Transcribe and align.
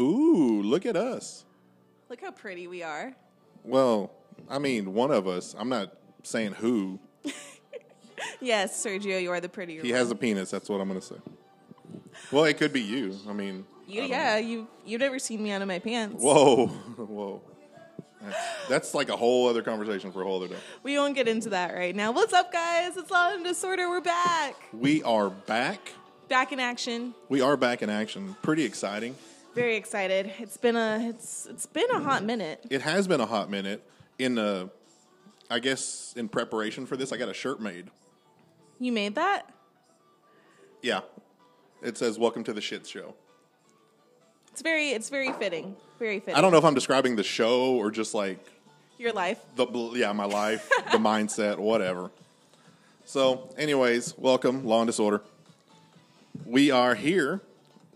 Ooh, 0.00 0.62
look 0.62 0.86
at 0.86 0.96
us. 0.96 1.44
Look 2.08 2.20
how 2.20 2.30
pretty 2.30 2.66
we 2.66 2.82
are. 2.82 3.14
Well, 3.62 4.10
I 4.48 4.58
mean, 4.58 4.92
one 4.94 5.10
of 5.10 5.26
us. 5.28 5.54
I'm 5.58 5.68
not 5.68 5.92
saying 6.22 6.52
who. 6.54 6.98
Yes, 8.40 8.82
Sergio, 8.84 9.20
you 9.20 9.30
are 9.32 9.40
the 9.40 9.48
prettier. 9.48 9.82
He 9.82 9.90
one. 9.90 9.98
has 9.98 10.10
a 10.10 10.14
penis. 10.14 10.50
That's 10.50 10.68
what 10.68 10.80
I'm 10.80 10.88
going 10.88 11.00
to 11.00 11.06
say. 11.06 11.16
Well, 12.30 12.44
it 12.44 12.56
could 12.56 12.72
be 12.72 12.80
you. 12.80 13.18
I 13.28 13.32
mean, 13.32 13.66
You, 13.86 14.02
I 14.02 14.06
yeah, 14.06 14.36
you 14.38 14.66
you've 14.86 15.00
never 15.00 15.18
seen 15.18 15.42
me 15.42 15.50
out 15.50 15.60
of 15.62 15.68
my 15.68 15.78
pants. 15.78 16.22
Whoa, 16.22 16.66
whoa. 16.96 17.42
That's, 18.22 18.68
that's 18.68 18.94
like 18.94 19.08
a 19.10 19.16
whole 19.16 19.48
other 19.48 19.62
conversation 19.62 20.10
for 20.12 20.22
a 20.22 20.24
whole 20.24 20.36
other 20.42 20.48
day. 20.54 20.60
We 20.82 20.96
won't 20.96 21.14
get 21.14 21.28
into 21.28 21.50
that 21.50 21.74
right 21.74 21.94
now. 21.94 22.12
What's 22.12 22.32
up, 22.32 22.52
guys? 22.52 22.96
It's 22.96 23.10
Law 23.10 23.32
and 23.34 23.44
Disorder. 23.44 23.88
We're 23.90 24.00
back, 24.00 24.54
We 24.72 25.02
are 25.02 25.28
back. 25.28 25.92
back 26.28 26.52
in 26.52 26.60
action. 26.60 27.14
We 27.28 27.40
are 27.42 27.56
back 27.56 27.82
in 27.82 27.90
action. 27.90 28.36
Pretty 28.42 28.64
exciting. 28.64 29.16
Very 29.54 29.76
excited. 29.76 30.32
It's 30.38 30.56
been 30.56 30.74
a 30.74 30.98
it's 31.10 31.46
it's 31.46 31.66
been 31.66 31.88
a 31.90 32.00
hot 32.00 32.24
minute. 32.24 32.64
It 32.70 32.82
has 32.82 33.06
been 33.06 33.20
a 33.20 33.26
hot 33.26 33.48
minute. 33.50 33.88
In 34.18 34.36
uh, 34.36 34.66
I 35.48 35.60
guess 35.60 36.12
in 36.16 36.28
preparation 36.28 36.86
for 36.86 36.96
this, 36.96 37.12
I 37.12 37.16
got 37.16 37.28
a 37.28 37.34
shirt 37.34 37.60
made. 37.60 37.88
You 38.80 38.90
made 38.90 39.14
that? 39.14 39.48
Yeah, 40.82 41.00
it 41.82 41.96
says 41.96 42.18
"Welcome 42.18 42.42
to 42.44 42.52
the 42.52 42.60
Shit 42.60 42.84
Show." 42.84 43.14
It's 44.50 44.60
very 44.60 44.90
it's 44.90 45.08
very 45.08 45.32
fitting. 45.32 45.76
Very 46.00 46.18
fitting. 46.18 46.34
I 46.34 46.40
don't 46.40 46.50
know 46.50 46.58
if 46.58 46.64
I'm 46.64 46.74
describing 46.74 47.14
the 47.14 47.22
show 47.22 47.76
or 47.76 47.92
just 47.92 48.12
like 48.12 48.44
your 48.98 49.12
life. 49.12 49.38
the 49.54 49.66
yeah 49.94 50.12
my 50.12 50.24
life, 50.24 50.68
the 50.90 50.98
mindset, 50.98 51.58
whatever. 51.58 52.10
So, 53.04 53.50
anyways, 53.56 54.18
welcome 54.18 54.64
Law 54.64 54.80
and 54.80 54.88
Disorder. 54.88 55.22
We 56.44 56.72
are 56.72 56.96
here. 56.96 57.40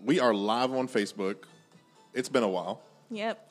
We 0.05 0.21
are 0.21 0.33
live 0.35 0.73
on 0.73 0.89
Facebook. 0.89 1.37
It's 2.15 2.29
been 2.29 2.43
a 2.43 2.49
while. 2.49 2.81
Yep. 3.11 3.45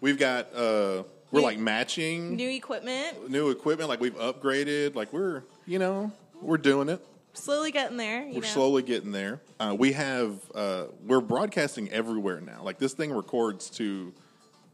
We've 0.00 0.18
got 0.18 0.52
uh 0.54 1.04
we're 1.30 1.40
New- 1.40 1.46
like 1.46 1.58
matching 1.58 2.36
New 2.36 2.50
equipment. 2.50 3.30
new 3.30 3.50
equipment. 3.50 3.88
Like 3.88 4.00
we've 4.00 4.16
upgraded. 4.16 4.94
Like 4.94 5.12
we're 5.12 5.42
you 5.66 5.78
know 5.78 6.12
we're 6.40 6.58
doing 6.58 6.88
it. 6.88 7.04
Slowly 7.34 7.70
getting 7.70 7.96
there. 7.96 8.20
You 8.26 8.34
We're 8.34 8.40
know. 8.42 8.46
slowly 8.48 8.82
getting 8.82 9.10
there. 9.10 9.40
Uh, 9.58 9.74
we 9.78 9.92
have 9.92 10.34
uh, 10.54 10.84
we're 11.06 11.22
broadcasting 11.22 11.90
everywhere 11.90 12.42
now. 12.42 12.62
Like 12.62 12.78
this 12.78 12.92
thing 12.92 13.10
records 13.10 13.70
to 13.70 14.12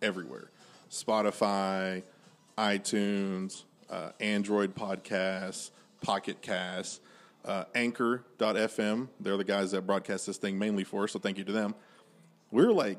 everywhere: 0.03 0.51
Spotify, 0.91 2.03
iTunes, 2.57 3.63
uh, 3.89 4.11
Android 4.19 4.75
podcasts, 4.75 5.71
Pocket 6.03 6.43
Casts, 6.43 6.99
uh, 7.45 7.65
Anchor.fm. 7.75 9.09
They're 9.21 9.37
the 9.37 9.45
guys 9.45 9.71
that 9.73 9.87
broadcast 9.87 10.27
this 10.27 10.37
thing 10.37 10.59
mainly 10.59 10.85
for 10.85 11.05
us. 11.05 11.13
So 11.13 11.19
thank 11.19 11.39
you 11.39 11.45
to 11.45 11.53
them. 11.53 11.75
We're 12.51 12.73
like. 12.73 12.99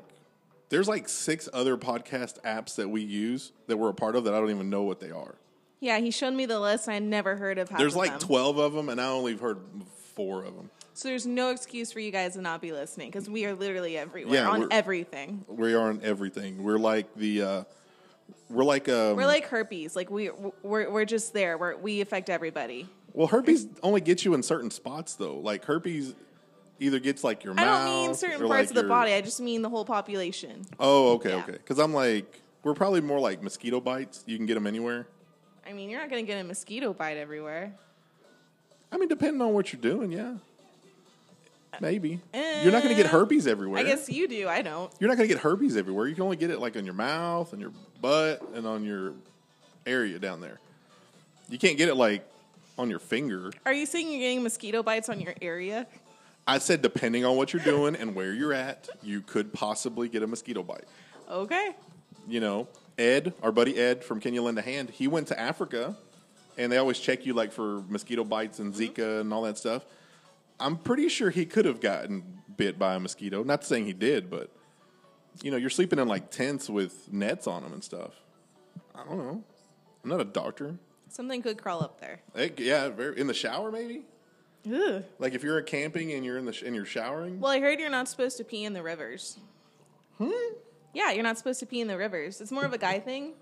There's 0.68 0.86
like 0.86 1.08
six 1.08 1.48
other 1.52 1.76
podcast 1.76 2.40
apps 2.42 2.76
that 2.76 2.88
we 2.88 3.02
use 3.02 3.50
that 3.66 3.76
we're 3.76 3.88
a 3.88 3.92
part 3.92 4.14
of 4.14 4.22
that 4.22 4.34
I 4.34 4.38
don't 4.38 4.50
even 4.50 4.70
know 4.70 4.82
what 4.82 5.00
they 5.00 5.10
are. 5.10 5.34
Yeah, 5.80 5.98
he 5.98 6.12
showed 6.12 6.32
me 6.32 6.46
the 6.46 6.60
list. 6.60 6.88
I 6.88 7.00
never 7.00 7.34
heard 7.34 7.58
of 7.58 7.68
There's 7.70 7.94
of 7.94 7.98
like 7.98 8.12
them. 8.12 8.20
12 8.20 8.58
of 8.58 8.72
them, 8.74 8.88
and 8.88 9.00
I 9.00 9.08
only 9.08 9.36
heard 9.36 9.58
four 10.14 10.44
of 10.44 10.54
them. 10.54 10.70
So 10.94 11.08
there's 11.08 11.26
no 11.26 11.50
excuse 11.50 11.90
for 11.90 11.98
you 11.98 12.12
guys 12.12 12.34
to 12.34 12.40
not 12.40 12.60
be 12.60 12.70
listening 12.70 13.08
because 13.08 13.28
we 13.28 13.46
are 13.46 13.54
literally 13.54 13.98
everywhere 13.98 14.34
Yeah, 14.34 14.48
on 14.48 14.68
everything. 14.70 15.44
We 15.48 15.74
are 15.74 15.88
on 15.88 16.00
everything. 16.04 16.62
We're 16.62 16.78
like 16.78 17.14
the 17.16 17.42
uh 17.42 17.64
we're 18.48 18.62
like 18.64 18.88
um 18.88 19.16
We're 19.16 19.26
like 19.26 19.48
herpes. 19.48 19.96
Like 19.96 20.10
we 20.10 20.30
we're 20.62 20.88
we're 20.88 21.04
just 21.04 21.32
there. 21.32 21.58
We're, 21.58 21.76
we 21.76 22.00
affect 22.00 22.30
everybody. 22.30 22.88
Well 23.14 23.26
herpes 23.26 23.66
only 23.82 24.00
gets 24.00 24.24
you 24.24 24.34
in 24.34 24.42
certain 24.42 24.70
spots 24.70 25.14
though. 25.14 25.36
Like 25.38 25.64
herpes 25.64 26.14
either 26.78 26.98
gets 26.98 27.22
like 27.24 27.44
your 27.44 27.52
I 27.54 27.56
mouth 27.64 27.80
I 27.80 27.84
don't 27.86 28.06
mean 28.06 28.14
certain 28.14 28.38
parts 28.38 28.50
like, 28.50 28.68
of 28.70 28.74
the 28.74 28.80
your- 28.82 28.88
body. 28.88 29.12
I 29.12 29.20
just 29.20 29.40
mean 29.40 29.62
the 29.62 29.68
whole 29.70 29.84
population. 29.84 30.66
Oh, 30.78 31.12
okay, 31.14 31.30
Yeah. 31.30 31.44
okay. 31.48 31.58
Cuz 31.66 31.78
I'm 31.78 31.92
like 31.94 32.40
we're 32.62 32.74
probably 32.74 33.00
more 33.00 33.20
like 33.20 33.42
mosquito 33.42 33.80
bites. 33.80 34.22
You 34.26 34.36
can 34.36 34.46
get 34.46 34.54
them 34.54 34.66
anywhere. 34.66 35.06
I 35.66 35.72
mean, 35.72 35.88
you're 35.88 36.00
not 36.00 36.10
going 36.10 36.24
to 36.24 36.26
get 36.26 36.40
a 36.40 36.44
mosquito 36.44 36.92
bite 36.92 37.16
everywhere. 37.16 37.74
I 38.92 38.96
mean 38.98 39.08
depending 39.08 39.40
on 39.40 39.52
what 39.54 39.72
you're 39.72 39.80
doing, 39.80 40.10
yeah. 40.12 40.34
Maybe. 41.80 42.20
you're 42.34 42.72
not 42.72 42.82
going 42.82 42.94
to 42.94 43.00
get 43.02 43.06
Uh, 43.06 43.10
herpes 43.10 43.46
everywhere. 43.46 43.80
I 43.80 43.84
guess 43.84 44.08
you 44.10 44.28
do. 44.28 44.48
I 44.48 44.60
don't. 44.62 44.92
you're 44.98 45.08
not 45.08 45.16
going 45.16 45.28
to 45.28 45.34
get 45.34 45.42
herpes 45.42 45.76
everywhere. 45.76 46.08
You 46.08 46.14
can 46.14 46.24
only 46.24 46.36
get 46.36 46.50
it 46.50 46.58
like 46.58 46.76
on 46.76 46.84
your 46.84 46.94
mouth 46.94 47.52
and 47.52 47.62
your 47.62 47.72
butt 48.02 48.42
and 48.54 48.66
on 48.66 48.84
your 48.84 49.12
area 49.86 50.18
down 50.18 50.40
there. 50.40 50.58
You 51.48 51.58
can't 51.58 51.78
get 51.78 51.88
it 51.88 51.94
like 51.94 52.26
on 52.80 52.90
your 52.90 52.98
finger. 52.98 53.52
Are 53.66 53.72
you 53.72 53.86
saying 53.86 54.10
you're 54.10 54.20
getting 54.20 54.42
mosquito 54.42 54.82
bites 54.82 55.08
on 55.08 55.20
your 55.20 55.34
area? 55.42 55.86
I 56.46 56.58
said, 56.58 56.82
depending 56.82 57.24
on 57.24 57.36
what 57.36 57.52
you're 57.52 57.62
doing 57.62 57.94
and 57.94 58.14
where 58.14 58.32
you're 58.32 58.54
at, 58.54 58.88
you 59.02 59.20
could 59.20 59.52
possibly 59.52 60.08
get 60.08 60.22
a 60.22 60.26
mosquito 60.26 60.62
bite. 60.62 60.86
Okay. 61.30 61.76
You 62.26 62.40
know, 62.40 62.68
Ed, 62.98 63.34
our 63.42 63.52
buddy 63.52 63.76
Ed 63.76 64.02
from 64.02 64.18
Kenya 64.18 64.42
Lend 64.42 64.58
a 64.58 64.62
Hand, 64.62 64.90
he 64.90 65.06
went 65.06 65.28
to 65.28 65.38
Africa, 65.38 65.96
and 66.56 66.72
they 66.72 66.78
always 66.78 66.98
check 66.98 67.26
you 67.26 67.34
like 67.34 67.52
for 67.52 67.82
mosquito 67.88 68.24
bites 68.24 68.58
and 68.58 68.72
mm-hmm. 68.72 69.00
Zika 69.00 69.20
and 69.20 69.32
all 69.32 69.42
that 69.42 69.58
stuff. 69.58 69.84
I'm 70.58 70.76
pretty 70.76 71.08
sure 71.08 71.30
he 71.30 71.44
could 71.44 71.66
have 71.66 71.80
gotten 71.80 72.40
bit 72.56 72.78
by 72.78 72.94
a 72.94 73.00
mosquito. 73.00 73.42
Not 73.42 73.64
saying 73.64 73.86
he 73.86 73.92
did, 73.92 74.30
but 74.30 74.50
you 75.42 75.50
know, 75.50 75.56
you're 75.56 75.70
sleeping 75.70 75.98
in 75.98 76.08
like 76.08 76.30
tents 76.30 76.68
with 76.68 77.12
nets 77.12 77.46
on 77.46 77.62
them 77.62 77.72
and 77.72 77.84
stuff. 77.84 78.12
I 78.94 79.04
don't 79.04 79.18
know. 79.18 79.44
I'm 80.02 80.10
not 80.10 80.20
a 80.20 80.24
doctor. 80.24 80.76
Something 81.10 81.42
could 81.42 81.60
crawl 81.60 81.82
up 81.82 82.00
there. 82.00 82.20
Eh, 82.36 82.48
yeah, 82.56 82.88
very, 82.88 83.18
in 83.20 83.26
the 83.26 83.34
shower 83.34 83.70
maybe. 83.70 84.04
Ugh. 84.72 85.02
Like 85.18 85.34
if 85.34 85.42
you're 85.42 85.60
camping 85.62 86.12
and 86.12 86.24
you're 86.24 86.38
in 86.38 86.44
the 86.44 86.52
sh- 86.52 86.62
and 86.62 86.74
you're 86.74 86.84
showering. 86.84 87.40
Well, 87.40 87.50
I 87.52 87.60
heard 87.60 87.80
you're 87.80 87.90
not 87.90 88.08
supposed 88.08 88.36
to 88.38 88.44
pee 88.44 88.64
in 88.64 88.72
the 88.72 88.82
rivers. 88.82 89.38
Hmm? 90.18 90.30
Yeah, 90.94 91.10
you're 91.12 91.22
not 91.24 91.38
supposed 91.38 91.60
to 91.60 91.66
pee 91.66 91.80
in 91.80 91.88
the 91.88 91.96
rivers. 91.96 92.40
It's 92.40 92.52
more 92.52 92.64
of 92.64 92.72
a 92.72 92.78
guy 92.78 92.98
thing. 93.10 93.32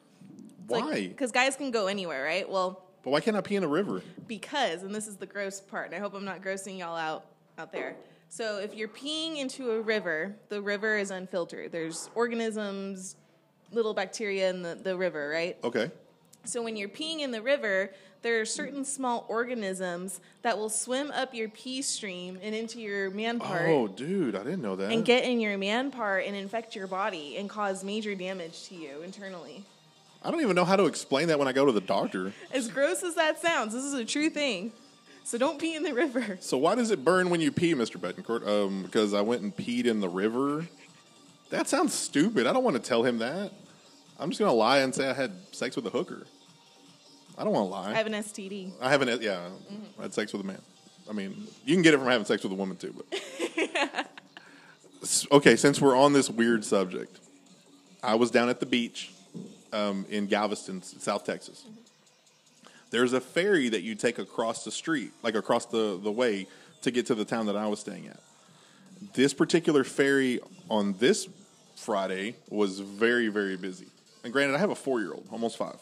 Why? 0.67 1.09
Because 1.09 1.33
guys 1.33 1.57
can 1.57 1.71
go 1.71 1.87
anywhere, 1.87 2.25
right? 2.25 2.49
Well, 2.49 2.83
but 3.03 3.11
why 3.11 3.21
can't 3.21 3.37
I 3.37 3.41
pee 3.41 3.57
in 3.57 3.65
a 3.65 3.69
river? 3.69 4.03
because, 4.27 4.83
and 4.83 4.95
this 4.95 5.07
is 5.07 5.17
the 5.17 5.27
gross 5.27 5.61
part, 5.61 5.87
and 5.87 5.95
I 5.95 5.99
hope 5.99 6.15
I'm 6.15 6.25
not 6.25 6.43
grossing 6.43 6.79
y'all 6.79 6.97
out 6.97 7.27
out 7.59 7.73
there. 7.73 7.97
So 8.29 8.59
if 8.59 8.75
you're 8.75 8.89
peeing 8.89 9.39
into 9.39 9.71
a 9.73 9.81
river, 9.81 10.37
the 10.51 10.61
river 10.61 10.97
is 10.99 11.11
unfiltered. 11.11 11.73
There's 11.73 12.11
organisms, 12.15 13.17
little 13.73 13.95
bacteria 13.95 14.51
in 14.51 14.63
the, 14.63 14.75
the 14.75 14.97
river, 14.97 15.29
right? 15.31 15.57
Okay. 15.65 15.91
So 16.49 16.63
when 16.63 16.77
you're 16.77 16.89
peeing 16.89 17.21
in 17.21 17.31
the 17.31 17.43
river, 17.43 17.91
there 18.23 18.41
are 18.41 18.47
certain 18.47 18.83
small 18.85 19.27
organisms 19.29 20.21
that 20.41 20.57
will 20.57 20.71
swim 20.71 21.11
up 21.11 21.35
your 21.35 21.51
pee 21.51 21.83
stream 21.83 22.39
and 22.43 22.55
into 22.55 22.81
your 22.81 23.11
man 23.11 23.39
part 23.39 23.69
Oh, 23.69 23.87
dude, 23.87 24.35
I 24.35 24.45
didn't 24.45 24.63
know 24.63 24.75
that. 24.77 24.91
and 24.91 25.05
get 25.05 25.25
in 25.25 25.41
your 25.41 25.59
man 25.59 25.91
part 25.91 26.25
and 26.25 26.35
infect 26.35 26.75
your 26.75 26.87
body 26.87 27.37
and 27.37 27.51
cause 27.51 27.85
major 27.85 28.15
damage 28.15 28.67
to 28.69 28.75
you 28.75 29.03
internally. 29.03 29.63
I 30.23 30.31
don't 30.31 30.41
even 30.41 30.57
know 30.57 30.65
how 30.65 30.77
to 30.77 30.87
explain 30.87 31.29
that 31.29 31.39
when 31.39 31.49
I 31.49 31.53
go 31.53 31.67
to 31.67 31.73
the 31.73 31.83
doctor. 31.83 32.33
As 32.53 32.69
gross 32.69 33.03
as 33.03 33.15
that 33.17 33.41
sounds, 33.41 33.75
this 33.75 33.85
is 33.85 33.95
a 33.95 34.05
true 34.05 34.31
thing. 34.31 34.73
So 35.25 35.37
don't 35.37 35.61
pee 35.61 35.77
in 35.77 35.83
the 35.83 35.93
river. 35.93 36.39
So 36.41 36.57
why 36.57 36.75
does 36.77 36.91
it 36.91 37.05
burn 37.05 37.29
when 37.29 37.43
you 37.43 37.53
pee, 37.53 37.75
Mr. 37.75 37.99
Betancourt? 38.01 38.49
Um, 38.49 38.85
because 38.85 39.13
I 39.13 39.21
went 39.21 39.43
and 39.43 39.55
peed 39.55 39.85
in 39.85 40.01
the 40.01 40.09
river. 40.09 40.67
That 41.51 41.69
sounds 41.69 41.93
stupid. 41.93 42.47
I 42.47 42.55
don't 42.55 42.65
want 42.65 42.77
to 42.77 42.83
tell 42.83 43.03
him 43.05 43.19
that. 43.19 43.53
I'm 44.19 44.31
just 44.31 44.41
gonna 44.41 44.53
lie 44.53 44.79
and 44.79 44.95
say 44.95 45.09
I 45.09 45.13
had 45.13 45.33
sex 45.53 45.77
with 45.77 45.87
a 45.87 45.91
hooker. 45.91 46.27
I 47.39 47.45
don't 47.45 47.53
want 47.53 47.67
to 47.67 47.71
lie. 47.71 47.91
I 47.93 47.95
have 47.95 48.07
an 48.07 48.15
STD. 48.15 48.73
I 48.81 48.91
haven't. 48.91 49.23
Yeah, 49.23 49.41
I 49.99 50.03
had 50.03 50.13
sex 50.13 50.33
with 50.33 50.43
a 50.43 50.45
man. 50.45 50.61
I 51.09 51.13
mean, 51.13 51.47
you 51.65 51.75
can 51.75 51.83
get 51.83 51.95
it 51.95 51.99
from 51.99 52.09
having 52.09 52.27
sex 52.27 52.43
with 52.43 52.53
a 52.53 52.57
woman 52.57 52.77
too. 52.77 52.93
But 52.95 53.21
S- 55.03 55.27
okay, 55.31 55.57
since 55.57 55.81
we're 55.81 55.97
on 55.97 56.13
this 56.13 56.29
weird 56.29 56.65
subject, 56.65 57.17
I 58.03 58.17
was 58.17 58.31
down 58.31 58.49
at 58.49 58.61
the 58.61 58.67
beach 58.67 59.13
um, 59.73 60.05
in 60.11 60.27
Galveston, 60.27 60.79
S- 60.79 60.97
South 60.99 61.25
Texas. 61.25 61.65
There's 62.91 63.13
a 63.13 63.21
ferry 63.21 63.69
that 63.69 63.83
you 63.83 63.95
take 63.95 64.19
across 64.19 64.65
the 64.65 64.71
street, 64.73 65.13
like 65.23 65.35
across 65.35 65.67
the, 65.67 65.99
the 66.03 66.11
way, 66.11 66.47
to 66.83 66.91
get 66.91 67.07
to 67.07 67.15
the 67.15 67.25
town 67.25 67.47
that 67.47 67.57
I 67.57 67.67
was 67.67 67.81
staying 67.81 68.09
at. 68.09 68.19
This 69.15 69.33
particular 69.33 69.85
ferry 69.85 70.41
on 70.69 70.95
this 70.99 71.29
Friday 71.77 72.35
was 72.51 72.81
very, 72.81 73.29
very 73.29 73.57
busy. 73.57 73.87
And 74.25 74.33
granted, 74.33 74.57
I 74.57 74.59
have 74.59 74.71
a 74.71 74.75
four 74.75 75.01
year 75.01 75.13
old, 75.13 75.27
almost 75.31 75.57
five. 75.57 75.77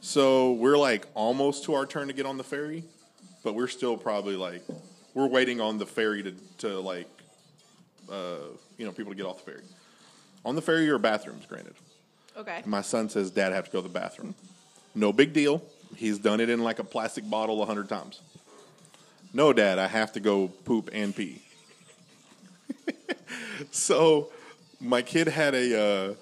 So 0.00 0.52
we're 0.52 0.78
like 0.78 1.06
almost 1.14 1.64
to 1.64 1.74
our 1.74 1.84
turn 1.84 2.08
to 2.08 2.14
get 2.14 2.24
on 2.24 2.38
the 2.38 2.44
ferry, 2.44 2.84
but 3.44 3.54
we're 3.54 3.68
still 3.68 3.96
probably 3.96 4.34
like 4.34 4.62
we're 5.14 5.26
waiting 5.26 5.60
on 5.60 5.78
the 5.78 5.86
ferry 5.86 6.22
to 6.22 6.34
to 6.58 6.80
like 6.80 7.08
uh, 8.10 8.36
you 8.78 8.86
know 8.86 8.92
people 8.92 9.12
to 9.12 9.16
get 9.16 9.26
off 9.26 9.44
the 9.44 9.52
ferry. 9.52 9.64
On 10.44 10.54
the 10.54 10.62
ferry, 10.62 10.88
are 10.88 10.98
bathrooms, 10.98 11.44
granted. 11.44 11.74
Okay. 12.36 12.62
My 12.64 12.80
son 12.80 13.10
says, 13.10 13.30
"Dad, 13.30 13.52
I 13.52 13.56
have 13.56 13.66
to 13.66 13.70
go 13.70 13.82
to 13.82 13.88
the 13.88 13.92
bathroom." 13.92 14.34
No 14.94 15.12
big 15.12 15.32
deal. 15.34 15.62
He's 15.96 16.18
done 16.18 16.40
it 16.40 16.48
in 16.48 16.62
like 16.64 16.78
a 16.78 16.84
plastic 16.84 17.28
bottle 17.28 17.62
a 17.62 17.66
hundred 17.66 17.88
times. 17.88 18.20
No, 19.34 19.52
Dad, 19.52 19.78
I 19.78 19.86
have 19.86 20.12
to 20.14 20.20
go 20.20 20.48
poop 20.48 20.88
and 20.92 21.14
pee. 21.14 21.42
so, 23.70 24.30
my 24.80 25.02
kid 25.02 25.28
had 25.28 25.54
a 25.54 25.78
uh, 25.78 26.14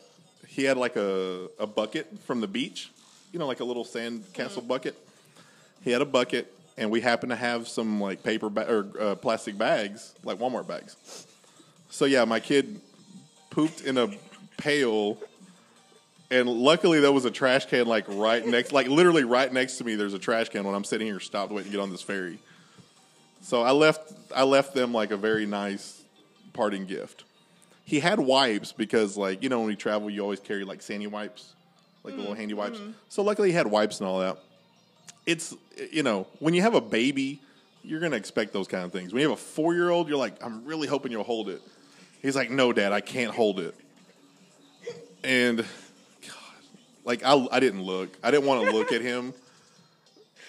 he 0.48 0.64
had 0.64 0.76
like 0.76 0.96
a 0.96 1.48
a 1.60 1.66
bucket 1.66 2.08
from 2.26 2.40
the 2.40 2.48
beach, 2.48 2.90
you 3.32 3.38
know, 3.38 3.46
like 3.46 3.60
a 3.60 3.64
little 3.64 3.84
sand 3.84 4.24
castle 4.32 4.62
bucket. 4.62 4.96
He 5.82 5.90
had 5.90 6.02
a 6.02 6.06
bucket, 6.06 6.52
and 6.76 6.90
we 6.90 7.00
happened 7.00 7.30
to 7.30 7.36
have 7.36 7.68
some 7.68 8.00
like 8.00 8.22
paper 8.22 8.48
ba- 8.48 8.70
or 8.70 8.86
uh, 9.00 9.14
plastic 9.14 9.56
bags, 9.56 10.14
like 10.24 10.38
Walmart 10.38 10.66
bags. 10.66 11.26
So 11.90 12.04
yeah, 12.04 12.24
my 12.24 12.40
kid 12.40 12.80
pooped 13.50 13.82
in 13.82 13.98
a 13.98 14.08
pail. 14.56 15.18
And 16.30 16.46
luckily, 16.46 17.00
there 17.00 17.12
was 17.12 17.24
a 17.24 17.30
trash 17.30 17.66
can 17.66 17.86
like 17.86 18.04
right 18.08 18.46
next, 18.46 18.72
like 18.72 18.88
literally 18.88 19.24
right 19.24 19.52
next 19.52 19.78
to 19.78 19.84
me. 19.84 19.94
There's 19.94 20.14
a 20.14 20.18
trash 20.18 20.48
can 20.50 20.64
when 20.64 20.74
I'm 20.74 20.84
sitting 20.84 21.06
here 21.06 21.20
stopped 21.20 21.52
waiting 21.52 21.72
to 21.72 21.76
get 21.76 21.82
on 21.82 21.90
this 21.90 22.02
ferry. 22.02 22.38
So 23.40 23.62
I 23.62 23.70
left, 23.70 24.12
I 24.34 24.42
left 24.42 24.74
them 24.74 24.92
like 24.92 25.10
a 25.10 25.16
very 25.16 25.46
nice 25.46 26.02
parting 26.52 26.86
gift. 26.86 27.24
He 27.84 28.00
had 28.00 28.18
wipes 28.20 28.72
because, 28.72 29.16
like, 29.16 29.42
you 29.42 29.48
know, 29.48 29.60
when 29.60 29.70
you 29.70 29.76
travel, 29.76 30.10
you 30.10 30.20
always 30.20 30.40
carry 30.40 30.64
like 30.64 30.82
sandy 30.82 31.06
wipes, 31.06 31.54
like 32.04 32.14
the 32.14 32.20
little 32.20 32.34
mm, 32.34 32.38
handy 32.38 32.54
wipes. 32.54 32.78
Mm. 32.78 32.94
So 33.08 33.22
luckily, 33.22 33.48
he 33.48 33.54
had 33.54 33.66
wipes 33.66 34.00
and 34.00 34.08
all 34.08 34.20
that. 34.20 34.38
It's, 35.26 35.54
you 35.92 36.02
know, 36.02 36.26
when 36.38 36.54
you 36.54 36.62
have 36.62 36.74
a 36.74 36.80
baby, 36.80 37.40
you're 37.82 38.00
gonna 38.00 38.16
expect 38.16 38.52
those 38.52 38.68
kind 38.68 38.84
of 38.84 38.92
things. 38.92 39.12
When 39.12 39.22
you 39.22 39.28
have 39.28 39.38
a 39.38 39.40
four 39.40 39.74
year 39.74 39.90
old, 39.90 40.08
you're 40.08 40.18
like, 40.18 40.42
I'm 40.42 40.64
really 40.64 40.88
hoping 40.88 41.12
you'll 41.12 41.24
hold 41.24 41.48
it. 41.48 41.60
He's 42.22 42.36
like, 42.36 42.50
No, 42.50 42.72
Dad, 42.72 42.92
I 42.92 43.00
can't 43.00 43.34
hold 43.34 43.60
it. 43.60 43.74
And 45.24 45.58
God, 45.58 46.34
like 47.04 47.22
I, 47.24 47.46
I 47.50 47.60
didn't 47.60 47.82
look. 47.82 48.16
I 48.22 48.30
didn't 48.30 48.46
want 48.46 48.66
to 48.66 48.72
look 48.72 48.92
at 48.92 49.00
him. 49.00 49.34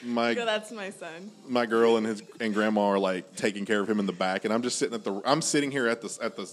My 0.04 0.34
Go, 0.36 0.46
that's 0.46 0.72
my 0.72 0.90
son. 0.92 1.32
my 1.48 1.66
girl 1.66 1.98
and 1.98 2.06
his 2.06 2.24
and 2.40 2.54
grandma 2.54 2.88
are 2.88 3.00
like 3.00 3.36
taking 3.36 3.66
care 3.66 3.82
of 3.82 3.90
him 3.90 4.00
in 4.00 4.06
the 4.06 4.14
back, 4.14 4.46
and 4.46 4.54
I'm 4.54 4.62
just 4.62 4.78
sitting 4.78 4.96
at 4.96 5.04
the. 5.04 5.22
I'm 5.26 5.42
sitting 5.42 5.72
here 5.72 5.88
at 5.88 6.02
the 6.02 6.18
at 6.22 6.36
the 6.36 6.52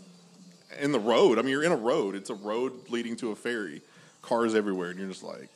in 0.81 0.93
the 0.93 1.01
road. 1.01 1.39
I 1.39 1.43
mean, 1.43 1.51
you're 1.51 1.65
in 1.65 1.73
a 1.73 1.77
road. 1.77 2.15
It's 2.15 2.31
a 2.31 2.35
road 2.35 2.73
leading 2.89 3.17
to 3.17 3.31
a 3.31 3.37
ferry. 3.37 3.83
Cars 4.27 4.55
everywhere, 4.55 4.91
and 4.91 4.99
you're 4.99 5.09
just 5.09 5.23
like, 5.23 5.49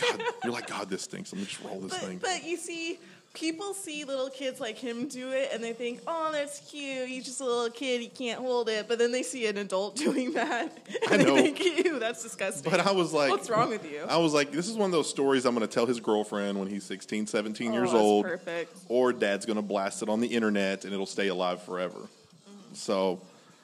God. 0.00 0.22
You're 0.44 0.52
like, 0.52 0.66
God, 0.68 0.88
this 0.90 1.02
stinks. 1.02 1.32
Let 1.32 1.40
me 1.40 1.46
just 1.46 1.62
roll 1.62 1.78
this 1.80 1.96
thing. 1.98 2.18
But, 2.18 2.30
but 2.30 2.44
you 2.44 2.56
see, 2.56 2.98
people 3.34 3.72
see 3.74 4.04
little 4.04 4.30
kids 4.30 4.58
like 4.60 4.76
him 4.76 5.06
do 5.06 5.30
it 5.30 5.50
and 5.52 5.62
they 5.62 5.72
think, 5.72 6.00
oh, 6.06 6.30
that's 6.32 6.60
cute. 6.70 7.08
He's 7.08 7.24
just 7.24 7.40
a 7.40 7.44
little 7.44 7.70
kid. 7.70 8.00
He 8.00 8.08
can't 8.08 8.40
hold 8.40 8.68
it. 8.68 8.88
But 8.88 8.98
then 8.98 9.12
they 9.12 9.22
see 9.22 9.46
an 9.46 9.58
adult 9.58 9.96
doing 10.06 10.32
that 10.32 10.76
and 11.10 11.22
I 11.22 11.24
they 11.24 11.50
think, 11.52 11.84
ew, 11.84 11.98
that's 11.98 12.22
disgusting. 12.22 12.70
But 12.70 12.80
I 12.80 12.90
was 12.92 13.12
like, 13.12 13.30
What's 13.30 13.48
wrong 13.48 13.68
with 13.70 13.90
you? 13.90 14.00
I 14.08 14.16
was 14.16 14.34
like, 14.34 14.50
this 14.50 14.68
is 14.68 14.76
one 14.76 14.86
of 14.86 14.92
those 14.92 15.08
stories 15.08 15.44
I'm 15.44 15.54
going 15.54 15.66
to 15.66 15.72
tell 15.72 15.86
his 15.86 16.00
girlfriend 16.00 16.58
when 16.58 16.68
he's 16.68 16.84
16, 16.84 17.26
17 17.28 17.70
Oh, 17.70 17.74
years 17.74 17.90
that's 17.90 17.94
old. 18.02 18.24
perfect. 18.24 18.76
Or 18.88 19.12
dad's 19.12 19.46
going 19.46 19.56
to 19.56 19.62
blast 19.62 20.02
it 20.02 20.08
on 20.08 20.20
the 20.20 20.28
internet 20.28 20.84
and 20.84 20.92
it'll 20.92 21.06
stay 21.06 21.28
alive 21.28 21.62
forever. 21.62 21.98
Mm-hmm. 21.98 22.74
So 22.74 23.20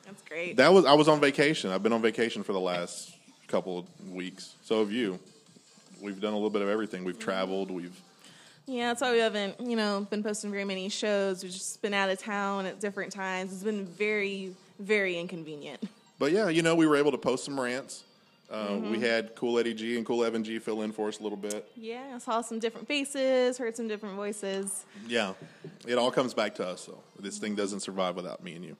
That's 0.06 0.22
great. 0.22 0.56
that 0.58 0.72
was 0.72 0.84
I 0.84 0.92
was 0.92 1.08
on 1.08 1.20
vacation. 1.20 1.70
I've 1.70 1.82
been 1.82 1.92
on 1.92 2.02
vacation 2.02 2.42
for 2.44 2.52
the 2.52 2.60
last 2.60 3.14
couple 3.48 3.78
of 3.78 4.10
weeks. 4.10 4.54
So 4.62 4.80
have 4.80 4.92
you. 4.92 5.18
We've 6.00 6.20
done 6.20 6.32
a 6.32 6.36
little 6.36 6.50
bit 6.50 6.62
of 6.62 6.68
everything. 6.68 7.04
We've 7.04 7.18
traveled. 7.18 7.70
We've 7.70 7.98
Yeah, 8.66 8.88
that's 8.88 9.00
why 9.00 9.12
we 9.12 9.18
haven't, 9.18 9.60
you 9.60 9.74
know, 9.76 10.06
been 10.08 10.22
posting 10.22 10.50
very 10.50 10.64
many 10.64 10.88
shows. 10.88 11.42
We've 11.42 11.52
just 11.52 11.82
been 11.82 11.94
out 11.94 12.10
of 12.10 12.18
town 12.18 12.66
at 12.66 12.78
different 12.80 13.12
times. 13.12 13.52
It's 13.52 13.64
been 13.64 13.84
very, 13.84 14.54
very 14.78 15.18
inconvenient. 15.18 15.82
But 16.18 16.32
yeah, 16.32 16.48
you 16.48 16.62
know, 16.62 16.74
we 16.74 16.86
were 16.86 16.96
able 16.96 17.10
to 17.12 17.18
post 17.18 17.44
some 17.44 17.58
rants. 17.58 18.04
Uh, 18.50 18.68
Mm-hmm. 18.68 18.90
We 18.92 19.00
had 19.00 19.34
Cool 19.34 19.58
Eddie 19.58 19.74
G 19.74 19.96
and 19.96 20.06
Cool 20.06 20.24
Evan 20.24 20.42
G 20.42 20.58
fill 20.58 20.80
in 20.82 20.90
for 20.92 21.08
us 21.08 21.20
a 21.20 21.22
little 21.22 21.36
bit. 21.36 21.70
Yeah, 21.76 22.02
I 22.14 22.18
saw 22.18 22.40
some 22.40 22.58
different 22.58 22.88
faces, 22.88 23.58
heard 23.58 23.76
some 23.76 23.88
different 23.88 24.14
voices. 24.16 24.84
Yeah, 25.06 25.34
it 25.86 25.98
all 25.98 26.10
comes 26.10 26.32
back 26.32 26.54
to 26.56 26.66
us. 26.66 26.86
though. 26.86 26.98
this 27.20 27.36
thing 27.38 27.54
doesn't 27.54 27.80
survive 27.80 28.16
without 28.16 28.42
me 28.42 28.54
and 28.54 28.64
you. 28.64 28.76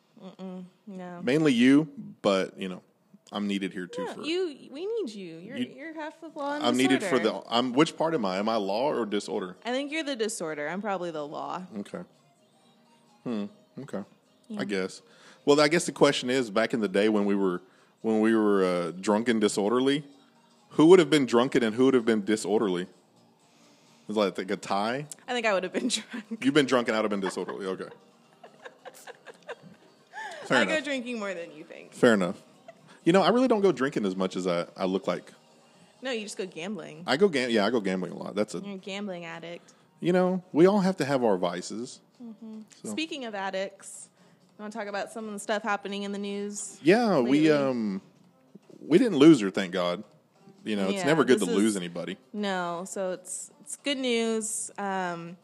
No. 0.86 1.20
Mainly 1.22 1.52
you, 1.52 1.86
but 2.22 2.58
you 2.58 2.68
know, 2.68 2.82
I'm 3.30 3.46
needed 3.46 3.72
here 3.72 3.86
too. 3.86 4.04
Yeah, 4.06 4.14
for 4.14 4.22
you, 4.22 4.56
we 4.70 4.86
need 4.86 5.10
you. 5.10 5.36
You're, 5.38 5.56
You- 5.56 5.74
you, 5.76 5.84
are 5.84 5.94
half 5.94 6.14
of 6.22 6.34
law 6.34 6.54
and 6.54 6.64
I'm 6.64 6.76
needed 6.76 7.02
for 7.02 7.18
the. 7.18 7.42
I'm 7.48 7.72
which 7.72 7.96
part 7.96 8.14
am 8.14 8.24
I? 8.24 8.38
Am 8.38 8.48
I 8.48 8.56
law 8.56 8.90
or 8.90 9.04
disorder? 9.04 9.56
I 9.64 9.72
think 9.72 9.92
you're 9.92 10.02
the 10.02 10.16
disorder. 10.16 10.68
I'm 10.68 10.80
probably 10.80 11.10
the 11.10 11.26
law. 11.26 11.62
Okay. 11.80 12.00
Hmm. 13.24 13.44
Okay. 13.80 14.02
I 14.56 14.64
guess. 14.64 15.02
Well, 15.44 15.60
I 15.60 15.68
guess 15.68 15.84
the 15.84 15.92
question 15.92 16.30
is, 16.30 16.50
back 16.50 16.72
in 16.72 16.80
the 16.80 16.88
day 16.88 17.08
when 17.10 17.26
we 17.26 17.34
were 17.34 17.60
when 18.00 18.20
we 18.20 18.34
were 18.34 18.64
uh, 18.64 18.90
drunk 18.92 19.28
and 19.28 19.40
disorderly, 19.40 20.04
who 20.70 20.86
would 20.86 20.98
have 20.98 21.10
been 21.10 21.26
drunken 21.26 21.62
and 21.62 21.74
who 21.74 21.86
would 21.86 21.94
have 21.94 22.06
been 22.06 22.24
disorderly? 22.24 22.86
Was 24.06 24.16
that 24.16 24.38
like 24.38 24.50
a 24.50 24.56
tie? 24.56 25.06
I 25.26 25.32
think 25.34 25.44
I 25.44 25.52
would 25.52 25.64
have 25.64 25.72
been 25.72 25.88
drunk. 25.88 26.44
You've 26.44 26.54
been 26.54 26.64
drunk 26.66 26.88
and 26.88 26.96
I'd 26.96 27.02
have 27.02 27.10
been 27.10 27.20
disorderly. 27.20 27.66
Okay. 27.66 27.84
Fair 30.46 30.58
I 30.58 30.62
enough. 30.62 30.78
go 30.78 30.84
drinking 30.84 31.18
more 31.18 31.34
than 31.34 31.52
you 31.52 31.64
think. 31.64 31.92
Fair 31.92 32.14
enough. 32.14 32.40
You 33.04 33.12
know, 33.12 33.22
I 33.22 33.28
really 33.30 33.48
don't 33.48 33.60
go 33.62 33.72
drinking 33.72 34.04
as 34.04 34.16
much 34.16 34.36
as 34.36 34.46
I, 34.46 34.66
I 34.76 34.84
look 34.84 35.06
like. 35.06 35.32
No, 36.02 36.10
you 36.10 36.22
just 36.22 36.36
go 36.38 36.46
gambling. 36.46 37.02
I 37.06 37.16
go 37.16 37.28
gam- 37.28 37.50
yeah, 37.50 37.64
I 37.66 37.70
go 37.70 37.80
gambling 37.80 38.12
a 38.12 38.16
lot. 38.16 38.34
That's 38.34 38.54
a 38.54 38.58
You're 38.60 38.74
a 38.74 38.78
gambling 38.78 39.24
addict. 39.24 39.72
you 40.00 40.12
know, 40.12 40.42
we 40.52 40.66
all 40.66 40.80
have 40.80 40.96
to 40.98 41.04
have 41.04 41.24
our 41.24 41.36
vices. 41.36 42.00
So- 42.82 42.90
Speaking 42.90 43.24
of 43.24 43.34
addicts, 43.34 44.08
you 44.58 44.62
want 44.62 44.72
to 44.72 44.78
talk 44.78 44.88
about 44.88 45.10
some 45.12 45.26
of 45.26 45.32
the 45.32 45.38
stuff 45.38 45.62
happening 45.62 46.02
in 46.02 46.12
the 46.12 46.18
news? 46.18 46.78
Yeah, 46.82 47.20
we 47.20 47.50
um 47.50 48.00
we 48.80 48.98
didn't 48.98 49.18
lose 49.18 49.40
her, 49.40 49.50
thank 49.50 49.72
God. 49.72 50.02
You 50.64 50.76
know, 50.76 50.84
it's 50.88 50.94
Yeah, 50.98 51.06
never 51.06 51.24
good 51.24 51.38
to 51.40 51.46
this 51.46 51.54
lose 51.54 51.76
anybody. 51.76 52.16
No, 52.32 52.84
so 52.86 53.12
it's 53.12 53.50
it's 53.60 53.76
good 53.76 53.98
news. 53.98 54.70
Um, 54.78 55.36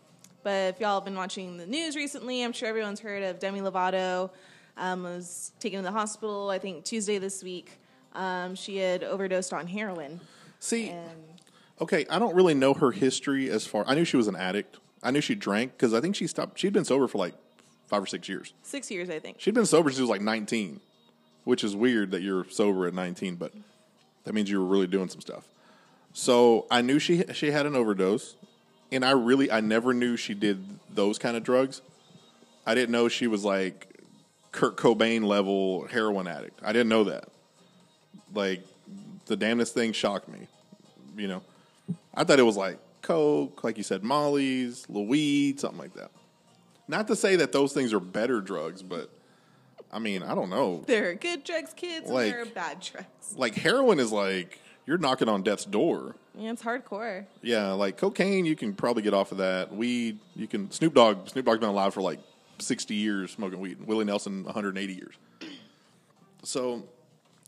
but 0.43 0.75
if 0.75 0.81
y'all 0.81 0.97
have 1.01 1.05
been 1.05 1.15
watching 1.17 1.57
the 1.57 1.67
news 1.67 1.97
recently, 1.97 2.43
I'm 2.43 2.53
sure 2.53 2.69
everyone's 2.69 3.01
heard 3.01 3.23
of 3.23 3.39
Demi 3.39 3.61
Lovato. 3.61 4.31
Um, 4.77 5.05
was 5.05 5.53
taken 5.61 5.79
to 5.79 5.83
the 5.85 5.93
hospital, 5.93 6.51
I 6.51 6.59
think 6.59 6.85
Tuesday 6.85 7.19
this 7.19 7.43
week. 7.43 7.79
Um, 8.15 8.55
she 8.55 8.77
had 8.79 9.05
overdosed 9.05 9.53
on 9.53 9.67
heroin, 9.67 10.21
See, 10.59 10.89
and 10.89 11.19
okay, 11.81 12.07
I 12.09 12.19
don't 12.19 12.35
really 12.35 12.55
know 12.55 12.75
her 12.75 12.91
history 12.93 13.51
as 13.51 13.67
far. 13.67 13.85
I 13.87 13.95
knew 13.95 14.05
she 14.05 14.17
was 14.17 14.29
an 14.29 14.37
addict. 14.37 14.79
I 15.03 15.11
knew 15.11 15.21
she 15.21 15.35
drank 15.35 15.73
because 15.73 15.93
I 15.95 16.01
think 16.01 16.17
she 16.17 16.27
stopped. 16.27 16.59
She'd 16.59 16.73
been 16.73 16.85
sober 16.85 17.07
for 17.09 17.19
like 17.19 17.35
five 17.87 18.03
or 18.03 18.07
six 18.07 18.29
years. 18.29 18.55
six 18.63 18.91
years, 18.91 19.11
I 19.11 19.19
think. 19.19 19.37
She'd 19.41 19.55
been 19.55 19.67
sober 19.67 19.91
since 19.91 19.99
she 19.99 20.03
was 20.03 20.11
like 20.11 20.23
19, 20.23 20.81
which 21.45 21.63
is 21.63 21.77
weird 21.77 22.13
that 22.13 22.23
you're 22.23 22.45
sober 22.49 22.87
at 22.87 22.95
19, 22.95 23.37
but 23.37 23.53
that 24.25 24.33
means 24.33 24.51
you 24.51 24.59
were 24.61 24.67
really 24.67 24.87
doing 24.87 25.09
some 25.09 25.21
stuff. 25.21 25.45
So 26.13 26.67
I 26.71 26.81
knew 26.81 26.99
she 26.99 27.25
she 27.33 27.51
had 27.51 27.67
an 27.67 27.75
overdose, 27.75 28.37
and 28.93 29.05
I 29.05 29.11
really 29.11 29.51
I 29.51 29.61
never 29.61 29.93
knew 29.93 30.17
she 30.17 30.35
did 30.35 30.65
those 30.89 31.19
kind 31.19 31.37
of 31.37 31.43
drugs. 31.43 31.83
I 32.65 32.75
didn't 32.75 32.93
know 32.93 33.09
she 33.09 33.27
was 33.27 33.45
like 33.45 33.89
Kurt 34.55 34.77
Cobain 34.77 35.25
level 35.25 35.85
heroin 35.89 36.29
addict. 36.29 36.61
I 36.63 36.73
didn't 36.73 36.89
know 36.89 37.05
that. 37.05 37.25
Like 38.33 38.63
the 39.27 39.37
damnedest 39.37 39.75
thing 39.75 39.93
shocked 39.93 40.29
me. 40.29 40.47
You 41.17 41.27
know, 41.29 41.43
I 42.15 42.23
thought 42.25 42.39
it 42.39 42.45
was 42.45 42.57
like 42.57 42.79
coke, 43.03 43.65
like 43.65 43.77
you 43.77 43.83
said, 43.83 44.05
Molly's, 44.05 44.87
Louis, 44.89 45.57
something 45.59 45.79
like 45.79 45.95
that. 45.95 46.11
Not 46.87 47.09
to 47.09 47.17
say 47.17 47.35
that 47.37 47.51
those 47.51 47.73
things 47.73 47.93
are 47.93 48.01
better 48.01 48.41
drugs, 48.41 48.81
but 48.83 49.11
I 49.93 49.99
mean, 49.99 50.23
I 50.23 50.35
don't 50.37 50.51
know. 50.51 50.85
There 50.87 51.11
are 51.11 51.15
good 51.15 51.43
drugs, 51.45 51.73
kids, 51.75 52.09
Like- 52.09 52.27
and 52.27 52.33
there 52.35 52.43
are 52.43 52.47
bad 52.47 52.79
drugs. 52.81 53.35
Like 53.37 53.55
heroin 53.57 53.99
is 53.99 54.13
like 54.13 54.61
you're 54.87 54.99
knocking 54.99 55.29
on 55.29 55.43
death's 55.43 55.65
door. 55.65 56.15
Yeah, 56.39 56.53
it's 56.53 56.63
hardcore. 56.63 57.27
Yeah, 57.43 57.73
like 57.73 57.97
cocaine, 57.97 58.45
you 58.45 58.55
can 58.55 58.73
probably 58.75 59.03
get 59.03 59.15
off 59.15 59.33
of 59.33 59.39
that. 59.39 59.75
Weed, 59.75 60.19
you 60.37 60.47
can. 60.47 60.71
Snoop 60.71 60.95
Dogg, 60.95 61.29
Snoop 61.29 61.45
Dogg's 61.47 61.59
been 61.61 61.69
alive 61.71 61.93
for 61.95 62.03
like 62.03 62.21
sixty 62.59 62.95
years 62.95 63.31
smoking 63.33 63.61
weed. 63.61 63.83
Willie 63.87 64.05
Nelson, 64.05 64.45
one 64.45 64.55
hundred 64.55 64.71
and 64.71 64.79
eighty 64.79 64.95
years. 64.95 65.15
So, 66.43 66.85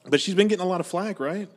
but 0.07 0.21
she's 0.21 0.35
been 0.35 0.49
getting 0.49 0.65
a 0.65 0.69
lot 0.69 0.81
of 0.81 0.87
flack, 0.87 1.21
right? 1.21 1.49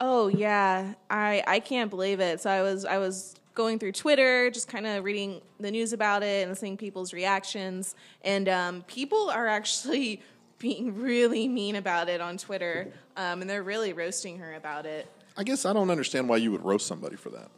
Oh 0.00 0.28
yeah, 0.28 0.94
I 1.10 1.42
I 1.46 1.60
can't 1.60 1.90
believe 1.90 2.20
it. 2.20 2.40
So 2.40 2.50
I 2.50 2.62
was 2.62 2.84
I 2.84 2.98
was 2.98 3.34
going 3.54 3.78
through 3.78 3.92
Twitter, 3.92 4.50
just 4.50 4.68
kind 4.68 4.86
of 4.86 5.02
reading 5.02 5.40
the 5.58 5.70
news 5.70 5.92
about 5.94 6.22
it 6.22 6.46
and 6.46 6.56
seeing 6.56 6.76
people's 6.76 7.12
reactions, 7.12 7.94
and 8.22 8.48
um, 8.48 8.82
people 8.86 9.30
are 9.30 9.46
actually 9.46 10.20
being 10.58 10.94
really 10.94 11.48
mean 11.48 11.76
about 11.76 12.08
it 12.08 12.20
on 12.20 12.38
Twitter, 12.38 12.92
um, 13.16 13.40
and 13.40 13.50
they're 13.50 13.62
really 13.62 13.92
roasting 13.92 14.38
her 14.38 14.54
about 14.54 14.86
it. 14.86 15.06
I 15.36 15.44
guess 15.44 15.66
I 15.66 15.72
don't 15.72 15.90
understand 15.90 16.28
why 16.28 16.38
you 16.38 16.50
would 16.52 16.64
roast 16.64 16.86
somebody 16.86 17.16
for 17.16 17.30
that. 17.30 17.50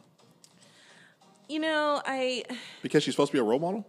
You 1.47 1.59
know, 1.59 2.01
I 2.05 2.43
Because 2.81 3.03
she's 3.03 3.13
supposed 3.13 3.31
to 3.31 3.37
be 3.37 3.39
a 3.39 3.43
role 3.43 3.59
model. 3.59 3.85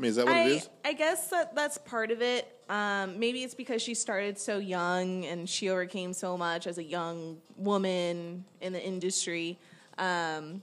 I 0.00 0.02
mean, 0.02 0.08
is 0.08 0.16
that 0.16 0.24
what 0.24 0.34
it 0.34 0.38
I, 0.38 0.44
is? 0.44 0.68
I 0.82 0.92
guess 0.94 1.26
that 1.28 1.54
that's 1.54 1.76
part 1.76 2.10
of 2.10 2.22
it. 2.22 2.50
Um, 2.70 3.18
maybe 3.18 3.42
it's 3.42 3.54
because 3.54 3.82
she 3.82 3.92
started 3.92 4.38
so 4.38 4.56
young 4.56 5.26
and 5.26 5.46
she 5.46 5.68
overcame 5.68 6.14
so 6.14 6.38
much 6.38 6.66
as 6.66 6.78
a 6.78 6.82
young 6.82 7.36
woman 7.58 8.46
in 8.62 8.72
the 8.72 8.82
industry. 8.82 9.58
Um, 9.98 10.62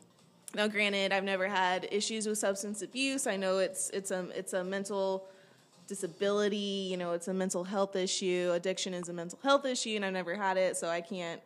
now, 0.56 0.68
granted, 0.68 1.12
I've 1.12 1.24
never 1.24 1.48
had 1.48 1.88
issues 1.92 2.26
with 2.26 2.40
substance 2.40 2.82
abuse. 2.82 3.28
I 3.28 3.36
know 3.36 3.60
it's 3.60 3.92
it's 3.92 4.10
a 4.10 4.28
it's 4.36 4.54
a 4.54 4.64
mental 4.64 5.28
disability. 5.86 6.88
You 6.90 6.98
know, 6.98 7.12
it's 7.12 7.28
a 7.28 7.34
mental 7.34 7.64
health 7.64 7.96
issue. 7.96 8.50
Addiction 8.56 8.96
is 8.96 9.08
a 9.08 9.14
mental 9.14 9.38
health 9.44 9.68
issue, 9.68 9.98
and 9.98 10.04
I've 10.04 10.14
never 10.14 10.34
had 10.34 10.58
it, 10.58 10.78
so 10.78 10.88
I 10.88 11.02
can't 11.02 11.42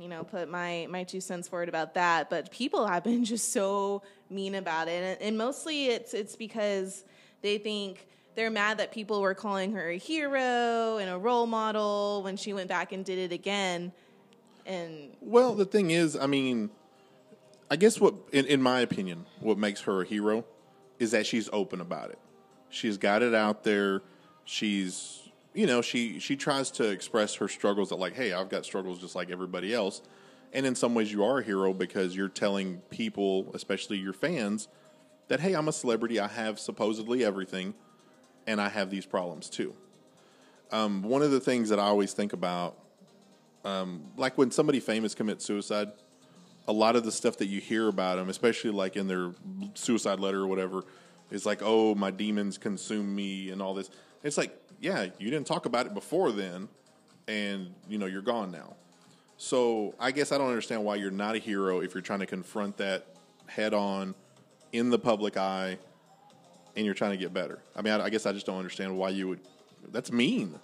you 0.00 0.08
know, 0.08 0.24
put 0.24 0.48
my 0.48 0.86
my 0.90 1.04
two 1.04 1.20
cents 1.20 1.48
forward 1.48 1.68
about 1.68 1.94
that. 1.94 2.30
But 2.30 2.50
people 2.50 2.86
have 2.86 3.04
been 3.04 3.24
just 3.34 3.52
so 3.52 4.02
mean 4.28 4.54
about 4.54 4.88
it, 4.88 5.02
and, 5.02 5.28
and 5.28 5.38
mostly 5.38 5.86
it's 5.86 6.14
it's 6.14 6.36
because 6.36 7.04
they 7.42 7.58
think 7.58 8.06
they're 8.34 8.50
mad 8.50 8.78
that 8.78 8.92
people 8.92 9.20
were 9.20 9.34
calling 9.34 9.72
her 9.72 9.90
a 9.90 9.96
hero 9.96 10.98
and 10.98 11.10
a 11.10 11.18
role 11.18 11.46
model 11.46 12.22
when 12.22 12.36
she 12.36 12.52
went 12.52 12.68
back 12.68 12.92
and 12.92 13.04
did 13.04 13.18
it 13.18 13.32
again. 13.32 13.92
And 14.66 15.16
Well, 15.20 15.54
the 15.54 15.64
thing 15.64 15.90
is, 15.90 16.16
I 16.16 16.26
mean, 16.26 16.70
I 17.70 17.76
guess 17.76 18.00
what, 18.00 18.14
in, 18.32 18.46
in 18.46 18.62
my 18.62 18.80
opinion, 18.80 19.26
what 19.40 19.58
makes 19.58 19.80
her 19.82 20.02
a 20.02 20.04
hero 20.04 20.44
is 20.98 21.10
that 21.10 21.26
she's 21.26 21.48
open 21.52 21.80
about 21.80 22.10
it. 22.10 22.18
She's 22.68 22.98
got 22.98 23.22
it 23.22 23.34
out 23.34 23.64
there. 23.64 24.02
She's 24.44 25.19
you 25.60 25.66
know, 25.66 25.82
she 25.82 26.18
she 26.20 26.36
tries 26.36 26.70
to 26.70 26.88
express 26.88 27.34
her 27.34 27.46
struggles 27.46 27.90
that 27.90 27.96
like, 27.96 28.14
hey, 28.14 28.32
I've 28.32 28.48
got 28.48 28.64
struggles 28.64 28.98
just 28.98 29.14
like 29.14 29.30
everybody 29.30 29.74
else. 29.74 30.00
And 30.54 30.64
in 30.64 30.74
some 30.74 30.94
ways, 30.94 31.12
you 31.12 31.22
are 31.22 31.40
a 31.40 31.44
hero 31.44 31.74
because 31.74 32.16
you're 32.16 32.30
telling 32.30 32.78
people, 32.88 33.50
especially 33.52 33.98
your 33.98 34.14
fans, 34.14 34.68
that 35.28 35.40
hey, 35.40 35.52
I'm 35.52 35.68
a 35.68 35.72
celebrity. 35.72 36.18
I 36.18 36.28
have 36.28 36.58
supposedly 36.58 37.22
everything, 37.22 37.74
and 38.46 38.58
I 38.58 38.70
have 38.70 38.88
these 38.88 39.04
problems 39.04 39.50
too. 39.50 39.74
Um, 40.72 41.02
one 41.02 41.20
of 41.20 41.30
the 41.30 41.40
things 41.40 41.68
that 41.68 41.78
I 41.78 41.84
always 41.84 42.14
think 42.14 42.32
about, 42.32 42.78
um, 43.62 44.04
like 44.16 44.38
when 44.38 44.50
somebody 44.50 44.80
famous 44.80 45.14
commits 45.14 45.44
suicide, 45.44 45.92
a 46.68 46.72
lot 46.72 46.96
of 46.96 47.04
the 47.04 47.12
stuff 47.12 47.36
that 47.36 47.48
you 47.48 47.60
hear 47.60 47.86
about 47.86 48.16
them, 48.16 48.30
especially 48.30 48.70
like 48.70 48.96
in 48.96 49.08
their 49.08 49.32
suicide 49.74 50.20
letter 50.20 50.40
or 50.40 50.46
whatever, 50.46 50.84
is 51.30 51.44
like, 51.44 51.58
"Oh, 51.60 51.94
my 51.94 52.10
demons 52.10 52.56
consume 52.56 53.14
me," 53.14 53.50
and 53.50 53.60
all 53.60 53.74
this. 53.74 53.90
It's 54.22 54.38
like, 54.38 54.56
yeah, 54.80 55.06
you 55.18 55.30
didn't 55.30 55.46
talk 55.46 55.66
about 55.66 55.86
it 55.86 55.94
before 55.94 56.32
then, 56.32 56.68
and 57.28 57.74
you 57.88 57.98
know 57.98 58.06
you're 58.06 58.22
gone 58.22 58.50
now. 58.50 58.76
So 59.36 59.94
I 59.98 60.10
guess 60.10 60.32
I 60.32 60.38
don't 60.38 60.48
understand 60.48 60.84
why 60.84 60.96
you're 60.96 61.10
not 61.10 61.34
a 61.34 61.38
hero 61.38 61.80
if 61.80 61.94
you're 61.94 62.02
trying 62.02 62.18
to 62.20 62.26
confront 62.26 62.76
that 62.78 63.06
head 63.46 63.72
on 63.72 64.14
in 64.72 64.90
the 64.90 64.98
public 64.98 65.36
eye 65.36 65.78
and 66.76 66.84
you're 66.84 66.94
trying 66.94 67.12
to 67.12 67.16
get 67.16 67.32
better. 67.32 67.58
I 67.74 67.82
mean, 67.82 67.94
I, 67.94 68.04
I 68.04 68.10
guess 68.10 68.26
I 68.26 68.32
just 68.32 68.46
don't 68.46 68.58
understand 68.58 68.96
why 68.96 69.10
you 69.10 69.28
would. 69.28 69.40
That's 69.92 70.12
mean. 70.12 70.58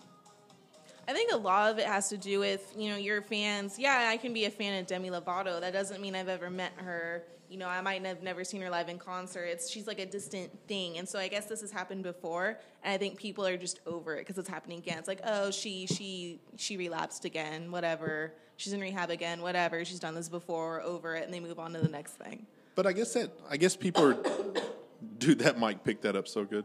I 1.09 1.13
think 1.13 1.33
a 1.33 1.37
lot 1.37 1.71
of 1.71 1.79
it 1.79 1.87
has 1.87 2.09
to 2.09 2.19
do 2.19 2.41
with 2.41 2.75
you 2.77 2.91
know 2.91 2.97
your 2.97 3.23
fans. 3.23 3.79
Yeah, 3.79 4.09
I 4.11 4.17
can 4.17 4.33
be 4.33 4.45
a 4.47 4.51
fan 4.51 4.81
of 4.81 4.87
Demi 4.87 5.11
Lovato. 5.11 5.61
That 5.61 5.73
doesn't 5.73 6.01
mean 6.01 6.15
I've 6.15 6.29
ever 6.29 6.51
met 6.51 6.73
her. 6.77 7.25
You 7.49 7.59
know, 7.59 7.69
I 7.69 7.81
might 7.81 8.05
have 8.05 8.25
never 8.25 8.43
seen 8.43 8.61
her 8.63 8.71
live 8.71 8.89
in 8.89 8.99
concert. 8.99 9.45
It's 9.45 9.71
she's 9.71 9.87
like 9.87 10.01
a 10.01 10.07
distant 10.07 10.51
thing, 10.67 10.99
and 10.99 11.09
so 11.09 11.19
I 11.19 11.29
guess 11.29 11.47
this 11.47 11.61
has 11.61 11.71
happened 11.71 12.03
before, 12.03 12.59
and 12.83 12.93
I 12.93 12.99
think 12.99 13.19
people 13.19 13.47
are 13.47 13.57
just 13.57 13.79
over 13.87 14.17
it 14.17 14.21
because 14.23 14.37
it's 14.37 14.49
happening 14.49 14.79
again. 14.79 14.99
It's 14.99 15.07
like, 15.07 15.21
oh, 15.25 15.53
she 15.53 15.87
she 15.87 16.41
she 16.57 16.77
relapsed 16.77 17.25
again, 17.25 17.71
whatever. 17.71 18.35
She's 18.57 18.73
in 18.73 18.81
rehab 18.81 19.11
again, 19.11 19.43
whatever. 19.43 19.85
She's 19.85 20.01
done 20.01 20.15
this 20.15 20.29
before, 20.29 20.81
over 20.81 21.15
it, 21.15 21.25
and 21.25 21.33
they 21.33 21.41
move 21.41 21.61
on 21.61 21.73
to 21.75 21.79
the 21.79 21.89
next 21.89 22.15
thing. 22.15 22.47
But 22.75 22.87
I 22.87 22.93
guess 22.93 23.13
that 23.15 23.31
I 23.49 23.57
guess 23.57 23.77
people 23.77 24.05
are. 24.05 24.17
Dude, 25.19 25.39
that 25.41 25.61
mic 25.61 25.85
picked 25.85 26.03
that 26.03 26.17
up 26.17 26.27
so 26.27 26.45
good. 26.45 26.65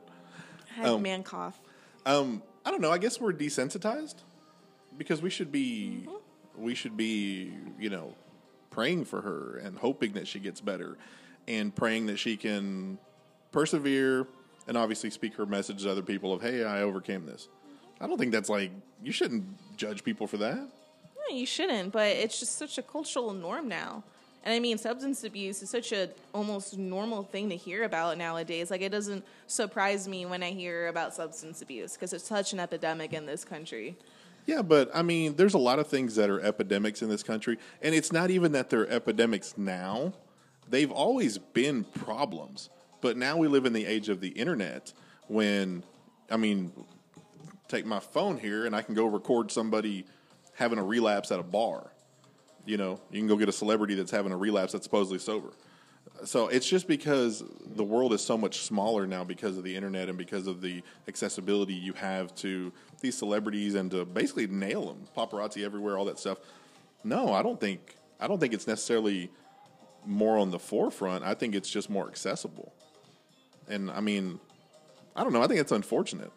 I 0.72 0.74
had 0.80 0.86
Um, 0.88 1.02
man 1.04 1.22
cough. 1.22 1.60
Um, 2.06 2.42
I 2.66 2.72
don't 2.72 2.82
know. 2.82 2.92
I 2.92 2.98
guess 2.98 3.20
we're 3.20 3.34
desensitized 3.34 4.16
because 5.04 5.22
we 5.22 5.30
should 5.30 5.52
be 5.52 6.04
mm-hmm. 6.06 6.64
we 6.64 6.76
should 6.76 6.96
be 6.96 7.52
you 7.80 7.90
know 7.90 8.14
praying 8.70 9.04
for 9.04 9.22
her 9.22 9.58
and 9.58 9.78
hoping 9.78 10.14
that 10.14 10.28
she 10.28 10.40
gets 10.40 10.62
better 10.62 10.98
and 11.48 11.76
praying 11.76 12.06
that 12.06 12.18
she 12.18 12.38
can 12.38 12.98
persevere 13.52 14.28
and 14.68 14.78
obviously 14.78 15.10
speak 15.10 15.34
her 15.36 15.46
message 15.46 15.84
to 15.84 15.92
other 15.92 16.04
people 16.04 16.34
of 16.34 16.42
hey 16.42 16.64
I 16.64 16.82
overcame 16.82 17.26
this. 17.26 17.48
I 18.00 18.08
don't 18.08 18.18
think 18.18 18.32
that's 18.32 18.50
like 18.50 18.72
you 19.04 19.12
shouldn't 19.12 19.46
judge 19.78 20.04
people 20.04 20.28
for 20.28 20.38
that. 20.38 20.58
No, 20.58 21.36
you 21.36 21.46
shouldn't, 21.46 21.92
but 21.92 22.08
it's 22.08 22.40
just 22.40 22.58
such 22.58 22.78
a 22.78 22.82
cultural 22.84 23.34
norm 23.34 23.68
now. 23.68 24.04
And 24.44 24.56
I 24.56 24.60
mean, 24.60 24.80
substance 24.80 25.24
abuse 25.24 25.62
is 25.62 25.70
such 25.70 25.92
a 25.92 26.10
almost 26.34 26.76
normal 26.78 27.22
thing 27.24 27.50
to 27.50 27.56
hear 27.56 27.84
about 27.84 28.18
nowadays. 28.18 28.72
Like, 28.72 28.82
it 28.82 28.92
doesn't 28.92 29.24
surprise 29.46 30.08
me 30.08 30.26
when 30.26 30.42
I 30.42 30.50
hear 30.50 30.88
about 30.88 31.14
substance 31.14 31.62
abuse 31.62 31.94
because 31.94 32.12
it's 32.12 32.24
such 32.24 32.52
an 32.54 32.60
epidemic 32.60 33.14
in 33.14 33.28
this 33.28 33.46
country. 33.46 33.96
Yeah, 34.46 34.62
but 34.62 34.90
I 34.94 35.02
mean, 35.02 35.36
there's 35.36 35.54
a 35.54 35.60
lot 35.60 35.80
of 35.80 35.88
things 35.88 36.16
that 36.16 36.30
are 36.30 36.42
epidemics 36.42 37.02
in 37.02 37.10
this 37.10 37.24
country, 37.24 37.58
and 37.82 37.94
it's 37.94 38.12
not 38.12 38.32
even 38.32 38.52
that 38.54 38.70
they're 38.70 38.90
epidemics 38.90 39.58
now. 39.58 40.14
They've 40.70 40.92
always 40.92 41.38
been 41.38 41.84
problems, 41.84 42.70
but 43.02 43.18
now 43.18 43.38
we 43.38 43.48
live 43.48 43.66
in 43.66 43.74
the 43.74 43.86
age 43.86 44.10
of 44.10 44.22
the 44.22 44.30
internet 44.30 44.94
when, 45.28 45.84
I 46.30 46.38
mean, 46.38 46.72
take 47.68 47.86
my 47.86 48.00
phone 48.00 48.38
here 48.38 48.66
and 48.66 48.76
I 48.76 48.82
can 48.82 48.96
go 48.96 49.06
record 49.06 49.52
somebody 49.52 50.06
having 50.54 50.78
a 50.78 50.84
relapse 50.84 51.32
at 51.32 51.40
a 51.40 51.44
bar. 51.44 51.92
You 52.66 52.78
know, 52.78 53.00
you 53.12 53.20
can 53.20 53.28
go 53.28 53.38
get 53.38 53.50
a 53.50 53.54
celebrity 53.54 53.96
that's 53.96 54.12
having 54.12 54.32
a 54.32 54.38
relapse 54.38 54.74
that's 54.74 54.84
supposedly 54.84 55.20
sober. 55.20 55.50
So 56.26 56.50
it's 56.50 56.68
just 56.68 56.88
because 56.88 57.44
the 57.76 57.84
world 57.84 58.14
is 58.14 58.24
so 58.24 58.38
much 58.38 58.60
smaller 58.60 59.08
now 59.08 59.24
because 59.24 59.58
of 59.58 59.64
the 59.64 59.76
internet 59.76 60.10
and 60.10 60.18
because 60.18 60.46
of 60.48 60.62
the 60.62 60.84
accessibility 61.08 61.74
you 61.74 61.94
have 61.94 62.36
to 62.36 62.72
these 63.02 63.18
celebrities 63.18 63.76
and 63.76 63.92
to 63.92 64.06
basically 64.06 64.48
nail 64.48 64.86
them, 64.86 65.08
paparazzi 65.18 65.64
everywhere, 65.64 65.98
all 65.98 66.06
that 66.06 66.20
stuff. 66.20 66.38
No, 67.04 67.34
I 67.34 67.42
don't 67.42 67.60
think 67.60 67.96
I 68.20 68.28
don't 68.28 68.40
think 68.40 68.54
it's 68.54 68.68
necessarily 68.68 69.30
more 70.06 70.38
on 70.38 70.52
the 70.52 70.60
forefront. 70.60 71.24
I 71.24 71.34
think 71.34 71.56
it's 71.56 71.70
just 71.70 71.90
more 71.90 72.08
accessible. 72.08 72.74
And 73.68 73.90
I 73.92 74.00
mean, 74.02 74.40
I 75.16 75.24
don't 75.24 75.34
know. 75.34 75.42
I 75.42 75.48
think 75.48 75.60
it's 75.60 75.72
unfortunate. 75.72 76.32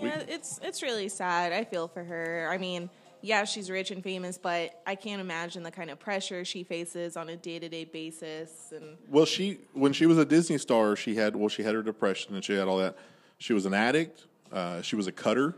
We- 0.00 0.08
Yeah, 0.08 0.22
it's 0.28 0.58
it's 0.62 0.82
really 0.82 1.08
sad. 1.08 1.52
I 1.52 1.64
feel 1.64 1.88
for 1.88 2.02
her. 2.04 2.48
I 2.50 2.58
mean, 2.58 2.88
yeah, 3.22 3.44
she's 3.44 3.70
rich 3.70 3.90
and 3.90 4.02
famous, 4.02 4.38
but 4.38 4.80
I 4.86 4.94
can't 4.94 5.20
imagine 5.20 5.62
the 5.62 5.70
kind 5.70 5.90
of 5.90 5.98
pressure 5.98 6.44
she 6.44 6.64
faces 6.64 7.16
on 7.16 7.28
a 7.28 7.36
day 7.36 7.58
to 7.58 7.68
day 7.68 7.84
basis. 7.84 8.72
And 8.74 8.96
Well, 9.08 9.24
she 9.26 9.58
when 9.74 9.92
she 9.92 10.06
was 10.06 10.16
a 10.18 10.24
Disney 10.24 10.58
star, 10.58 10.96
she 10.96 11.14
had 11.16 11.36
well, 11.36 11.48
she 11.48 11.62
had 11.62 11.74
her 11.74 11.82
depression 11.82 12.34
and 12.34 12.44
she 12.44 12.54
had 12.54 12.68
all 12.68 12.78
that. 12.78 12.96
She 13.38 13.52
was 13.52 13.66
an 13.66 13.74
addict. 13.74 14.26
Uh, 14.52 14.80
she 14.80 14.94
was 14.96 15.06
a 15.08 15.12
cutter, 15.12 15.54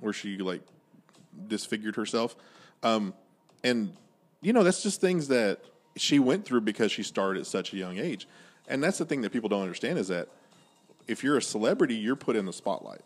where 0.00 0.12
she 0.12 0.38
like 0.38 0.62
disfigured 1.48 1.96
herself, 1.96 2.36
um, 2.82 3.14
and 3.62 3.94
you 4.40 4.52
know 4.52 4.62
that's 4.62 4.82
just 4.82 5.00
things 5.00 5.28
that 5.28 5.60
she 5.96 6.18
went 6.18 6.44
through 6.44 6.60
because 6.60 6.92
she 6.92 7.02
started 7.02 7.40
at 7.40 7.46
such 7.46 7.72
a 7.72 7.76
young 7.76 7.98
age. 7.98 8.26
And 8.66 8.82
that's 8.82 8.98
the 8.98 9.04
thing 9.04 9.20
that 9.22 9.30
people 9.30 9.48
don't 9.48 9.62
understand 9.62 9.98
is 9.98 10.08
that 10.08 10.28
if 11.06 11.22
you're 11.22 11.36
a 11.36 11.42
celebrity, 11.42 11.94
you're 11.94 12.16
put 12.16 12.36
in 12.36 12.46
the 12.46 12.52
spotlight 12.52 13.02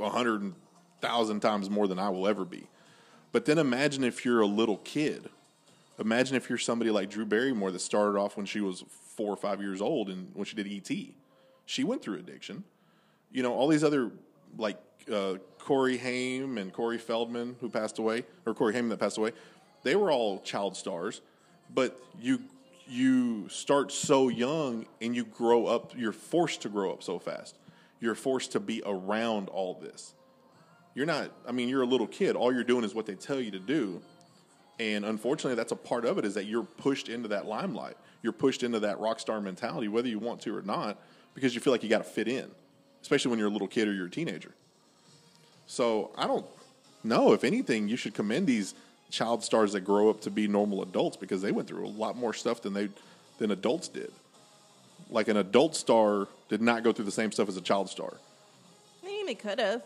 a 0.00 0.10
hundred 0.10 0.52
thousand 1.00 1.40
times 1.40 1.70
more 1.70 1.86
than 1.86 1.98
I 1.98 2.08
will 2.08 2.26
ever 2.26 2.44
be. 2.44 2.66
But 3.30 3.44
then 3.44 3.58
imagine 3.58 4.04
if 4.04 4.24
you're 4.24 4.40
a 4.40 4.46
little 4.46 4.78
kid. 4.78 5.28
Imagine 5.98 6.36
if 6.36 6.48
you're 6.48 6.58
somebody 6.58 6.90
like 6.90 7.10
Drew 7.10 7.24
Barrymore 7.24 7.70
that 7.70 7.80
started 7.80 8.18
off 8.18 8.36
when 8.36 8.46
she 8.46 8.60
was 8.60 8.84
four 9.16 9.28
or 9.28 9.36
five 9.36 9.60
years 9.60 9.80
old 9.80 10.08
and 10.08 10.30
when 10.34 10.44
she 10.44 10.56
did 10.56 10.66
ET. 10.66 10.90
She 11.64 11.84
went 11.84 12.02
through 12.02 12.18
addiction. 12.18 12.64
You 13.30 13.42
know, 13.42 13.52
all 13.52 13.68
these 13.68 13.84
other 13.84 14.10
like 14.56 14.78
uh, 15.12 15.34
Corey 15.58 15.98
Haim 15.98 16.58
and 16.58 16.72
Corey 16.72 16.98
Feldman 16.98 17.56
who 17.60 17.68
passed 17.68 17.98
away, 17.98 18.24
or 18.46 18.54
Corey 18.54 18.72
Haim 18.74 18.88
that 18.88 18.98
passed 18.98 19.18
away, 19.18 19.32
they 19.82 19.96
were 19.96 20.10
all 20.10 20.40
child 20.40 20.76
stars. 20.76 21.20
But 21.74 21.98
you 22.20 22.42
you 22.88 23.48
start 23.48 23.92
so 23.92 24.28
young 24.28 24.86
and 25.00 25.14
you 25.14 25.24
grow 25.24 25.66
up. 25.66 25.92
You're 25.96 26.12
forced 26.12 26.62
to 26.62 26.68
grow 26.68 26.92
up 26.92 27.02
so 27.02 27.18
fast. 27.18 27.56
You're 28.00 28.14
forced 28.14 28.52
to 28.52 28.60
be 28.60 28.82
around 28.84 29.48
all 29.48 29.74
this. 29.74 30.14
You're 30.94 31.06
not. 31.06 31.30
I 31.46 31.52
mean, 31.52 31.68
you're 31.68 31.82
a 31.82 31.86
little 31.86 32.06
kid. 32.06 32.36
All 32.36 32.52
you're 32.52 32.64
doing 32.64 32.84
is 32.84 32.94
what 32.94 33.06
they 33.06 33.14
tell 33.14 33.40
you 33.40 33.50
to 33.52 33.58
do. 33.58 34.02
And 34.78 35.04
unfortunately, 35.04 35.54
that's 35.54 35.72
a 35.72 35.76
part 35.76 36.04
of 36.04 36.18
it 36.18 36.24
is 36.24 36.34
that 36.34 36.46
you're 36.46 36.64
pushed 36.64 37.08
into 37.08 37.28
that 37.28 37.46
limelight. 37.46 37.96
You're 38.22 38.32
pushed 38.32 38.62
into 38.62 38.80
that 38.80 38.98
rock 38.98 39.20
star 39.20 39.40
mentality, 39.40 39.88
whether 39.88 40.08
you 40.08 40.18
want 40.18 40.40
to 40.42 40.56
or 40.56 40.62
not, 40.62 40.98
because 41.34 41.54
you 41.54 41.60
feel 41.60 41.72
like 41.72 41.82
you 41.82 41.88
got 41.88 41.98
to 41.98 42.04
fit 42.04 42.28
in, 42.28 42.50
especially 43.02 43.30
when 43.30 43.38
you're 43.38 43.48
a 43.48 43.52
little 43.52 43.68
kid 43.68 43.88
or 43.88 43.92
you're 43.92 44.06
a 44.06 44.10
teenager. 44.10 44.52
So 45.66 46.10
I 46.16 46.26
don't 46.26 46.46
know. 47.04 47.32
If 47.32 47.44
anything, 47.44 47.88
you 47.88 47.96
should 47.96 48.14
commend 48.14 48.46
these 48.46 48.74
child 49.10 49.44
stars 49.44 49.72
that 49.74 49.80
grow 49.80 50.08
up 50.08 50.20
to 50.22 50.30
be 50.30 50.48
normal 50.48 50.82
adults 50.82 51.16
because 51.16 51.42
they 51.42 51.52
went 51.52 51.68
through 51.68 51.86
a 51.86 51.88
lot 51.88 52.16
more 52.16 52.32
stuff 52.32 52.62
than 52.62 52.72
they 52.72 52.88
than 53.38 53.50
adults 53.50 53.88
did. 53.88 54.12
Like 55.10 55.28
an 55.28 55.36
adult 55.36 55.76
star 55.76 56.28
did 56.48 56.62
not 56.62 56.82
go 56.82 56.92
through 56.92 57.04
the 57.04 57.10
same 57.12 57.32
stuff 57.32 57.48
as 57.48 57.56
a 57.56 57.60
child 57.60 57.90
star. 57.90 58.14
I 59.02 59.06
mean, 59.06 59.26
they 59.26 59.34
could 59.34 59.58
have. 59.58 59.82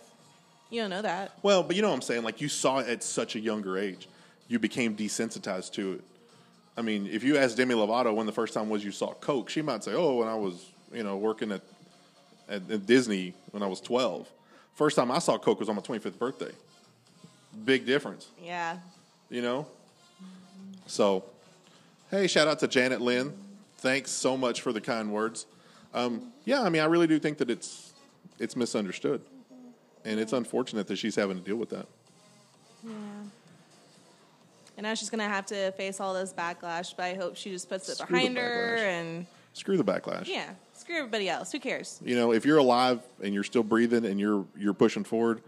You 0.70 0.82
don't 0.82 0.90
know 0.90 1.02
that. 1.02 1.32
Well, 1.42 1.62
but 1.62 1.76
you 1.76 1.82
know 1.82 1.88
what 1.88 1.94
I'm 1.94 2.02
saying? 2.02 2.22
Like 2.22 2.40
you 2.40 2.48
saw 2.48 2.78
it 2.78 2.88
at 2.88 3.02
such 3.02 3.36
a 3.36 3.40
younger 3.40 3.78
age. 3.78 4.08
You 4.48 4.58
became 4.58 4.96
desensitized 4.96 5.72
to 5.72 5.94
it. 5.94 6.04
I 6.76 6.82
mean, 6.82 7.06
if 7.06 7.24
you 7.24 7.38
ask 7.38 7.56
Demi 7.56 7.74
Lovato 7.74 8.14
when 8.14 8.26
the 8.26 8.32
first 8.32 8.52
time 8.52 8.68
was 8.68 8.84
you 8.84 8.92
saw 8.92 9.14
Coke, 9.14 9.48
she 9.48 9.62
might 9.62 9.82
say, 9.82 9.94
"Oh, 9.94 10.16
when 10.16 10.28
I 10.28 10.34
was, 10.34 10.70
you 10.92 11.02
know, 11.02 11.16
working 11.16 11.50
at 11.52 11.62
at, 12.48 12.70
at 12.70 12.86
Disney 12.86 13.34
when 13.50 13.62
I 13.62 13.66
was 13.66 13.80
12. 13.80 14.28
First 14.74 14.96
time 14.96 15.10
I 15.10 15.18
saw 15.18 15.38
Coke 15.38 15.58
was 15.60 15.68
on 15.68 15.76
my 15.76 15.82
25th 15.82 16.18
birthday. 16.18 16.52
Big 17.64 17.86
difference, 17.86 18.28
Yeah. 18.42 18.78
you 19.30 19.40
know? 19.42 19.66
So, 20.86 21.24
hey, 22.10 22.26
shout 22.26 22.46
out 22.48 22.58
to 22.60 22.68
Janet 22.68 23.00
Lynn. 23.00 23.32
Thanks 23.78 24.10
so 24.10 24.36
much 24.36 24.60
for 24.60 24.72
the 24.72 24.80
kind 24.80 25.10
words. 25.12 25.46
Um, 25.94 26.32
yeah, 26.44 26.62
I 26.62 26.68
mean, 26.68 26.82
I 26.82 26.84
really 26.86 27.06
do 27.06 27.18
think 27.18 27.38
that 27.38 27.50
it's 27.50 27.92
it's 28.38 28.54
misunderstood, 28.54 29.22
and 30.04 30.20
it's 30.20 30.32
unfortunate 30.34 30.86
that 30.88 30.96
she's 30.96 31.16
having 31.16 31.38
to 31.38 31.42
deal 31.42 31.56
with 31.56 31.70
that. 31.70 31.86
Yeah. 32.84 32.92
And 34.76 34.84
now 34.84 34.92
she's 34.94 35.08
gonna 35.08 35.28
have 35.28 35.46
to 35.46 35.72
face 35.72 36.00
all 36.00 36.12
this 36.14 36.32
backlash, 36.34 36.94
but 36.96 37.04
I 37.04 37.14
hope 37.14 37.36
she 37.36 37.50
just 37.50 37.68
puts 37.68 37.88
it 37.88 37.96
Screw 37.96 38.06
behind 38.14 38.36
her 38.36 38.76
backlash. 38.76 38.80
and 38.82 39.26
Screw 39.56 39.78
the 39.78 39.84
backlash. 39.84 40.26
yeah, 40.26 40.50
screw 40.74 40.98
everybody 40.98 41.30
else. 41.30 41.50
Who 41.50 41.58
cares? 41.58 41.98
You 42.04 42.14
know, 42.14 42.30
if 42.30 42.44
you're 42.44 42.58
alive 42.58 43.00
and 43.22 43.32
you're 43.32 43.42
still 43.42 43.62
breathing 43.62 44.04
and 44.04 44.20
you're 44.20 44.44
you're 44.54 44.74
pushing 44.74 45.02
forward, 45.02 45.40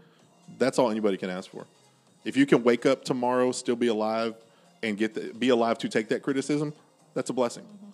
that's 0.57 0.79
all 0.79 0.89
anybody 0.89 1.15
can 1.15 1.29
ask 1.29 1.51
for. 1.51 1.67
If 2.25 2.35
you 2.35 2.47
can 2.47 2.63
wake 2.63 2.87
up 2.87 3.05
tomorrow, 3.05 3.51
still 3.51 3.75
be 3.75 3.85
alive, 3.85 4.33
and 4.81 4.97
get 4.97 5.13
the, 5.13 5.31
be 5.37 5.49
alive 5.49 5.77
to 5.77 5.89
take 5.89 6.09
that 6.09 6.23
criticism, 6.23 6.73
that's 7.13 7.29
a 7.29 7.33
blessing. 7.33 7.65
Mm-hmm. 7.65 7.89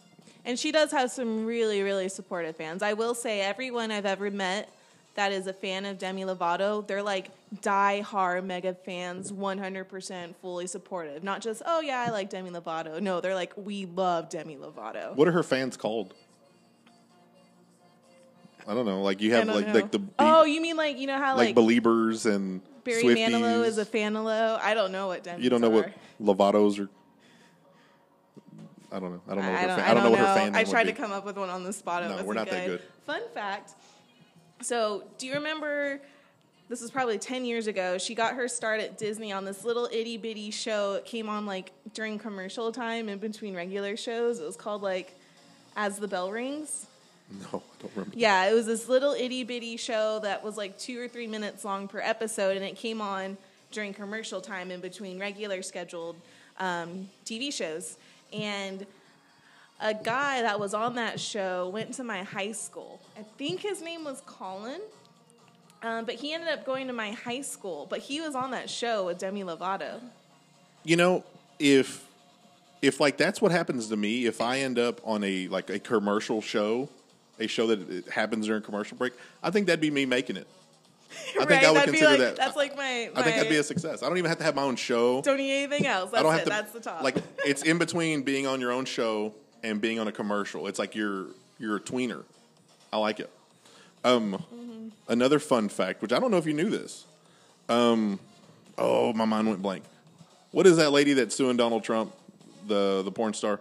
And 0.45 0.57
she 0.57 0.71
does 0.71 0.89
have 0.91 1.11
some 1.11 1.45
really, 1.45 1.81
really 1.81 2.07
supportive 2.07 2.55
fans. 2.55 2.81
I 2.81 2.93
will 2.93 3.13
say, 3.13 3.41
everyone 3.41 3.91
I've 3.91 4.05
ever 4.05 4.31
met 4.31 4.69
that 5.15 5.31
is 5.31 5.47
a 5.47 5.53
fan 5.53 5.85
of 5.85 5.97
Demi 5.97 6.23
Lovato, 6.23 6.85
they're 6.85 7.03
like 7.03 7.31
die 7.61 8.01
hard 8.01 8.45
mega 8.45 8.73
fans, 8.73 9.31
100% 9.31 10.35
fully 10.35 10.67
supportive. 10.67 11.23
Not 11.23 11.41
just, 11.41 11.61
oh 11.65 11.81
yeah, 11.81 12.05
I 12.05 12.11
like 12.11 12.29
Demi 12.29 12.51
Lovato. 12.51 13.01
No, 13.01 13.21
they're 13.21 13.35
like, 13.35 13.53
we 13.55 13.85
love 13.85 14.29
Demi 14.29 14.57
Lovato. 14.57 15.15
What 15.15 15.27
are 15.27 15.31
her 15.31 15.43
fans 15.43 15.77
called? 15.77 16.13
I 18.67 18.73
don't 18.73 18.85
know. 18.85 19.01
Like 19.01 19.21
you 19.21 19.33
have 19.33 19.47
like 19.47 19.67
know. 19.67 19.73
like 19.73 19.91
the 19.91 20.01
oh, 20.17 20.43
you 20.43 20.59
mean 20.59 20.75
like 20.75 20.97
you 20.97 21.05
know 21.05 21.19
how 21.19 21.37
like, 21.37 21.55
like, 21.55 21.55
Beliebers 21.55 22.25
and 22.25 22.61
Barry 22.83 23.03
Swifties. 23.03 23.27
Manilow 23.27 23.63
is 23.63 23.77
a 23.77 23.85
Fanilow? 23.85 24.59
I 24.59 24.73
don't 24.73 24.91
know 24.91 25.07
what 25.07 25.23
Demi. 25.23 25.43
You 25.43 25.51
don't 25.51 25.61
know 25.61 25.69
what 25.69 25.85
are. 25.85 25.93
Lovatos 26.19 26.79
are. 26.79 26.89
I 28.91 28.99
don't 28.99 29.11
know. 29.11 29.21
I 29.27 29.35
don't 29.35 29.43
know. 29.43 29.51
What 29.51 29.57
I 29.57 29.61
her 29.61 29.67
don't, 29.67 29.77
fan, 29.77 29.89
I 29.89 29.93
don't 29.93 30.03
know 30.03 30.09
what 30.09 30.19
her 30.19 30.35
fan 30.35 30.55
I 30.55 30.63
tried 30.63 30.85
be. 30.85 30.93
to 30.93 30.97
come 30.97 31.11
up 31.11 31.25
with 31.25 31.37
one 31.37 31.49
on 31.49 31.63
the 31.63 31.73
spot. 31.73 32.03
It 32.03 32.09
No, 32.09 32.23
we're 32.23 32.33
not 32.33 32.49
that 32.49 32.65
good. 32.65 32.81
Fun 33.05 33.21
fact. 33.33 33.73
So, 34.61 35.03
do 35.17 35.27
you 35.27 35.33
remember? 35.33 35.99
This 36.67 36.81
was 36.81 36.89
probably 36.89 37.19
ten 37.19 37.45
years 37.45 37.67
ago. 37.67 37.97
She 37.97 38.15
got 38.15 38.35
her 38.35 38.47
start 38.47 38.79
at 38.79 38.97
Disney 38.97 39.31
on 39.31 39.45
this 39.45 39.63
little 39.63 39.87
itty 39.91 40.17
bitty 40.17 40.51
show. 40.51 40.93
It 40.93 41.05
came 41.05 41.29
on 41.29 41.45
like 41.45 41.71
during 41.93 42.17
commercial 42.17 42.71
time 42.71 43.07
in 43.09 43.19
between 43.19 43.55
regular 43.55 43.95
shows. 43.95 44.39
It 44.39 44.45
was 44.45 44.55
called 44.55 44.81
like 44.81 45.15
"As 45.75 45.99
the 45.99 46.07
Bell 46.07 46.31
Rings." 46.31 46.87
No, 47.29 47.45
I 47.45 47.81
don't 47.81 47.91
remember. 47.95 48.15
Yeah, 48.15 48.45
it 48.45 48.53
was 48.53 48.65
this 48.65 48.87
little 48.87 49.13
itty 49.13 49.43
bitty 49.43 49.77
show 49.77 50.19
that 50.19 50.43
was 50.43 50.57
like 50.57 50.77
two 50.77 50.99
or 50.99 51.07
three 51.07 51.27
minutes 51.27 51.65
long 51.65 51.87
per 51.87 51.99
episode, 51.99 52.55
and 52.55 52.65
it 52.65 52.75
came 52.75 53.01
on 53.01 53.37
during 53.71 53.93
commercial 53.93 54.41
time 54.41 54.71
in 54.71 54.79
between 54.79 55.19
regular 55.19 55.61
scheduled 55.61 56.15
um, 56.59 57.09
TV 57.25 57.51
shows. 57.53 57.97
And 58.31 58.85
a 59.79 59.93
guy 59.93 60.41
that 60.41 60.59
was 60.59 60.73
on 60.73 60.95
that 60.95 61.19
show 61.19 61.69
went 61.69 61.93
to 61.95 62.03
my 62.03 62.23
high 62.23 62.51
school. 62.51 63.01
I 63.17 63.23
think 63.37 63.59
his 63.59 63.81
name 63.81 64.03
was 64.03 64.21
Colin. 64.25 64.81
Um, 65.83 66.05
but 66.05 66.15
he 66.15 66.33
ended 66.33 66.49
up 66.49 66.65
going 66.65 66.87
to 66.87 66.93
my 66.93 67.11
high 67.11 67.41
school. 67.41 67.85
But 67.89 67.99
he 67.99 68.21
was 68.21 68.33
on 68.33 68.51
that 68.51 68.69
show 68.69 69.05
with 69.05 69.19
Demi 69.19 69.43
Lovato. 69.43 69.99
You 70.83 70.95
know, 70.95 71.23
if 71.59 72.05
if 72.81 72.99
like 72.99 73.17
that's 73.17 73.41
what 73.41 73.51
happens 73.51 73.87
to 73.89 73.97
me, 73.97 74.25
if 74.25 74.41
I 74.41 74.59
end 74.59 74.79
up 74.79 75.01
on 75.03 75.23
a 75.23 75.47
like 75.49 75.69
a 75.69 75.79
commercial 75.79 76.41
show, 76.41 76.89
a 77.39 77.47
show 77.47 77.67
that 77.67 77.89
it 77.89 78.09
happens 78.09 78.47
during 78.47 78.63
commercial 78.63 78.97
break, 78.97 79.13
I 79.43 79.51
think 79.51 79.67
that'd 79.67 79.81
be 79.81 79.91
me 79.91 80.05
making 80.05 80.37
it. 80.37 80.47
I 81.39 81.45
think 81.45 81.63
I 81.63 81.71
would 81.71 81.77
That'd 81.77 81.93
consider 81.93 82.09
like, 82.11 82.19
that. 82.19 82.35
That's 82.35 82.55
like 82.55 82.75
my. 82.75 82.83
I 82.83 83.05
think 83.05 83.15
my- 83.15 83.31
that'd 83.31 83.49
be 83.49 83.57
a 83.57 83.63
success. 83.63 84.01
I 84.01 84.09
don't 84.09 84.17
even 84.17 84.29
have 84.29 84.39
to 84.39 84.43
have 84.43 84.55
my 84.55 84.63
own 84.63 84.75
show. 84.75 85.21
Don't 85.21 85.37
need 85.37 85.63
anything 85.63 85.85
else. 85.85 86.11
That's 86.11 86.19
I 86.19 86.23
don't 86.23 86.33
it. 86.33 86.37
have 86.37 86.43
to. 86.45 86.49
That's 86.49 86.71
the 86.71 86.79
top. 86.79 87.03
Like 87.03 87.17
it's 87.45 87.61
in 87.61 87.77
between 87.77 88.23
being 88.23 88.47
on 88.47 88.59
your 88.59 88.71
own 88.71 88.85
show 88.85 89.33
and 89.65 89.81
being 89.81 89.99
on 89.99 90.07
a 90.07 90.11
commercial. 90.11 90.67
It's 90.67 90.79
like 90.79 90.95
you're 90.95 91.27
you're 91.59 91.77
a 91.77 91.79
tweener. 91.79 92.23
I 92.93 92.97
like 92.97 93.19
it. 93.19 93.29
Um, 94.03 94.43
another 95.07 95.39
fun 95.39 95.67
fact, 95.67 96.01
which 96.01 96.13
I 96.13 96.19
don't 96.19 96.31
know 96.31 96.37
if 96.37 96.45
you 96.45 96.53
knew 96.53 96.69
this. 96.69 97.05
Um, 97.67 98.19
oh, 98.77 99.11
my 99.13 99.25
mind 99.25 99.47
went 99.47 99.61
blank. 99.61 99.83
What 100.51 100.67
is 100.67 100.77
that 100.77 100.91
lady 100.91 101.13
that's 101.13 101.35
suing 101.35 101.57
Donald 101.57 101.83
Trump, 101.83 102.13
the 102.67 103.01
the 103.03 103.11
porn 103.11 103.33
star, 103.33 103.59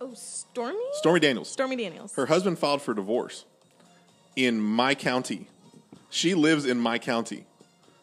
oh, 0.00 0.12
Stormy. 0.14 0.78
Stormy 0.92 1.20
Daniels? 1.20 1.50
Stormy 1.50 1.76
Daniels. 1.76 2.14
Her 2.14 2.26
husband 2.26 2.58
filed 2.58 2.82
for 2.82 2.94
divorce 2.94 3.44
in 4.36 4.60
my 4.60 4.94
county. 4.94 5.48
She 6.10 6.34
lives 6.34 6.66
in 6.66 6.78
my 6.78 6.98
county. 6.98 7.44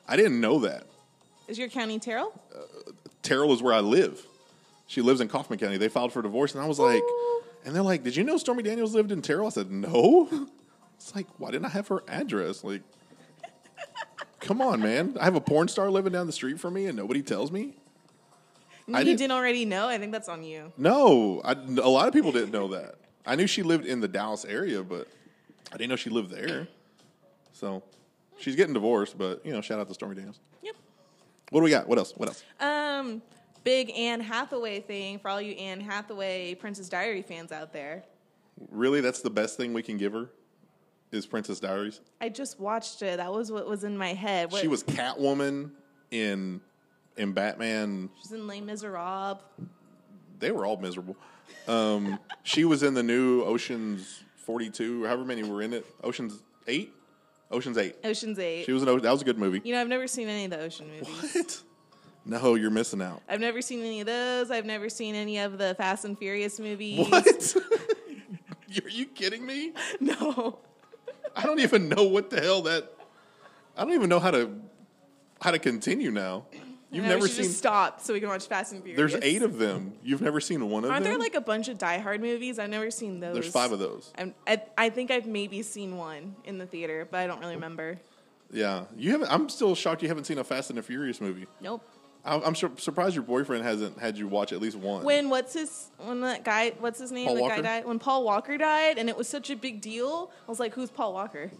I 0.07 0.17
didn't 0.17 0.41
know 0.41 0.59
that. 0.59 0.85
Is 1.47 1.57
your 1.57 1.69
county 1.69 1.99
Terrell? 1.99 2.33
Terrell 3.21 3.53
is 3.53 3.61
where 3.61 3.73
I 3.73 3.79
live. 3.79 4.25
She 4.93 5.01
lives 5.01 5.21
in 5.21 5.27
Kaufman 5.27 5.57
County. 5.57 5.77
They 5.77 5.89
filed 5.89 6.13
for 6.13 6.21
divorce, 6.21 6.53
and 6.53 6.63
I 6.63 6.67
was 6.67 6.77
like, 6.77 7.01
Ooh. 7.01 7.41
and 7.65 7.75
they're 7.75 7.81
like, 7.81 8.03
"Did 8.03 8.15
you 8.15 8.23
know 8.23 8.37
Stormy 8.37 8.61
Daniels 8.61 8.93
lived 8.93 9.11
in 9.11 9.23
Terrell?" 9.23 9.47
I 9.47 9.49
said, 9.49 9.71
"No." 9.71 10.29
It's 10.95 11.13
like, 11.13 11.27
why 11.37 11.51
didn't 11.51 11.65
I 11.65 11.69
have 11.69 11.89
her 11.89 12.01
address? 12.07 12.63
Like, 12.63 12.81
come 14.39 14.61
on, 14.61 14.79
man. 14.81 15.17
I 15.19 15.25
have 15.25 15.35
a 15.35 15.41
porn 15.41 15.67
star 15.67 15.89
living 15.89 16.13
down 16.13 16.27
the 16.27 16.31
street 16.31 16.59
from 16.59 16.75
me, 16.75 16.85
and 16.85 16.95
nobody 16.95 17.21
tells 17.21 17.51
me. 17.51 17.75
you 18.87 18.95
I 18.95 19.03
didn't- 19.03 19.17
didn't 19.19 19.31
already 19.33 19.65
know. 19.65 19.89
I 19.89 19.97
think 19.97 20.13
that's 20.13 20.29
on 20.29 20.43
you. 20.43 20.71
No, 20.77 21.41
I, 21.43 21.53
a 21.53 21.89
lot 21.89 22.07
of 22.07 22.13
people 22.13 22.31
didn't 22.31 22.51
know 22.51 22.69
that. 22.69 22.95
I 23.25 23.35
knew 23.35 23.47
she 23.47 23.63
lived 23.63 23.85
in 23.85 23.99
the 23.99 24.07
Dallas 24.07 24.45
area, 24.45 24.81
but 24.81 25.09
I 25.73 25.77
didn't 25.77 25.89
know 25.89 25.95
she 25.97 26.09
lived 26.09 26.29
there. 26.29 26.69
So 27.51 27.83
she's 28.37 28.55
getting 28.55 28.73
divorced, 28.73 29.17
but 29.17 29.45
you 29.45 29.51
know, 29.51 29.59
shout 29.59 29.79
out 29.81 29.89
to 29.89 29.93
Stormy 29.93 30.15
Daniels. 30.15 30.39
Yep. 30.61 30.75
What 31.49 31.59
do 31.59 31.63
we 31.65 31.69
got? 31.69 31.87
What 31.89 31.97
else? 31.97 32.13
What 32.15 32.29
else? 32.29 32.43
Um, 32.61 33.21
big 33.63 33.91
Anne 33.91 34.19
Hathaway 34.21 34.79
thing 34.81 35.19
for 35.19 35.29
all 35.29 35.41
you 35.41 35.53
Anne 35.53 35.79
Hathaway 35.81 36.55
Princess 36.55 36.89
Diary 36.89 37.21
fans 37.21 37.51
out 37.51 37.73
there. 37.73 38.03
Really, 38.71 39.01
that's 39.01 39.21
the 39.21 39.29
best 39.29 39.57
thing 39.57 39.73
we 39.73 39.81
can 39.83 39.97
give 39.97 40.13
her 40.13 40.29
is 41.11 41.25
Princess 41.25 41.59
Diaries. 41.59 42.01
I 42.21 42.29
just 42.29 42.59
watched 42.59 43.01
it. 43.01 43.17
That 43.17 43.31
was 43.31 43.51
what 43.51 43.67
was 43.67 43.83
in 43.83 43.97
my 43.97 44.13
head. 44.13 44.51
What, 44.51 44.61
She 44.61 44.67
was 44.67 44.83
Catwoman 44.83 45.71
in 46.11 46.61
in 47.17 47.31
Batman. 47.33 48.09
She's 48.21 48.31
in 48.31 48.47
Les 48.47 48.61
Miserables. 48.61 49.39
They 50.39 50.51
were 50.51 50.65
all 50.65 50.77
miserable. 50.77 51.15
Um, 51.67 52.19
she 52.43 52.65
was 52.65 52.83
in 52.83 52.93
the 52.93 53.03
new 53.03 53.43
Ocean's 53.43 54.23
Forty 54.37 54.69
Two, 54.69 55.03
or 55.03 55.07
however 55.07 55.23
many 55.25 55.43
were 55.43 55.61
in 55.61 55.73
it. 55.73 55.85
Ocean's 56.03 56.41
Eight. 56.67 56.93
Ocean's 57.51 57.77
Eight. 57.77 57.95
Ocean's 58.03 58.39
Eight. 58.39 58.65
She 58.65 58.71
was. 58.71 58.83
O- 58.83 58.99
That 58.99 59.11
was 59.11 59.21
a 59.21 59.25
good 59.25 59.37
movie. 59.37 59.61
you 59.63 59.73
know, 59.73 59.81
I've 59.81 59.87
never 59.87 60.07
seen 60.07 60.27
any 60.27 60.45
of 60.45 60.51
the 60.51 60.59
Ocean 60.59 60.87
movies. 60.89 61.33
What? 61.35 61.61
No, 62.25 62.55
you're 62.55 62.71
missing 62.71 63.01
out. 63.01 63.21
I've 63.27 63.39
never 63.39 63.61
seen 63.61 63.81
any 63.81 63.99
of 64.01 64.07
those. 64.07 64.49
I've 64.49 64.65
never 64.65 64.89
seen 64.89 65.15
any 65.15 65.39
of 65.39 65.57
the 65.57 65.75
Fast 65.75 66.05
and 66.05 66.17
Furious 66.17 66.59
movies. 66.59 67.07
What? 67.07 67.55
Are 68.83 68.89
you 68.89 69.05
kidding 69.05 69.45
me? 69.45 69.73
No. 69.99 70.59
I 71.35 71.43
don't 71.43 71.59
even 71.59 71.89
know 71.89 72.03
what 72.03 72.29
the 72.29 72.41
hell 72.41 72.61
that. 72.63 72.91
I 73.77 73.83
don't 73.83 73.93
even 73.93 74.09
know 74.09 74.19
how 74.19 74.31
to 74.31 74.51
how 75.41 75.51
to 75.51 75.59
continue 75.59 76.11
now. 76.11 76.45
You've 76.91 77.05
I 77.05 77.07
know, 77.07 77.13
we 77.15 77.21
never 77.21 77.27
seen. 77.27 77.45
just 77.45 77.57
stop 77.57 78.01
so 78.01 78.13
we 78.13 78.19
can 78.19 78.29
watch 78.29 78.45
Fast 78.45 78.71
and 78.71 78.83
Furious. 78.83 78.97
There's 78.97 79.23
eight 79.23 79.41
of 79.41 79.57
them. 79.57 79.93
You've 80.03 80.21
never 80.21 80.39
seen 80.39 80.69
one 80.69 80.83
of 80.83 80.89
them? 80.89 80.91
Aren't 80.91 81.03
there 81.03 81.17
like 81.17 81.33
a 81.33 81.41
bunch 81.41 81.67
of 81.67 81.79
Die 81.79 81.97
Hard 81.97 82.21
movies? 82.21 82.59
I've 82.59 82.69
never 82.69 82.91
seen 82.91 83.19
those. 83.19 83.33
There's 83.33 83.51
five 83.51 83.71
of 83.71 83.79
those. 83.79 84.13
I'm, 84.15 84.35
I, 84.45 84.61
I 84.77 84.89
think 84.89 85.09
I've 85.09 85.25
maybe 85.25 85.63
seen 85.63 85.97
one 85.97 86.35
in 86.45 86.59
the 86.59 86.67
theater, 86.67 87.07
but 87.09 87.19
I 87.19 87.27
don't 87.27 87.39
really 87.39 87.55
remember. 87.55 87.99
Yeah, 88.51 88.85
you 88.95 89.11
haven't. 89.11 89.31
I'm 89.31 89.49
still 89.49 89.73
shocked 89.73 90.03
you 90.03 90.07
haven't 90.07 90.25
seen 90.25 90.37
a 90.37 90.43
Fast 90.43 90.69
and 90.69 90.77
the 90.77 90.83
Furious 90.83 91.19
movie. 91.19 91.47
Nope. 91.59 91.83
I'm, 92.25 92.41
I'm 92.43 92.55
sur- 92.55 92.71
surprised 92.77 93.15
your 93.15 93.23
boyfriend 93.23 93.63
hasn't 93.63 93.99
had 93.99 94.17
you 94.17 94.27
watch 94.27 94.53
at 94.53 94.61
least 94.61 94.77
one. 94.77 95.03
When 95.03 95.29
what's 95.29 95.53
his 95.53 95.89
when 95.97 96.21
that 96.21 96.43
guy 96.45 96.71
what's 96.79 96.99
his 96.99 97.11
name 97.11 97.27
Paul 97.27 97.35
the 97.35 97.41
guy 97.41 97.61
died 97.61 97.85
when 97.85 97.99
Paul 97.99 98.23
Walker 98.23 98.57
died 98.57 98.97
and 98.97 99.09
it 99.09 99.17
was 99.17 99.27
such 99.27 99.49
a 99.49 99.55
big 99.55 99.81
deal 99.81 100.31
I 100.47 100.51
was 100.51 100.59
like 100.59 100.73
who's 100.73 100.89
Paul 100.89 101.13
Walker 101.13 101.51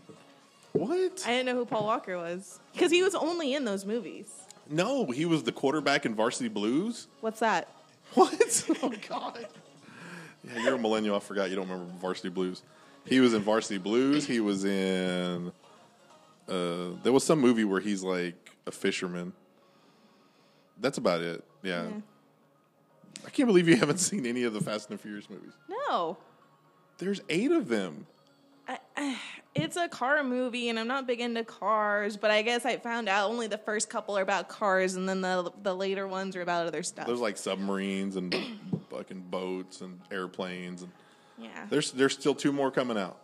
what? 0.71 1.23
I 1.25 1.29
didn't 1.29 1.45
know 1.47 1.55
who 1.55 1.65
Paul 1.65 1.85
Walker 1.85 2.17
was 2.17 2.59
because 2.73 2.91
he 2.91 3.03
was 3.03 3.13
only 3.13 3.53
in 3.53 3.65
those 3.65 3.85
movies 3.85 4.29
no, 4.69 5.07
he 5.07 5.25
was 5.25 5.43
the 5.43 5.51
quarterback 5.51 6.05
in 6.05 6.15
Varsity 6.15 6.47
Blues. 6.47 7.07
what's 7.19 7.41
that 7.41 7.67
What? 8.13 8.65
Oh 8.83 8.93
God. 9.09 9.45
Yeah, 10.43 10.63
you're 10.63 10.75
a 10.75 10.79
millennial. 10.79 11.15
I 11.15 11.19
forgot 11.19 11.49
you 11.49 11.55
don't 11.55 11.67
remember 11.69 11.91
Varsity 11.99 12.29
Blues. 12.29 12.63
He 13.05 13.19
was 13.19 13.33
in 13.33 13.41
Varsity 13.41 13.77
Blues. 13.77 14.25
He 14.25 14.39
was 14.39 14.65
in. 14.65 15.51
Uh, 16.47 16.89
there 17.01 17.11
was 17.13 17.23
some 17.23 17.39
movie 17.39 17.63
where 17.63 17.79
he's 17.79 18.03
like 18.03 18.51
a 18.65 18.71
fisherman. 18.71 19.33
That's 20.83 20.97
about 20.99 21.21
it. 21.21 21.43
Yeah. 21.63 21.87
I 23.25 23.29
can't 23.29 23.47
believe 23.47 23.67
you 23.69 23.77
haven't 23.77 23.97
seen 24.09 24.25
any 24.25 24.43
of 24.43 24.53
the 24.53 24.59
Fast 24.61 24.89
and 24.89 24.99
the 24.99 25.01
Furious 25.01 25.29
movies. 25.29 25.53
no 25.89 26.17
There's 26.97 27.21
eight 27.29 27.51
of 27.51 27.69
them. 27.69 28.05
I, 28.67 28.79
I, 28.97 29.17
it's 29.55 29.77
a 29.77 29.87
car 29.87 30.23
movie 30.23 30.67
and 30.69 30.77
I'm 30.77 30.87
not 30.87 31.07
big 31.07 31.21
into 31.21 31.43
cars 31.45 32.17
but 32.17 32.31
I 32.31 32.41
guess 32.41 32.65
I 32.65 32.77
found 32.77 33.07
out 33.07 33.29
only 33.29 33.47
the 33.47 33.57
first 33.57 33.89
couple 33.89 34.17
are 34.17 34.21
about 34.21 34.49
cars 34.49 34.95
and 34.95 35.07
then 35.07 35.21
the 35.21 35.51
the 35.61 35.73
later 35.75 36.07
ones 36.07 36.35
are 36.35 36.41
about 36.41 36.67
other 36.67 36.83
stuff 36.83 37.07
There's 37.07 37.19
like 37.21 37.37
submarines 37.37 38.15
and 38.17 38.35
fucking 38.89 39.21
boats 39.29 39.81
and 39.81 39.99
airplanes 40.11 40.81
and 40.81 40.91
yeah 41.37 41.65
there's 41.69 41.91
there's 41.91 42.13
still 42.13 42.35
two 42.35 42.51
more 42.51 42.71
coming 42.71 42.97
out. 42.97 43.19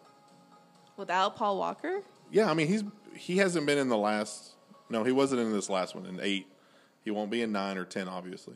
without 0.97 1.35
Paul 1.35 1.57
Walker 1.57 2.03
Yeah, 2.31 2.49
I 2.49 2.53
mean 2.53 2.67
he's 2.67 2.83
he 3.15 3.37
hasn't 3.37 3.65
been 3.65 3.77
in 3.77 3.89
the 3.89 3.97
last. 3.97 4.51
No, 4.89 5.03
he 5.03 5.11
wasn't 5.11 5.41
in 5.41 5.51
this 5.51 5.69
last 5.69 5.93
one 5.95 6.05
in 6.05 6.19
eight. 6.21 6.47
He 7.09 7.11
won't 7.11 7.31
be 7.31 7.41
in 7.41 7.51
nine 7.51 7.79
or 7.79 7.85
ten, 7.85 8.07
obviously. 8.07 8.53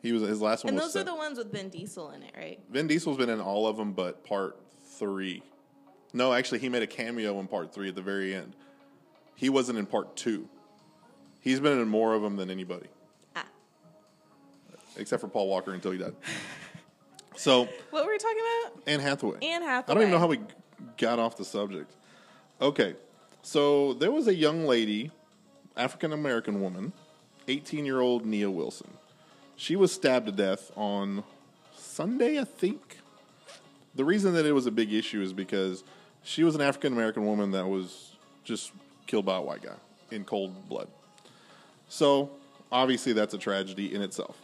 He 0.00 0.12
was 0.12 0.22
his 0.22 0.40
last 0.40 0.64
one 0.64 0.72
and 0.72 0.82
those 0.82 0.96
are 0.96 1.04
the 1.04 1.14
ones 1.14 1.36
with 1.36 1.52
Vin 1.52 1.68
Diesel 1.68 2.08
in 2.12 2.22
it 2.22 2.32
right 2.34 2.58
Vin 2.70 2.86
Diesel's 2.86 3.18
been 3.18 3.28
in 3.28 3.38
all 3.38 3.66
of 3.66 3.76
them, 3.76 3.92
but 3.92 4.24
part 4.24 4.58
three. 4.98 5.42
No, 6.14 6.32
actually, 6.32 6.60
he 6.60 6.70
made 6.70 6.82
a 6.82 6.86
cameo 6.86 7.38
in 7.40 7.46
part 7.46 7.74
three 7.74 7.90
at 7.90 7.96
the 7.96 8.00
very 8.00 8.34
end. 8.34 8.56
He 9.34 9.50
wasn't 9.50 9.78
in 9.78 9.84
part 9.84 10.16
two. 10.16 10.48
He's 11.42 11.60
been 11.60 11.78
in 11.78 11.86
more 11.86 12.14
of 12.14 12.22
them 12.22 12.36
than 12.36 12.50
anybody, 12.50 12.86
ah 13.36 13.44
except 14.96 15.20
for 15.20 15.28
Paul 15.28 15.46
Walker 15.48 15.74
until 15.74 15.90
he 15.90 15.98
died. 15.98 16.16
So 17.36 17.68
what 17.90 18.06
were 18.06 18.10
we 18.10 18.16
talking 18.16 18.38
about 18.38 18.82
Anne 18.86 19.00
Hathaway. 19.00 19.38
Anne 19.42 19.60
Hathaway. 19.60 19.92
I 19.92 19.94
don't 19.94 20.02
even 20.04 20.12
know 20.12 20.18
how 20.18 20.28
we 20.28 20.40
got 20.96 21.18
off 21.18 21.36
the 21.36 21.44
subject. 21.44 21.94
Okay, 22.62 22.94
so 23.42 23.92
there 23.92 24.10
was 24.10 24.28
a 24.28 24.34
young 24.34 24.64
lady, 24.64 25.10
African 25.76 26.14
American 26.14 26.62
woman, 26.62 26.94
18 27.48 27.84
year 27.84 28.00
old 28.00 28.24
Nia 28.24 28.50
Wilson. 28.50 28.90
She 29.56 29.76
was 29.76 29.92
stabbed 29.92 30.26
to 30.26 30.32
death 30.32 30.72
on 30.76 31.22
Sunday, 31.76 32.40
I 32.40 32.44
think. 32.44 32.98
The 33.94 34.04
reason 34.04 34.34
that 34.34 34.44
it 34.44 34.52
was 34.52 34.66
a 34.66 34.72
big 34.72 34.92
issue 34.92 35.22
is 35.22 35.32
because 35.32 35.84
She 36.26 36.42
was 36.42 36.54
an 36.54 36.62
African 36.62 36.92
American 36.92 37.26
woman 37.26 37.50
that 37.50 37.66
was 37.66 38.16
just 38.44 38.72
killed 39.06 39.26
by 39.26 39.36
a 39.36 39.42
white 39.42 39.62
guy 39.62 39.76
in 40.10 40.24
cold 40.24 40.68
blood. 40.68 40.88
So 41.88 42.30
obviously 42.72 43.12
that's 43.12 43.34
a 43.34 43.38
tragedy 43.38 43.94
in 43.94 44.00
itself. 44.00 44.36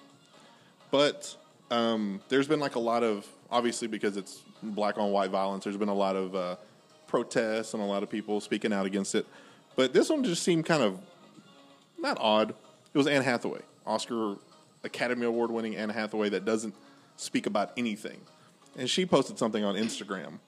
But 0.91 1.35
um, 1.71 2.21
there's 2.29 2.47
been 2.47 2.61
like 2.61 2.75
a 2.75 2.81
lot 2.81 3.03
of 3.03 3.27
obviously 3.51 3.89
because 3.89 4.17
it's 4.17 4.43
black 4.63 4.99
on 4.99 5.11
white 5.11 5.31
violence. 5.31 5.65
There's 5.65 5.77
been 5.77 5.89
a 5.89 5.95
lot 5.95 6.17
of 6.17 6.35
uh, 6.35 6.57
protests 7.07 7.75
and 7.75 7.83
a 7.83 7.87
lot 7.87 8.03
of 8.03 8.11
people 8.11 8.41
speaking 8.41 8.73
out 8.73 8.87
against 8.87 9.15
it. 9.15 9.27
But 9.75 9.93
this 9.93 10.11
one 10.11 10.23
just 10.23 10.43
seemed 10.43 10.67
kind 10.67 10.83
of 10.83 10.99
not 11.99 12.19
odd. 12.21 12.55
It 12.92 12.98
was 12.98 13.07
Anne 13.07 13.22
Hathaway, 13.22 13.61
Oscar 13.87 14.37
Academy 14.83 15.26
Award 15.26 15.50
winning 15.50 15.76
Anne 15.76 15.90
Hathaway 15.90 16.29
that 16.31 16.44
doesn't 16.44 16.74
speak 17.16 17.46
about 17.46 17.72
anything. 17.76 18.20
And 18.76 18.88
she 18.88 19.07
posted 19.07 19.38
something 19.38 19.64
on 19.64 19.76
Instagram 19.76 20.38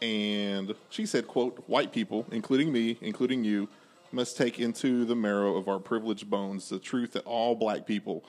and 0.00 0.74
she 0.90 1.06
said, 1.06 1.26
quote, 1.26 1.64
white 1.66 1.92
people, 1.92 2.26
including 2.30 2.72
me, 2.72 2.98
including 3.00 3.44
you, 3.44 3.68
must 4.12 4.36
take 4.36 4.58
into 4.58 5.04
the 5.04 5.14
marrow 5.14 5.56
of 5.56 5.68
our 5.68 5.78
privileged 5.78 6.30
bones 6.30 6.68
the 6.68 6.78
truth 6.78 7.12
that 7.12 7.24
all 7.24 7.54
black 7.54 7.84
people, 7.86 8.24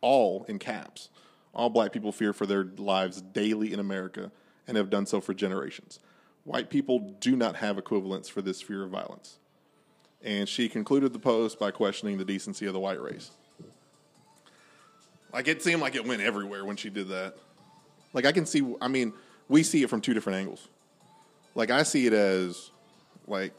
all 0.00 0.44
in 0.48 0.58
caps, 0.58 1.08
all 1.54 1.70
black 1.70 1.92
people 1.92 2.12
fear 2.12 2.32
for 2.32 2.46
their 2.46 2.64
lives 2.76 3.20
daily 3.20 3.72
in 3.72 3.80
America 3.80 4.30
and 4.66 4.76
have 4.76 4.90
done 4.90 5.06
so 5.06 5.20
for 5.20 5.32
generations. 5.32 5.98
White 6.44 6.68
people 6.68 6.98
do 7.20 7.36
not 7.36 7.56
have 7.56 7.78
equivalents 7.78 8.28
for 8.28 8.42
this 8.42 8.60
fear 8.60 8.84
of 8.84 8.90
violence. 8.90 9.38
And 10.24 10.48
she 10.48 10.68
concluded 10.68 11.12
the 11.12 11.18
post 11.18 11.58
by 11.58 11.70
questioning 11.70 12.18
the 12.18 12.24
decency 12.24 12.66
of 12.66 12.72
the 12.72 12.80
white 12.80 13.00
race. 13.00 13.30
Like 15.32 15.48
it 15.48 15.62
seemed 15.62 15.82
like 15.82 15.94
it 15.94 16.06
went 16.06 16.22
everywhere 16.22 16.64
when 16.64 16.76
she 16.76 16.88
did 16.88 17.08
that. 17.08 17.36
Like 18.12 18.24
I 18.24 18.32
can 18.32 18.46
see, 18.46 18.74
I 18.80 18.88
mean, 18.88 19.12
we 19.48 19.62
see 19.62 19.82
it 19.82 19.90
from 19.90 20.00
two 20.00 20.14
different 20.14 20.38
angles. 20.38 20.68
Like 21.54 21.70
I 21.70 21.82
see 21.82 22.06
it 22.06 22.12
as, 22.12 22.70
like, 23.26 23.52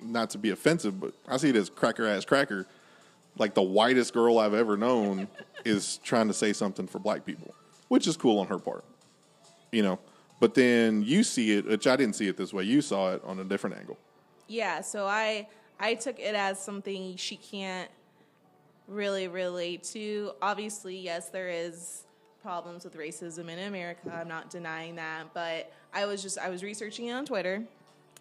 not 0.00 0.30
to 0.30 0.38
be 0.38 0.50
offensive, 0.50 1.00
but 1.00 1.14
I 1.28 1.36
see 1.36 1.50
it 1.50 1.56
as 1.56 1.70
cracker 1.70 2.06
ass 2.06 2.24
cracker. 2.24 2.66
Like 3.38 3.54
the 3.54 3.62
whitest 3.62 4.12
girl 4.12 4.38
I've 4.38 4.54
ever 4.54 4.76
known 4.76 5.28
is 5.64 5.98
trying 5.98 6.28
to 6.28 6.34
say 6.34 6.52
something 6.52 6.86
for 6.86 6.98
black 6.98 7.24
people, 7.24 7.54
which 7.88 8.06
is 8.06 8.16
cool 8.16 8.38
on 8.38 8.46
her 8.48 8.58
part, 8.58 8.84
you 9.70 9.82
know. 9.82 9.98
But 10.40 10.54
then 10.54 11.02
you 11.02 11.22
see 11.22 11.52
it, 11.52 11.66
which 11.66 11.86
I 11.86 11.96
didn't 11.96 12.16
see 12.16 12.28
it 12.28 12.36
this 12.36 12.52
way. 12.52 12.64
You 12.64 12.82
saw 12.82 13.14
it 13.14 13.22
on 13.24 13.38
a 13.38 13.44
different 13.44 13.76
angle. 13.76 13.96
Yeah, 14.48 14.80
so 14.80 15.06
I 15.06 15.46
I 15.82 15.94
took 15.94 16.20
it 16.20 16.36
as 16.36 16.62
something 16.62 17.16
she 17.16 17.36
can't 17.36 17.90
really 18.86 19.26
relate 19.26 19.82
to. 19.82 20.30
Obviously, 20.40 20.96
yes, 20.96 21.28
there 21.28 21.48
is 21.48 22.04
problems 22.40 22.84
with 22.84 22.96
racism 22.96 23.48
in 23.48 23.58
America. 23.58 24.12
I'm 24.14 24.28
not 24.28 24.48
denying 24.48 24.94
that, 24.94 25.34
but 25.34 25.72
I 25.92 26.06
was 26.06 26.22
just 26.22 26.38
I 26.38 26.50
was 26.50 26.62
researching 26.62 27.06
it 27.06 27.12
on 27.12 27.26
Twitter 27.26 27.64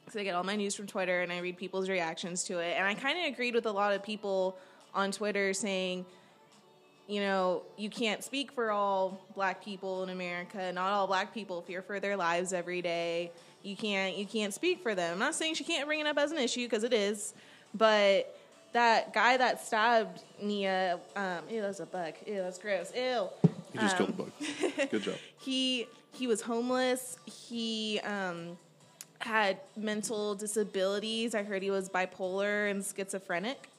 because 0.04 0.20
I 0.20 0.24
get 0.24 0.34
all 0.34 0.44
my 0.44 0.56
news 0.56 0.74
from 0.74 0.88
Twitter 0.88 1.22
and 1.22 1.32
I 1.32 1.38
read 1.38 1.56
people's 1.56 1.88
reactions 1.88 2.44
to 2.46 2.58
it, 2.58 2.76
and 2.78 2.86
I 2.88 2.96
kind 2.96 3.20
of 3.20 3.32
agreed 3.32 3.54
with 3.54 3.68
a 3.68 3.72
lot 3.72 3.94
of 3.94 4.04
people 4.04 4.58
on 4.94 5.12
Twitter 5.12 5.54
saying. 5.54 6.06
You 7.08 7.20
know, 7.20 7.64
you 7.78 7.90
can't 7.90 8.24
speak 8.24 8.54
for 8.54 8.72
all 8.72 9.20
black 9.36 9.62
people 9.62 10.04
in 10.04 10.10
America. 10.12 10.72
Not 10.72 10.94
all 10.94 11.08
black 11.08 11.34
people 11.34 11.62
fear 11.62 11.82
for 11.82 12.00
their 12.00 12.16
lives 12.16 12.54
every 12.54 12.82
day. 12.82 13.32
You 13.64 13.76
can't 13.76 14.16
you 14.16 14.26
can't 14.26 14.54
speak 14.54 14.82
for 14.82 14.96
them. 14.96 15.14
I'm 15.14 15.20
not 15.20 15.36
saying 15.36 15.56
she 15.56 15.66
can't 15.66 15.88
bring 15.88 16.00
it 16.00 16.08
up 16.08 16.18
as 16.18 16.32
an 16.32 16.38
issue 16.38 16.66
because 16.66 16.86
it 16.86 16.94
is, 16.94 17.34
but 17.74 18.36
that 18.74 19.14
guy 19.14 19.38
that 19.38 19.66
stabbed 19.66 20.24
Nia, 20.42 21.00
um, 21.16 21.40
ew, 21.50 21.62
that's 21.62 21.80
a 21.80 21.86
bug. 21.86 22.14
Ew, 22.26 22.36
that's 22.36 22.58
gross. 22.58 22.92
Ew. 22.96 23.28
He 23.74 23.80
just 23.80 23.98
killed 23.98 24.10
a 24.10 24.14
bug. 24.14 24.32
Good 24.90 25.04
job. 25.04 25.16
He 25.40 25.88
he 26.14 26.28
was 26.28 26.42
homeless. 26.42 27.18
He 27.26 28.00
um, 28.02 28.58
had 29.20 29.58
mental 29.76 30.36
disabilities. 30.36 31.34
I 31.34 31.42
heard 31.44 31.64
he 31.64 31.72
was 31.72 31.90
bipolar 31.90 32.70
and 32.70 32.84
schizophrenic. 32.86 33.70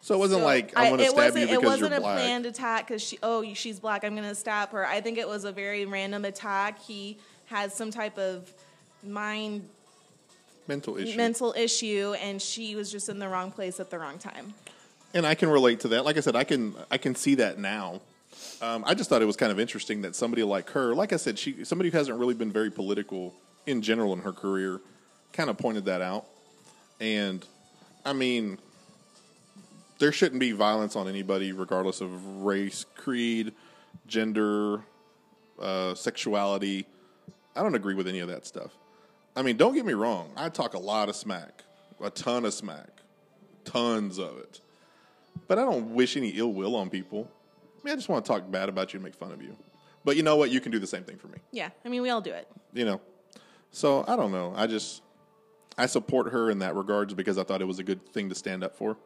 So 0.00 0.14
it 0.14 0.18
wasn't 0.18 0.40
So 0.40 0.46
like 0.46 0.72
I'm 0.76 0.96
going 0.96 0.98
to 1.00 1.06
stab 1.06 1.16
wasn't, 1.16 1.50
you're 1.50 1.60
It 1.60 1.64
wasn't 1.64 1.94
a 1.94 2.00
black. 2.00 2.16
planned 2.16 2.46
attack 2.46 2.86
because 2.86 3.02
she. 3.02 3.18
Oh, 3.22 3.44
she's 3.54 3.80
black. 3.80 4.04
I'm 4.04 4.14
going 4.14 4.28
to 4.28 4.34
stab 4.34 4.70
her. 4.70 4.86
I 4.86 5.00
think 5.00 5.18
it 5.18 5.28
was 5.28 5.44
a 5.44 5.52
very 5.52 5.84
random 5.84 6.24
attack. 6.24 6.78
He 6.80 7.18
had 7.46 7.72
some 7.72 7.90
type 7.90 8.18
of 8.18 8.52
mind 9.02 9.68
Mental 10.66 10.96
issue. 10.96 11.16
mental 11.16 11.54
issue, 11.56 12.14
and 12.20 12.40
she 12.40 12.74
was 12.74 12.90
just 12.90 13.08
in 13.08 13.18
the 13.18 13.28
wrong 13.28 13.50
place 13.50 13.80
at 13.80 13.90
the 13.90 13.98
wrong 13.98 14.18
time. 14.18 14.54
and 15.12 15.26
I 15.26 15.34
can 15.34 15.48
relate 15.48 15.80
to 15.80 15.88
that. 15.88 16.04
Like 16.04 16.16
I 16.16 16.20
said, 16.20 16.34
I 16.36 16.44
can 16.44 16.74
I 16.90 16.98
can 16.98 17.14
see 17.14 17.34
that 17.36 17.58
now. 17.58 18.00
Um, 18.60 18.82
I 18.86 18.94
just 18.94 19.08
thought 19.10 19.22
it 19.22 19.26
was 19.26 19.36
kind 19.36 19.52
of 19.52 19.60
interesting 19.60 20.02
that 20.02 20.16
somebody 20.16 20.42
like 20.42 20.70
her, 20.70 20.94
like 20.94 21.12
I 21.12 21.16
said, 21.16 21.38
she 21.38 21.64
somebody 21.64 21.90
who 21.90 21.98
hasn't 21.98 22.18
really 22.18 22.34
been 22.34 22.50
very 22.52 22.70
political 22.70 23.34
in 23.66 23.82
general 23.82 24.12
in 24.12 24.20
her 24.20 24.32
career, 24.32 24.80
kind 25.32 25.50
of 25.50 25.58
pointed 25.58 25.84
that 25.84 26.00
out. 26.00 26.26
And 27.00 27.44
I 28.04 28.12
mean, 28.12 28.58
there 29.98 30.12
shouldn't 30.12 30.40
be 30.40 30.52
violence 30.52 30.96
on 30.96 31.08
anybody, 31.08 31.52
regardless 31.52 32.00
of 32.00 32.42
race, 32.42 32.84
creed, 32.96 33.52
gender, 34.06 34.80
uh, 35.60 35.94
sexuality. 35.94 36.86
I 37.54 37.62
don't 37.62 37.74
agree 37.74 37.94
with 37.94 38.08
any 38.08 38.20
of 38.20 38.28
that 38.28 38.46
stuff. 38.46 38.72
I 39.36 39.42
mean, 39.42 39.56
don't 39.56 39.74
get 39.74 39.84
me 39.84 39.94
wrong. 39.94 40.30
I 40.36 40.48
talk 40.48 40.74
a 40.74 40.78
lot 40.78 41.08
of 41.08 41.16
smack, 41.16 41.64
a 42.00 42.10
ton 42.10 42.44
of 42.44 42.54
smack, 42.54 42.90
tons 43.64 44.18
of 44.18 44.38
it. 44.38 44.60
But 45.48 45.58
I 45.58 45.62
don't 45.62 45.94
wish 45.94 46.16
any 46.16 46.30
ill 46.30 46.52
will 46.52 46.76
on 46.76 46.88
people. 46.90 47.28
I 47.76 47.84
mean, 47.84 47.92
I 47.92 47.96
just 47.96 48.08
want 48.08 48.24
to 48.24 48.28
talk 48.28 48.50
bad 48.50 48.68
about 48.68 48.92
you 48.92 48.98
and 48.98 49.04
make 49.04 49.16
fun 49.16 49.32
of 49.32 49.42
you. 49.42 49.56
But 50.04 50.16
you 50.16 50.22
know 50.22 50.36
what? 50.36 50.50
You 50.50 50.60
can 50.60 50.70
do 50.70 50.78
the 50.78 50.86
same 50.86 51.02
thing 51.02 51.16
for 51.16 51.28
me. 51.28 51.38
Yeah, 51.50 51.70
I 51.84 51.88
mean, 51.88 52.02
we 52.02 52.10
all 52.10 52.20
do 52.20 52.32
it. 52.32 52.46
You 52.72 52.84
know. 52.84 53.00
So 53.70 54.04
I 54.06 54.14
don't 54.16 54.30
know. 54.30 54.52
I 54.54 54.66
just 54.66 55.02
I 55.76 55.86
support 55.86 56.30
her 56.30 56.50
in 56.50 56.60
that 56.60 56.76
regards 56.76 57.14
because 57.14 57.38
I 57.38 57.42
thought 57.42 57.60
it 57.60 57.66
was 57.66 57.78
a 57.78 57.82
good 57.82 58.06
thing 58.12 58.28
to 58.28 58.34
stand 58.34 58.62
up 58.62 58.76
for. 58.76 58.96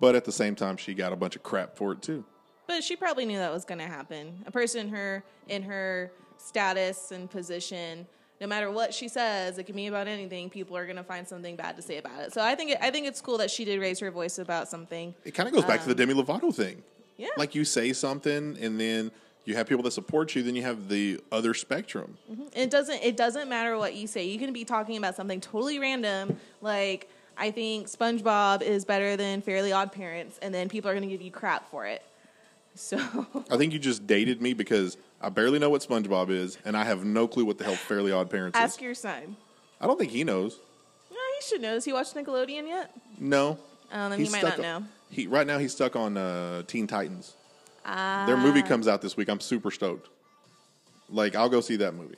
But 0.00 0.14
at 0.14 0.24
the 0.24 0.32
same 0.32 0.54
time, 0.54 0.78
she 0.78 0.94
got 0.94 1.12
a 1.12 1.16
bunch 1.16 1.36
of 1.36 1.42
crap 1.42 1.76
for 1.76 1.92
it 1.92 2.00
too. 2.00 2.24
But 2.66 2.82
she 2.82 2.96
probably 2.96 3.26
knew 3.26 3.36
that 3.36 3.52
was 3.52 3.64
going 3.64 3.80
to 3.80 3.86
happen. 3.86 4.42
A 4.46 4.50
person 4.50 4.86
in 4.86 4.88
her 4.88 5.24
in 5.48 5.62
her 5.64 6.12
status 6.38 7.10
and 7.10 7.28
position, 7.28 8.06
no 8.40 8.46
matter 8.46 8.70
what 8.70 8.94
she 8.94 9.06
says, 9.08 9.58
it 9.58 9.64
can 9.64 9.76
be 9.76 9.86
about 9.86 10.08
anything. 10.08 10.48
People 10.48 10.76
are 10.76 10.86
going 10.86 10.96
to 10.96 11.04
find 11.04 11.28
something 11.28 11.56
bad 11.56 11.76
to 11.76 11.82
say 11.82 11.98
about 11.98 12.20
it. 12.20 12.32
So 12.32 12.40
I 12.40 12.54
think 12.54 12.70
it, 12.70 12.78
I 12.80 12.90
think 12.90 13.06
it's 13.06 13.20
cool 13.20 13.38
that 13.38 13.50
she 13.50 13.64
did 13.64 13.78
raise 13.80 13.98
her 13.98 14.10
voice 14.10 14.38
about 14.38 14.68
something. 14.68 15.14
It 15.24 15.32
kind 15.32 15.46
of 15.48 15.54
goes 15.54 15.64
back 15.64 15.82
to 15.82 15.88
the 15.88 15.94
Demi 15.94 16.14
Lovato 16.14 16.54
thing. 16.54 16.76
Um, 16.76 16.82
Yeah. 17.18 17.28
Like 17.36 17.54
you 17.54 17.66
say 17.66 17.92
something, 17.92 18.56
and 18.60 18.80
then 18.80 19.10
you 19.44 19.54
have 19.56 19.68
people 19.68 19.82
that 19.84 19.90
support 19.90 20.34
you. 20.34 20.42
Then 20.42 20.56
you 20.56 20.62
have 20.62 20.88
the 20.88 21.20
other 21.30 21.52
spectrum. 21.52 22.16
It 22.54 22.70
doesn't 22.70 23.02
it 23.02 23.16
doesn't 23.18 23.48
matter 23.48 23.76
what 23.76 23.94
you 23.94 24.06
say. 24.06 24.24
You 24.26 24.38
can 24.38 24.54
be 24.54 24.64
talking 24.64 24.96
about 24.96 25.16
something 25.16 25.40
totally 25.40 25.78
random, 25.78 26.38
like 26.62 27.10
I 27.36 27.50
think 27.50 27.88
SpongeBob 27.88 28.62
is 28.62 28.84
better 28.84 29.16
than 29.16 29.42
Fairly 29.42 29.72
Odd 29.72 29.92
Parents, 29.92 30.38
and 30.40 30.52
then 30.54 30.68
people 30.68 30.90
are 30.90 30.94
going 30.94 31.08
to 31.08 31.14
give 31.14 31.22
you 31.22 31.30
crap 31.30 31.70
for 31.70 31.86
it. 31.86 32.02
So 32.80 32.96
I 33.50 33.58
think 33.58 33.74
you 33.74 33.78
just 33.78 34.06
dated 34.06 34.40
me 34.40 34.54
because 34.54 34.96
I 35.20 35.28
barely 35.28 35.58
know 35.58 35.68
what 35.68 35.82
SpongeBob 35.82 36.30
is, 36.30 36.56
and 36.64 36.74
I 36.74 36.84
have 36.84 37.04
no 37.04 37.28
clue 37.28 37.44
what 37.44 37.58
the 37.58 37.64
hell 37.64 37.74
Fairly 37.74 38.10
Odd 38.10 38.30
Parents 38.30 38.56
is. 38.56 38.64
ask 38.64 38.80
your 38.80 38.94
son. 38.94 39.36
I 39.82 39.86
don't 39.86 39.98
think 39.98 40.10
he 40.12 40.24
knows. 40.24 40.58
No, 41.10 41.16
he 41.38 41.46
should 41.46 41.60
know. 41.60 41.74
Has 41.74 41.84
he 41.84 41.92
watched 41.92 42.14
Nickelodeon 42.14 42.66
yet? 42.68 42.90
No. 43.18 43.58
Oh, 43.92 44.08
then 44.08 44.18
he 44.18 44.30
might 44.30 44.42
not 44.42 44.54
on- 44.54 44.62
know. 44.62 44.84
He 45.10 45.26
right 45.26 45.46
now 45.46 45.58
he's 45.58 45.72
stuck 45.72 45.94
on 45.94 46.16
uh, 46.16 46.62
Teen 46.62 46.86
Titans. 46.86 47.34
Ah. 47.84 48.24
Their 48.26 48.38
movie 48.38 48.62
comes 48.62 48.88
out 48.88 49.02
this 49.02 49.14
week. 49.16 49.28
I'm 49.28 49.40
super 49.40 49.70
stoked. 49.70 50.08
Like 51.10 51.36
I'll 51.36 51.48
go 51.50 51.60
see 51.60 51.76
that 51.76 51.94
movie. 51.94 52.16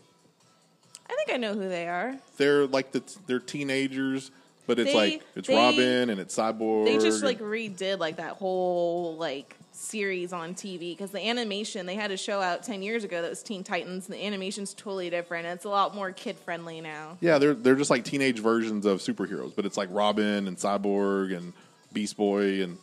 I 1.11 1.14
think 1.16 1.31
I 1.33 1.38
know 1.38 1.55
who 1.55 1.68
they 1.68 1.88
are. 1.88 2.14
They're 2.37 2.66
like 2.68 2.92
the 2.92 3.03
they're 3.27 3.40
teenagers, 3.40 4.31
but 4.68 4.79
it's 4.79 4.92
They- 4.92 4.96
like 4.96 5.22
it's 5.35 5.48
they- 5.48 5.57
Robin 5.57 6.09
and 6.11 6.20
it's 6.20 6.37
Cyborg. 6.37 6.85
They 6.85 6.98
just 6.98 7.25
like 7.25 7.40
redid 7.40 7.98
like 7.98 8.18
that 8.18 8.35
whole 8.35 9.16
like 9.16 9.57
series 9.83 10.33
on 10.33 10.55
TV 10.55 10.92
because 10.97 11.11
the 11.11 11.21
animation 11.21 11.87
they 11.87 11.95
had 11.97 12.11
a 12.11 12.16
show 12.16 12.40
out 12.40 12.62
ten 12.62 12.83
years 12.83 13.05
ago 13.05 13.21
that 13.23 13.29
was 13.31 13.42
Teen 13.42 13.64
Titans. 13.64 14.07
And 14.07 14.14
the 14.14 14.25
animation's 14.25 14.75
totally 14.75 15.11
different. 15.11 15.47
It's 15.47 15.64
a 15.64 15.68
lot 15.68 15.95
more 15.95 16.12
kid 16.12 16.37
friendly 16.37 16.81
now. 16.81 17.18
yeah, 17.21 17.38
they're 17.38 17.55
they're 17.55 17.75
just 17.77 17.90
like 17.90 18.05
teenage 18.05 18.38
versions 18.38 18.87
of 18.87 19.01
superheroes, 19.01 19.55
but 19.55 19.66
it's 19.66 19.77
like 19.77 19.88
Robin 19.92 20.47
and 20.47 20.57
Cyborg 20.57 21.37
and 21.37 21.53
Beast 21.92 22.16
Boy 22.16 22.62
and 22.62 22.79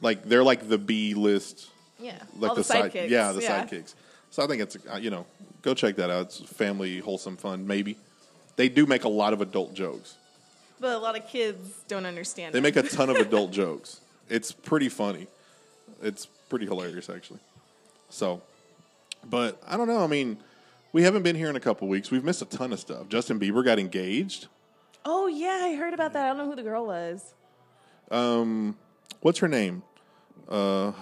like 0.00 0.24
they're 0.24 0.44
like 0.44 0.68
the 0.68 0.78
B 0.78 1.14
list 1.14 1.68
Yeah, 1.98 2.18
like 2.38 2.50
all 2.50 2.56
the, 2.56 2.64
side, 2.64 2.92
sidekicks. 2.92 3.08
yeah, 3.08 3.32
the 3.32 3.40
sidekicks. 3.40 3.94
So 4.30 4.42
I 4.42 4.46
think 4.46 4.62
it's 4.62 4.76
uh, 4.92 4.96
you 4.96 5.10
know 5.10 5.26
go 5.62 5.72
check 5.74 5.96
that 5.96 6.10
out. 6.10 6.22
It's 6.26 6.40
family 6.40 6.98
wholesome 6.98 7.36
fun. 7.36 7.66
Maybe 7.66 7.96
they 8.56 8.68
do 8.68 8.86
make 8.86 9.04
a 9.04 9.08
lot 9.08 9.32
of 9.32 9.40
adult 9.40 9.74
jokes. 9.74 10.16
But 10.80 10.96
a 10.96 10.98
lot 10.98 11.16
of 11.16 11.26
kids 11.28 11.82
don't 11.86 12.04
understand. 12.04 12.52
They 12.52 12.58
it. 12.58 12.62
make 12.62 12.76
a 12.76 12.82
ton 12.82 13.08
of 13.08 13.16
adult 13.28 13.52
jokes. 13.52 14.00
It's 14.28 14.50
pretty 14.52 14.88
funny. 14.88 15.28
It's 16.02 16.26
pretty 16.48 16.66
hilarious 16.66 17.08
actually. 17.08 17.40
So, 18.08 18.42
but 19.24 19.60
I 19.66 19.76
don't 19.76 19.88
know. 19.88 20.02
I 20.02 20.06
mean, 20.06 20.38
we 20.92 21.02
haven't 21.02 21.22
been 21.22 21.36
here 21.36 21.50
in 21.50 21.56
a 21.56 21.60
couple 21.60 21.88
weeks. 21.88 22.10
We've 22.10 22.24
missed 22.24 22.42
a 22.42 22.46
ton 22.46 22.72
of 22.72 22.80
stuff. 22.80 23.08
Justin 23.08 23.40
Bieber 23.40 23.64
got 23.64 23.78
engaged. 23.78 24.48
Oh 25.04 25.26
yeah, 25.26 25.60
I 25.62 25.74
heard 25.74 25.94
about 25.94 26.12
that. 26.12 26.24
I 26.24 26.28
don't 26.28 26.38
know 26.38 26.46
who 26.46 26.56
the 26.56 26.62
girl 26.62 26.86
was. 26.86 27.34
Um, 28.10 28.76
What's 29.20 29.38
her 29.38 29.48
name? 29.48 29.82
I, 30.50 30.94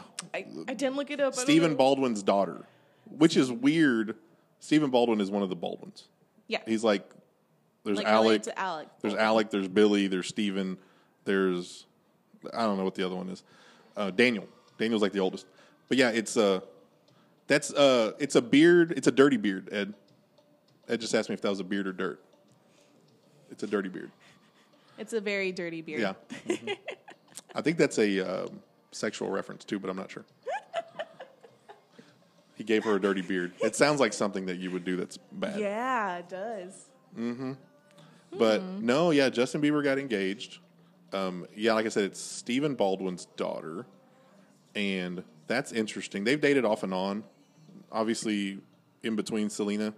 I 0.68 0.74
didn't 0.74 0.94
look 0.94 1.10
it 1.10 1.20
up. 1.20 1.34
Stephen. 1.34 1.74
Baldwin's 1.74 2.22
daughter, 2.22 2.64
which 3.10 3.36
is 3.36 3.50
weird. 3.50 4.16
Stephen 4.60 4.90
Baldwin 4.90 5.20
is 5.20 5.30
one 5.30 5.42
of 5.42 5.48
the 5.48 5.56
Baldwins. 5.56 6.06
Yeah. 6.46 6.60
He's 6.66 6.84
like 6.84 7.08
There's 7.84 7.98
like 7.98 8.06
Alec. 8.06 8.44
Alec. 8.56 8.88
There's 9.00 9.14
Alec. 9.14 9.50
There's 9.50 9.68
Billy. 9.68 10.06
There's 10.06 10.28
Stephen. 10.28 10.78
There's 11.24 11.86
I 12.54 12.62
don't 12.62 12.76
know 12.76 12.84
what 12.84 12.94
the 12.94 13.04
other 13.04 13.16
one 13.16 13.28
is. 13.28 13.42
Uh, 13.96 14.10
Daniel. 14.10 14.48
Daniel's 14.82 15.02
like 15.02 15.12
the 15.12 15.20
oldest. 15.20 15.46
But 15.88 15.96
yeah, 15.96 16.10
it's 16.10 16.36
uh 16.36 16.60
that's 17.46 17.72
uh 17.72 18.12
it's 18.18 18.34
a 18.34 18.42
beard. 18.42 18.94
It's 18.96 19.06
a 19.06 19.12
dirty 19.12 19.36
beard. 19.36 19.68
Ed. 19.70 19.94
Ed 20.88 21.00
just 21.00 21.14
asked 21.14 21.28
me 21.28 21.34
if 21.34 21.40
that 21.42 21.50
was 21.50 21.60
a 21.60 21.64
beard 21.64 21.86
or 21.86 21.92
dirt. 21.92 22.20
It's 23.50 23.62
a 23.62 23.66
dirty 23.68 23.88
beard. 23.88 24.10
It's 24.98 25.12
a 25.12 25.20
very 25.20 25.52
dirty 25.52 25.82
beard. 25.82 26.00
Yeah. 26.00 26.14
Mhm. 26.48 26.76
I 27.54 27.60
think 27.60 27.78
that's 27.78 27.98
a 27.98 28.20
um, 28.20 28.60
sexual 28.90 29.30
reference 29.30 29.64
too, 29.64 29.78
but 29.78 29.88
I'm 29.88 29.96
not 29.96 30.10
sure. 30.10 30.24
He 32.54 32.64
gave 32.64 32.84
her 32.84 32.96
a 32.96 33.00
dirty 33.00 33.22
beard. 33.22 33.52
It 33.60 33.76
sounds 33.76 34.00
like 34.00 34.12
something 34.12 34.46
that 34.46 34.58
you 34.58 34.70
would 34.70 34.84
do 34.84 34.96
that's 34.96 35.16
bad. 35.16 35.58
Yeah, 35.58 36.18
it 36.18 36.28
does. 36.28 36.86
Mm-hmm. 37.18 37.52
But 38.38 38.62
no, 38.62 39.10
yeah, 39.10 39.28
Justin 39.30 39.62
Bieber 39.62 39.82
got 39.82 39.98
engaged. 39.98 40.58
Um, 41.12 41.46
yeah, 41.54 41.72
like 41.74 41.86
I 41.86 41.88
said, 41.88 42.04
it's 42.04 42.20
Stephen 42.20 42.74
Baldwin's 42.74 43.26
daughter, 43.36 43.86
and 44.74 45.22
that's 45.46 45.72
interesting. 45.72 46.24
They've 46.24 46.40
dated 46.40 46.64
off 46.64 46.82
and 46.82 46.94
on, 46.94 47.24
obviously, 47.90 48.58
in 49.02 49.16
between 49.16 49.50
Selena 49.50 49.94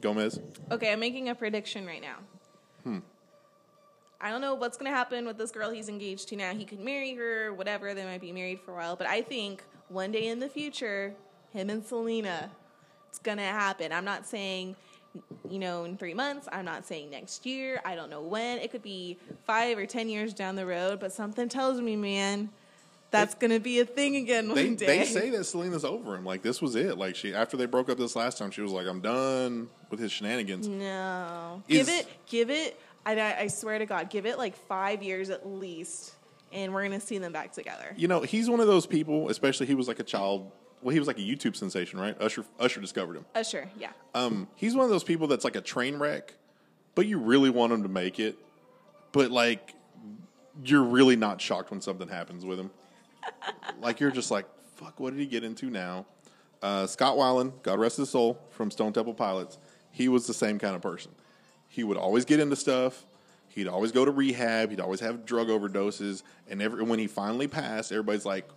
Gomez. 0.00 0.40
Okay, 0.70 0.92
I'm 0.92 1.00
making 1.00 1.28
a 1.28 1.34
prediction 1.34 1.86
right 1.86 2.02
now. 2.02 2.16
Hmm. 2.84 2.98
I 4.20 4.30
don't 4.30 4.40
know 4.40 4.54
what's 4.54 4.76
going 4.76 4.90
to 4.90 4.96
happen 4.96 5.26
with 5.26 5.36
this 5.36 5.50
girl 5.50 5.70
he's 5.70 5.88
engaged 5.88 6.28
to 6.28 6.36
now. 6.36 6.54
He 6.54 6.64
could 6.64 6.78
marry 6.78 7.14
her, 7.14 7.52
whatever. 7.52 7.92
They 7.92 8.04
might 8.04 8.20
be 8.20 8.30
married 8.32 8.60
for 8.60 8.72
a 8.72 8.74
while. 8.74 8.96
But 8.96 9.08
I 9.08 9.20
think 9.20 9.64
one 9.88 10.12
day 10.12 10.28
in 10.28 10.38
the 10.38 10.48
future, 10.48 11.14
him 11.50 11.70
and 11.70 11.84
Selena, 11.84 12.50
it's 13.08 13.18
going 13.18 13.38
to 13.38 13.44
happen. 13.44 13.92
I'm 13.92 14.04
not 14.04 14.24
saying, 14.24 14.76
you 15.50 15.58
know, 15.58 15.84
in 15.84 15.96
three 15.96 16.14
months. 16.14 16.48
I'm 16.52 16.64
not 16.64 16.86
saying 16.86 17.10
next 17.10 17.44
year. 17.44 17.80
I 17.84 17.96
don't 17.96 18.10
know 18.10 18.22
when. 18.22 18.58
It 18.58 18.70
could 18.70 18.82
be 18.82 19.18
five 19.44 19.76
or 19.76 19.86
10 19.86 20.08
years 20.08 20.32
down 20.32 20.54
the 20.54 20.66
road. 20.66 21.00
But 21.00 21.12
something 21.12 21.48
tells 21.48 21.80
me, 21.80 21.96
man, 21.96 22.50
that's 23.12 23.34
going 23.36 23.50
to 23.52 23.60
be 23.60 23.78
a 23.78 23.84
thing 23.84 24.16
again 24.16 24.48
one 24.48 24.56
They 24.56 24.74
day. 24.74 24.86
they 24.98 25.04
say 25.04 25.30
that 25.30 25.44
Selena's 25.44 25.84
over 25.84 26.16
him. 26.16 26.24
Like 26.24 26.42
this 26.42 26.60
was 26.60 26.74
it. 26.74 26.98
Like 26.98 27.14
she 27.14 27.32
after 27.34 27.56
they 27.56 27.66
broke 27.66 27.88
up 27.88 27.98
this 27.98 28.16
last 28.16 28.38
time, 28.38 28.50
she 28.50 28.60
was 28.62 28.72
like, 28.72 28.86
"I'm 28.86 29.00
done 29.00 29.68
with 29.90 30.00
his 30.00 30.10
shenanigans." 30.10 30.66
No. 30.66 31.62
Is- 31.68 31.86
give 31.86 31.94
it, 31.96 32.06
give 32.26 32.50
it. 32.50 32.80
I, 33.04 33.34
I 33.40 33.46
swear 33.48 33.78
to 33.78 33.86
God, 33.86 34.10
give 34.10 34.26
it 34.26 34.38
like 34.38 34.56
five 34.56 35.02
years 35.02 35.28
at 35.30 35.46
least, 35.46 36.14
and 36.52 36.72
we're 36.72 36.82
gonna 36.84 37.00
see 37.00 37.18
them 37.18 37.32
back 37.32 37.52
together. 37.52 37.94
You 37.96 38.08
know, 38.08 38.20
he's 38.22 38.48
one 38.48 38.60
of 38.60 38.66
those 38.66 38.86
people. 38.86 39.28
Especially 39.28 39.66
he 39.66 39.74
was 39.74 39.86
like 39.88 39.98
a 40.00 40.04
child. 40.04 40.50
Well, 40.82 40.92
he 40.92 40.98
was 40.98 41.06
like 41.06 41.18
a 41.18 41.22
YouTube 41.22 41.54
sensation, 41.54 42.00
right? 42.00 42.16
Usher 42.20 42.44
Usher 42.58 42.80
discovered 42.80 43.16
him. 43.16 43.24
Usher, 43.34 43.68
yeah. 43.78 43.92
Um, 44.14 44.48
he's 44.56 44.74
one 44.74 44.84
of 44.84 44.90
those 44.90 45.04
people 45.04 45.26
that's 45.28 45.44
like 45.44 45.54
a 45.56 45.60
train 45.60 45.96
wreck, 45.96 46.34
but 46.94 47.06
you 47.06 47.18
really 47.18 47.50
want 47.50 47.72
him 47.72 47.82
to 47.84 47.88
make 47.88 48.18
it. 48.18 48.36
But 49.12 49.30
like, 49.30 49.74
you're 50.64 50.82
really 50.82 51.16
not 51.16 51.40
shocked 51.40 51.70
when 51.70 51.80
something 51.80 52.08
happens 52.08 52.44
with 52.44 52.58
him. 52.58 52.70
Like 53.80 54.00
you're 54.00 54.10
just 54.10 54.30
like, 54.30 54.46
fuck, 54.76 54.98
what 55.00 55.10
did 55.10 55.20
he 55.20 55.26
get 55.26 55.44
into 55.44 55.70
now? 55.70 56.06
Uh, 56.62 56.86
Scott 56.86 57.16
Weiland, 57.16 57.62
God 57.62 57.78
rest 57.80 57.96
his 57.96 58.10
soul, 58.10 58.40
from 58.50 58.70
Stone 58.70 58.92
Temple 58.92 59.14
Pilots, 59.14 59.58
he 59.90 60.08
was 60.08 60.26
the 60.26 60.34
same 60.34 60.58
kind 60.58 60.76
of 60.76 60.82
person. 60.82 61.10
He 61.68 61.84
would 61.84 61.96
always 61.96 62.24
get 62.24 62.38
into 62.40 62.56
stuff. 62.56 63.04
He'd 63.48 63.68
always 63.68 63.92
go 63.92 64.04
to 64.04 64.10
rehab. 64.10 64.70
He'd 64.70 64.80
always 64.80 65.00
have 65.00 65.26
drug 65.26 65.48
overdoses. 65.48 66.22
And 66.48 66.62
every, 66.62 66.82
when 66.84 66.98
he 66.98 67.06
finally 67.06 67.48
passed, 67.48 67.92
everybody's 67.92 68.24
like, 68.24 68.48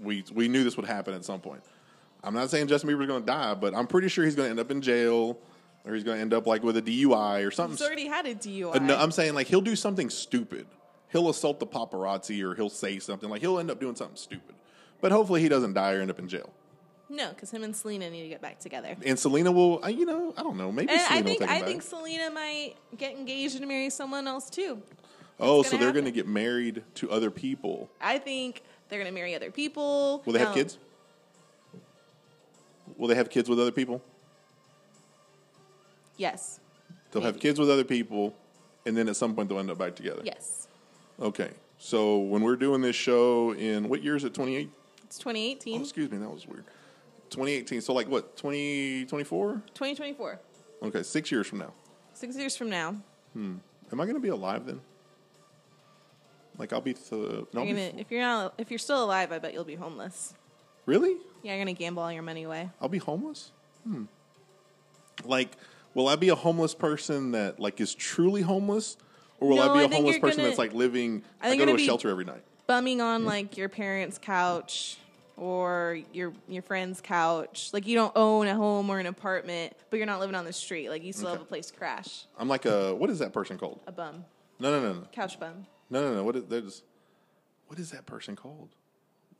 we 0.00 0.24
we 0.32 0.48
knew 0.48 0.64
this 0.64 0.76
would 0.76 0.86
happen 0.86 1.14
at 1.14 1.24
some 1.24 1.40
point. 1.40 1.62
I'm 2.22 2.34
not 2.34 2.50
saying 2.50 2.68
Justin 2.68 2.90
Bieber's 2.90 3.06
going 3.06 3.22
to 3.22 3.26
die, 3.26 3.54
but 3.54 3.74
I'm 3.74 3.86
pretty 3.86 4.08
sure 4.08 4.24
he's 4.24 4.34
going 4.34 4.46
to 4.46 4.50
end 4.50 4.60
up 4.60 4.70
in 4.70 4.80
jail, 4.80 5.38
or 5.84 5.94
he's 5.94 6.04
going 6.04 6.16
to 6.16 6.22
end 6.22 6.34
up 6.34 6.46
like 6.46 6.62
with 6.62 6.76
a 6.76 6.82
DUI 6.82 7.46
or 7.46 7.50
something. 7.50 7.76
He's 7.76 7.86
already 7.86 8.06
had 8.06 8.26
a 8.26 8.34
DUI. 8.34 8.76
Uh, 8.76 8.78
no, 8.78 8.96
I'm 8.96 9.10
saying 9.10 9.34
like 9.34 9.46
he'll 9.46 9.60
do 9.60 9.76
something 9.76 10.10
stupid. 10.10 10.66
He'll 11.10 11.28
assault 11.30 11.58
the 11.60 11.66
paparazzi, 11.66 12.42
or 12.42 12.54
he'll 12.54 12.68
say 12.68 12.98
something 12.98 13.28
like 13.30 13.40
he'll 13.40 13.58
end 13.58 13.70
up 13.70 13.80
doing 13.80 13.96
something 13.96 14.16
stupid. 14.16 14.54
But 15.00 15.10
hopefully 15.12 15.40
he 15.40 15.48
doesn't 15.48 15.72
die 15.74 15.92
or 15.94 16.00
end 16.00 16.10
up 16.10 16.18
in 16.18 16.28
jail. 16.28 16.50
no, 17.08 17.30
because 17.30 17.50
him 17.50 17.62
and 17.62 17.74
Selena 17.74 18.10
need 18.10 18.22
to 18.22 18.28
get 18.28 18.42
back 18.42 18.58
together. 18.58 18.94
And 19.06 19.18
Selena 19.18 19.50
will, 19.50 19.82
uh, 19.84 19.88
you 19.88 20.04
know, 20.04 20.34
I 20.36 20.42
don't 20.42 20.56
know, 20.58 20.70
maybe 20.70 20.90
And 20.92 21.00
Selena 21.00 21.20
I 21.20 21.22
think 21.22 21.40
will 21.40 21.48
I 21.48 21.60
think. 21.62 21.82
Selena 21.82 22.30
might 22.30 22.74
get 22.96 23.16
engaged 23.16 23.56
and 23.56 23.66
marry 23.68 23.88
someone 23.90 24.26
else 24.26 24.50
too. 24.50 24.82
oh, 25.40 25.62
so 25.62 25.70
gonna 25.70 25.84
they're 25.84 25.92
going 25.92 26.04
to 26.04 26.10
get 26.10 26.26
married 26.26 26.82
to 26.96 27.10
other 27.10 27.30
people. 27.30 27.88
I 28.00 28.18
think 28.18 28.62
they're 28.88 28.98
gonna 28.98 29.12
marry 29.12 29.34
other 29.34 29.50
people. 29.50 30.22
Will 30.26 30.32
they 30.34 30.38
have 30.40 30.48
Now- 30.48 30.54
kids? 30.54 30.78
Will 32.96 33.08
they 33.08 33.14
have 33.14 33.30
kids 33.30 33.48
with 33.48 33.60
other 33.60 33.70
people? 33.72 34.02
Yes. 36.16 36.60
They'll 37.10 37.22
have 37.22 37.38
kids 37.38 37.58
with 37.58 37.70
other 37.70 37.84
people, 37.84 38.34
and 38.84 38.96
then 38.96 39.08
at 39.08 39.16
some 39.16 39.34
point 39.34 39.48
they'll 39.48 39.58
end 39.58 39.70
up 39.70 39.78
back 39.78 39.94
together. 39.94 40.22
Yes. 40.24 40.67
Okay. 41.20 41.50
So 41.78 42.18
when 42.18 42.42
we're 42.42 42.56
doing 42.56 42.80
this 42.80 42.96
show 42.96 43.52
in 43.52 43.88
what 43.88 44.02
year 44.02 44.16
is 44.16 44.24
it? 44.24 44.34
28? 44.34 44.70
It's 45.04 45.18
2018, 45.18 45.78
Oh, 45.78 45.82
excuse 45.82 46.10
me, 46.10 46.18
that 46.18 46.28
was 46.30 46.46
weird. 46.46 46.64
2018. 47.30 47.80
So 47.80 47.92
like 47.94 48.08
what? 48.08 48.36
2024? 48.36 49.62
2024. 49.74 50.40
Okay, 50.82 51.02
six 51.02 51.30
years 51.30 51.46
from 51.46 51.58
now. 51.60 51.72
Six 52.14 52.36
years 52.36 52.56
from 52.56 52.68
now, 52.70 52.96
Hmm. 53.32 53.56
Am 53.92 54.00
I 54.00 54.04
going 54.04 54.16
to 54.16 54.20
be 54.20 54.28
alive 54.28 54.66
then? 54.66 54.80
Like 56.58 56.72
I'll 56.72 56.80
be. 56.80 56.92
Th- 56.94 57.10
no, 57.12 57.46
you're 57.54 57.64
be 57.64 57.68
gonna 57.72 57.80
f- 57.82 57.94
if 57.98 58.10
you're 58.10 58.20
not 58.20 58.54
if 58.58 58.70
you're 58.70 58.78
still 58.78 59.02
alive, 59.04 59.30
I 59.32 59.38
bet 59.38 59.52
you'll 59.54 59.62
be 59.64 59.76
homeless. 59.76 60.34
really? 60.86 61.16
Yeah, 61.42 61.54
you're 61.54 61.60
gonna 61.64 61.72
gamble 61.72 62.02
all 62.02 62.12
your 62.12 62.22
money 62.24 62.42
away. 62.42 62.68
I'll 62.80 62.88
be 62.88 62.98
homeless. 62.98 63.52
Hmm. 63.84 64.04
Like, 65.24 65.52
will 65.94 66.08
I 66.08 66.16
be 66.16 66.28
a 66.30 66.34
homeless 66.34 66.74
person 66.74 67.30
that 67.32 67.60
like 67.60 67.80
is 67.80 67.94
truly 67.94 68.42
homeless, 68.42 68.96
or 69.40 69.48
will 69.48 69.56
No, 69.56 69.62
I 69.70 69.74
be 69.74 69.78
I 69.80 69.82
a 69.82 69.88
think 69.88 69.94
homeless 69.94 70.18
person 70.18 70.36
gonna- 70.38 70.48
that's 70.48 70.58
like 70.58 70.72
living? 70.74 71.22
I 71.40 71.50
I, 71.50 71.56
go 71.56 71.66
to 71.66 71.74
a 71.74 71.78
shelter 71.78 72.10
every 72.10 72.24
night. 72.24 72.42
bumming 72.66 73.00
on 73.00 73.24
like 73.24 73.56
your 73.56 73.68
parents' 73.68 74.18
couch 74.18 74.98
or 75.36 75.98
your 76.12 76.32
your 76.48 76.62
friend's 76.62 77.00
couch. 77.00 77.70
Like 77.72 77.86
you 77.86 77.94
don't 77.96 78.12
own 78.16 78.46
a 78.48 78.54
home 78.54 78.90
or 78.90 78.98
an 78.98 79.06
apartment, 79.06 79.74
but 79.90 79.96
you're 79.98 80.06
not 80.06 80.20
living 80.20 80.34
on 80.34 80.44
the 80.44 80.52
street. 80.52 80.88
Like 80.88 81.02
you 81.04 81.12
still 81.12 81.30
have 81.30 81.40
a 81.40 81.44
place 81.44 81.68
to 81.70 81.74
crash. 81.76 82.26
I'm 82.38 82.48
like 82.48 82.64
a 82.66 82.94
what 82.94 83.10
is 83.10 83.18
that 83.20 83.32
person 83.32 83.58
called? 83.58 83.80
A 83.86 83.92
bum, 83.92 84.24
No, 84.58 84.70
no, 84.70 84.80
no, 84.80 84.92
no, 85.00 85.06
couch 85.12 85.38
bum. 85.38 85.66
no, 85.90 86.00
no, 86.02 86.14
no. 86.16 86.24
What 86.24 86.36
is 86.36 86.44
there's 86.44 86.82
what 87.68 87.78
is 87.78 87.90
that 87.92 88.06
person 88.06 88.34
called? 88.36 88.70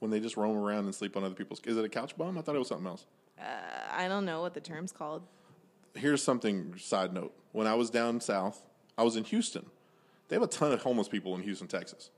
When 0.01 0.13
they 0.13 0.21
just 0.21 0.37
roam 0.37 0.57
around 0.57 0.85
and 0.85 0.95
sleep 0.95 1.17
on 1.17 1.25
other 1.25 1.35
people's. 1.35 1.61
Is 1.65 1.77
it 1.77 1.85
a 1.85 1.89
couch 1.89 2.17
bum? 2.17 2.39
I 2.39 2.43
thought 2.43 2.55
it 2.55 2.59
was 2.61 2.69
something 2.69 2.87
else. 2.87 3.05
Uh, 3.37 3.43
I 3.91 4.07
don't 4.07 4.25
know 4.25 4.41
what 4.43 4.55
the 4.55 4.61
term's 4.61 4.93
called. 4.93 5.23
here's 5.95 6.23
something 6.23 6.77
side 6.79 7.13
note. 7.13 7.33
When 7.51 7.67
I 7.67 7.75
was 7.75 7.91
down 7.91 8.21
south, 8.21 8.63
I 8.97 9.03
was 9.03 9.17
in 9.17 9.25
Houston. 9.25 9.67
They 10.29 10.37
have 10.37 10.43
a 10.43 10.47
ton 10.47 10.73
of 10.73 10.83
homeless 10.83 11.09
people 11.09 11.35
in 11.35 11.43
Houston, 11.43 11.69
Texas. 11.69 12.11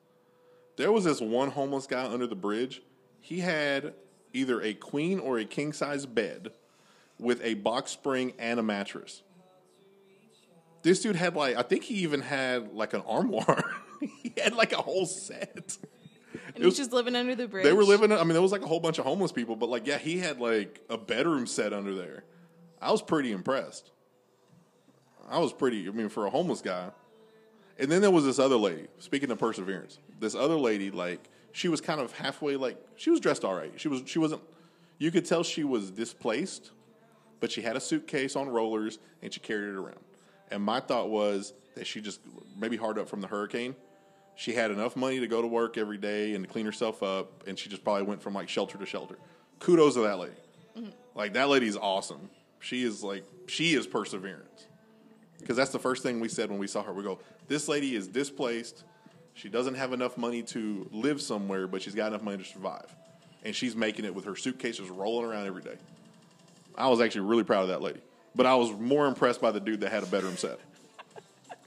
There 0.77 0.91
was 0.93 1.05
this 1.05 1.21
one 1.21 1.51
homeless 1.51 1.87
guy 1.87 2.05
under 2.07 2.27
the 2.27 2.35
bridge. 2.37 2.83
He 3.21 3.41
had 3.41 3.95
either 4.33 4.61
a 4.63 4.75
queen 4.75 5.19
or 5.21 5.39
a 5.39 5.45
king 5.45 5.73
size 5.73 6.07
bed 6.07 6.53
with 7.19 7.43
a 7.45 7.55
box 7.55 7.91
spring 7.91 8.33
and 8.39 8.59
a 8.59 8.63
mattress. 8.63 9.23
This 10.83 11.03
dude 11.03 11.17
had 11.17 11.37
like 11.37 11.57
I 11.57 11.63
think 11.63 11.85
he 11.85 11.95
even 11.97 12.21
had 12.23 12.73
like 12.73 12.95
an 12.95 13.03
armoire. 13.07 13.63
he 14.23 14.33
had 14.43 14.55
like 14.55 14.73
a 14.73 14.77
whole 14.81 15.05
set. 15.07 15.77
And 16.55 16.57
he 16.57 16.65
was- 16.65 16.77
he's 16.77 16.87
just 16.87 16.93
living 16.93 17.15
under 17.15 17.35
the 17.35 17.47
bridge. 17.47 17.65
They 17.65 17.73
were 17.73 17.85
living. 17.85 18.13
I 18.13 18.19
mean, 18.25 18.33
there 18.33 18.43
was 18.43 18.53
like 18.53 18.63
a 18.63 18.67
whole 18.67 18.81
bunch 18.81 18.99
of 18.99 19.05
homeless 19.05 19.33
people, 19.33 19.57
but 19.57 19.69
like, 19.69 19.87
yeah, 19.87 19.99
he 19.99 20.19
had 20.19 20.41
like 20.41 20.81
a 20.89 20.97
bedroom 20.97 21.47
set 21.47 21.73
under 21.73 21.95
there. 21.95 22.25
I 22.81 22.91
was 22.91 23.03
pretty 23.03 23.31
impressed. 23.33 23.91
I 25.29 25.39
was 25.39 25.53
pretty. 25.53 25.87
I 25.87 25.91
mean, 25.91 26.09
for 26.09 26.27
a 26.27 26.31
homeless 26.31 26.63
guy. 26.63 26.91
And 27.81 27.91
then 27.91 28.03
there 28.03 28.11
was 28.11 28.25
this 28.25 28.39
other 28.39 28.57
lady. 28.57 28.87
Speaking 28.99 29.31
of 29.31 29.39
perseverance, 29.39 29.99
this 30.19 30.35
other 30.35 30.57
lady, 30.57 30.91
like, 30.91 31.29
she 31.53 31.69
was 31.69 31.81
kind 31.81 32.01
of 32.01 32.13
halfway. 32.13 32.57
Like, 32.57 32.77
she 32.97 33.11
was 33.11 33.21
dressed 33.21 33.45
all 33.45 33.55
right. 33.55 33.73
She 33.77 33.89
was. 33.89 34.03
She 34.07 34.19
wasn't. 34.19 34.43
You 34.99 35.11
could 35.11 35.25
tell 35.25 35.43
she 35.43 35.65
was 35.65 35.91
displaced, 35.91 36.73
but 37.41 37.51
she 37.51 37.63
had 37.63 37.75
a 37.75 37.81
suitcase 37.81 38.37
on 38.37 38.51
rollers 38.51 38.99
and 39.23 39.33
she 39.33 39.41
carried 39.41 39.71
it 39.71 39.77
around. 39.77 40.01
And 40.51 40.63
my 40.63 40.81
thought 40.81 41.09
was 41.09 41.55
that 41.75 41.87
she 41.87 42.03
just 42.03 42.21
maybe 42.59 42.77
hard 42.77 42.99
up 42.99 43.09
from 43.09 43.23
the 43.23 43.27
hurricane. 43.27 43.75
She 44.37 44.53
had 44.53 44.71
enough 44.71 44.97
money 44.97 45.21
to 45.21 45.27
go 45.27 45.41
to 45.41 45.49
work 45.49 45.79
every 45.79 45.99
day 45.99 46.35
and 46.35 46.45
to 46.45 46.51
clean 46.51 46.67
herself 46.67 47.03
up, 47.03 47.45
and 47.47 47.59
she 47.59 47.69
just 47.69 47.85
probably 47.85 48.03
went 48.03 48.23
from 48.23 48.35
like 48.35 48.49
shelter 48.49 48.79
to 48.79 48.87
shelter. 48.87 49.17
Kudos 49.59 49.95
to 49.95 50.01
that 50.01 50.19
lady. 50.19 50.35
Mm-hmm. 50.77 50.91
Like 51.15 51.33
that 51.35 51.49
lady's 51.49 51.77
awesome. 51.77 52.31
She 52.59 52.83
is 52.83 53.03
like 53.03 53.25
she 53.47 53.75
is 53.75 53.87
perseverance. 53.87 54.67
Because 55.41 55.57
that's 55.57 55.71
the 55.71 55.79
first 55.79 56.03
thing 56.03 56.21
we 56.21 56.29
said 56.29 56.51
when 56.51 56.59
we 56.59 56.67
saw 56.67 56.83
her. 56.83 56.93
We 56.93 57.03
go, 57.03 57.19
this 57.49 57.69
lady 57.69 57.97
is 57.97 58.07
displaced. 58.07 58.85
She 59.35 59.49
doesn't 59.49 59.75
have 59.75 59.93
enough 59.93 60.17
money 60.19 60.43
to 60.45 60.89
live 60.93 61.21
somewhere, 61.21 61.67
but 61.67 61.83
she's 61.83 61.95
got 61.95 62.09
enough 62.09 62.23
money 62.23 62.39
to 62.39 62.45
survive. 62.45 62.87
And 63.45 63.55
she's 63.57 63.75
making 63.75 64.05
it 64.05 64.15
with 64.15 64.27
her 64.27 64.37
suitcases 64.37 64.91
rolling 64.91 65.31
around 65.31 65.47
every 65.47 65.63
day. 65.63 65.77
I 66.77 66.89
was 66.89 67.01
actually 67.01 67.23
really 67.23 67.45
proud 67.45 67.63
of 67.63 67.69
that 67.69 67.81
lady. 67.83 68.01
But 68.35 68.47
I 68.47 68.55
was 68.55 68.71
more 68.73 69.07
impressed 69.07 69.41
by 69.41 69.51
the 69.51 69.61
dude 69.61 69.81
that 69.81 69.91
had 69.91 70.03
a 70.03 70.07
bedroom 70.07 70.37
set. 70.37 70.59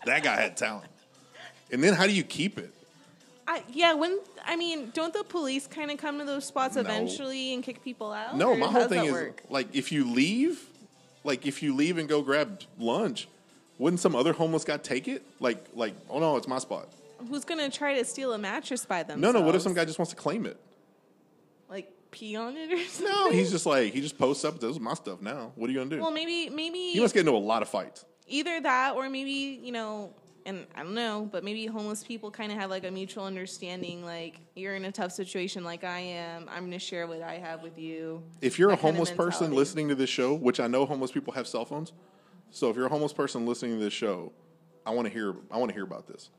That 0.06 0.24
guy 0.24 0.40
had 0.40 0.56
talent. 0.56 0.90
And 1.72 1.84
then 1.84 1.94
how 1.94 2.06
do 2.06 2.14
you 2.14 2.24
keep 2.24 2.58
it? 2.58 2.74
I, 3.48 3.64
yeah, 3.72 3.94
when 3.94 4.20
I 4.46 4.56
mean, 4.56 4.92
don't 4.94 5.14
the 5.14 5.24
police 5.24 5.68
kind 5.68 5.92
of 5.92 5.98
come 5.98 6.20
to 6.20 6.26
those 6.26 6.46
spots 6.46 6.76
No. 6.76 6.82
eventually 6.82 7.54
and 7.54 7.64
kick 7.64 7.84
people 7.84 8.12
out? 8.12 8.38
No, 8.38 8.56
my 8.56 8.68
whole 8.68 8.88
thing 8.88 9.06
is 9.06 9.12
work? 9.12 9.42
like 9.50 9.76
if 9.76 9.92
you 9.92 10.10
leave, 10.10 10.66
like 11.24 11.46
if 11.46 11.62
you 11.62 11.76
leave 11.76 11.98
and 11.98 12.08
go 12.08 12.22
grab 12.22 12.62
lunch, 12.80 13.28
wouldn't 13.78 14.00
some 14.00 14.16
other 14.16 14.34
homeless 14.34 14.64
guy 14.64 14.78
take 14.78 15.08
it? 15.08 15.24
Like, 15.40 15.66
like, 15.74 15.94
oh 16.10 16.20
no, 16.20 16.38
it's 16.38 16.48
my 16.48 16.60
spot. 16.60 16.88
Who's 17.30 17.46
gonna 17.46 17.70
try 17.70 17.98
to 17.98 18.06
steal 18.06 18.34
a 18.34 18.38
mattress 18.38 18.86
by 18.86 19.04
them? 19.04 19.20
No, 19.22 19.32
no. 19.32 19.42
What 19.42 19.56
if 19.56 19.62
some 19.62 19.74
guy 19.74 19.86
just 19.86 19.98
wants 20.00 20.12
to 20.12 20.16
claim 20.18 20.46
it? 20.46 20.58
like 21.70 21.92
pee 22.12 22.36
on 22.36 22.56
it 22.56 22.72
or 22.72 22.78
something? 22.86 23.06
No, 23.14 23.32
he's 23.32 23.52
just 23.52 23.66
like 23.66 23.94
he 23.94 24.02
just 24.02 24.18
posts 24.18 24.44
up. 24.46 24.60
This 24.60 24.72
is 24.72 24.80
my 24.80 24.94
stuff 24.94 25.22
now. 25.22 25.52
What 25.56 25.70
are 25.70 25.74
you 25.74 25.80
gonna 25.80 25.90
do? 25.90 26.02
Well, 26.02 26.12
maybe 26.12 26.50
maybe 26.50 26.92
he 26.92 27.00
must 27.00 27.14
get 27.14 27.22
into 27.22 27.32
a 27.32 27.38
lot 27.38 27.62
of 27.62 27.70
fights. 27.70 28.06
either 28.28 28.60
that 28.62 28.96
or 28.96 29.10
maybe 29.10 29.60
you 29.64 29.72
know 29.72 30.14
and 30.46 30.66
i 30.76 30.84
don't 30.84 30.94
know 30.94 31.28
but 31.32 31.42
maybe 31.44 31.66
homeless 31.66 32.04
people 32.04 32.30
kind 32.30 32.52
of 32.52 32.58
have 32.58 32.70
like 32.70 32.84
a 32.84 32.92
mutual 32.92 33.24
understanding 33.24 34.04
like 34.04 34.36
you're 34.56 34.76
in 34.76 34.84
a 34.84 34.92
tough 34.92 35.14
situation 35.14 35.64
like 35.64 35.86
i 35.86 36.00
am 36.00 36.50
i'm 36.50 36.60
going 36.64 36.72
to 36.72 36.80
share 36.80 37.08
what 37.08 37.22
i 37.22 37.36
have 37.36 37.64
with 37.64 37.78
you 37.80 38.22
If 38.42 38.60
you're 38.60 38.70
a 38.70 38.74
That 38.74 38.82
kind 38.82 38.90
of 38.90 38.96
homeless 39.08 39.12
person 39.12 39.54
listening 39.54 39.88
to 39.88 39.96
this 39.96 40.10
show, 40.10 40.34
which 40.34 40.60
I 40.60 40.68
know 40.68 40.86
homeless 40.86 41.12
people 41.14 41.32
have 41.34 41.48
cell 41.48 41.64
phones, 41.64 41.94
so 42.54 42.70
if 42.70 42.76
you're 42.78 42.86
a 42.86 42.90
homeless 42.90 43.12
person 43.14 43.46
listening 43.46 43.78
to 43.80 43.84
this 43.84 43.94
show, 43.94 44.32
I 44.86 44.92
want 44.92 45.08
to 45.08 45.14
hear. 45.14 45.36
I 45.52 45.58
want 45.58 45.70
to 45.70 45.74
hear 45.74 45.84
about 45.84 46.08
this. 46.08 46.30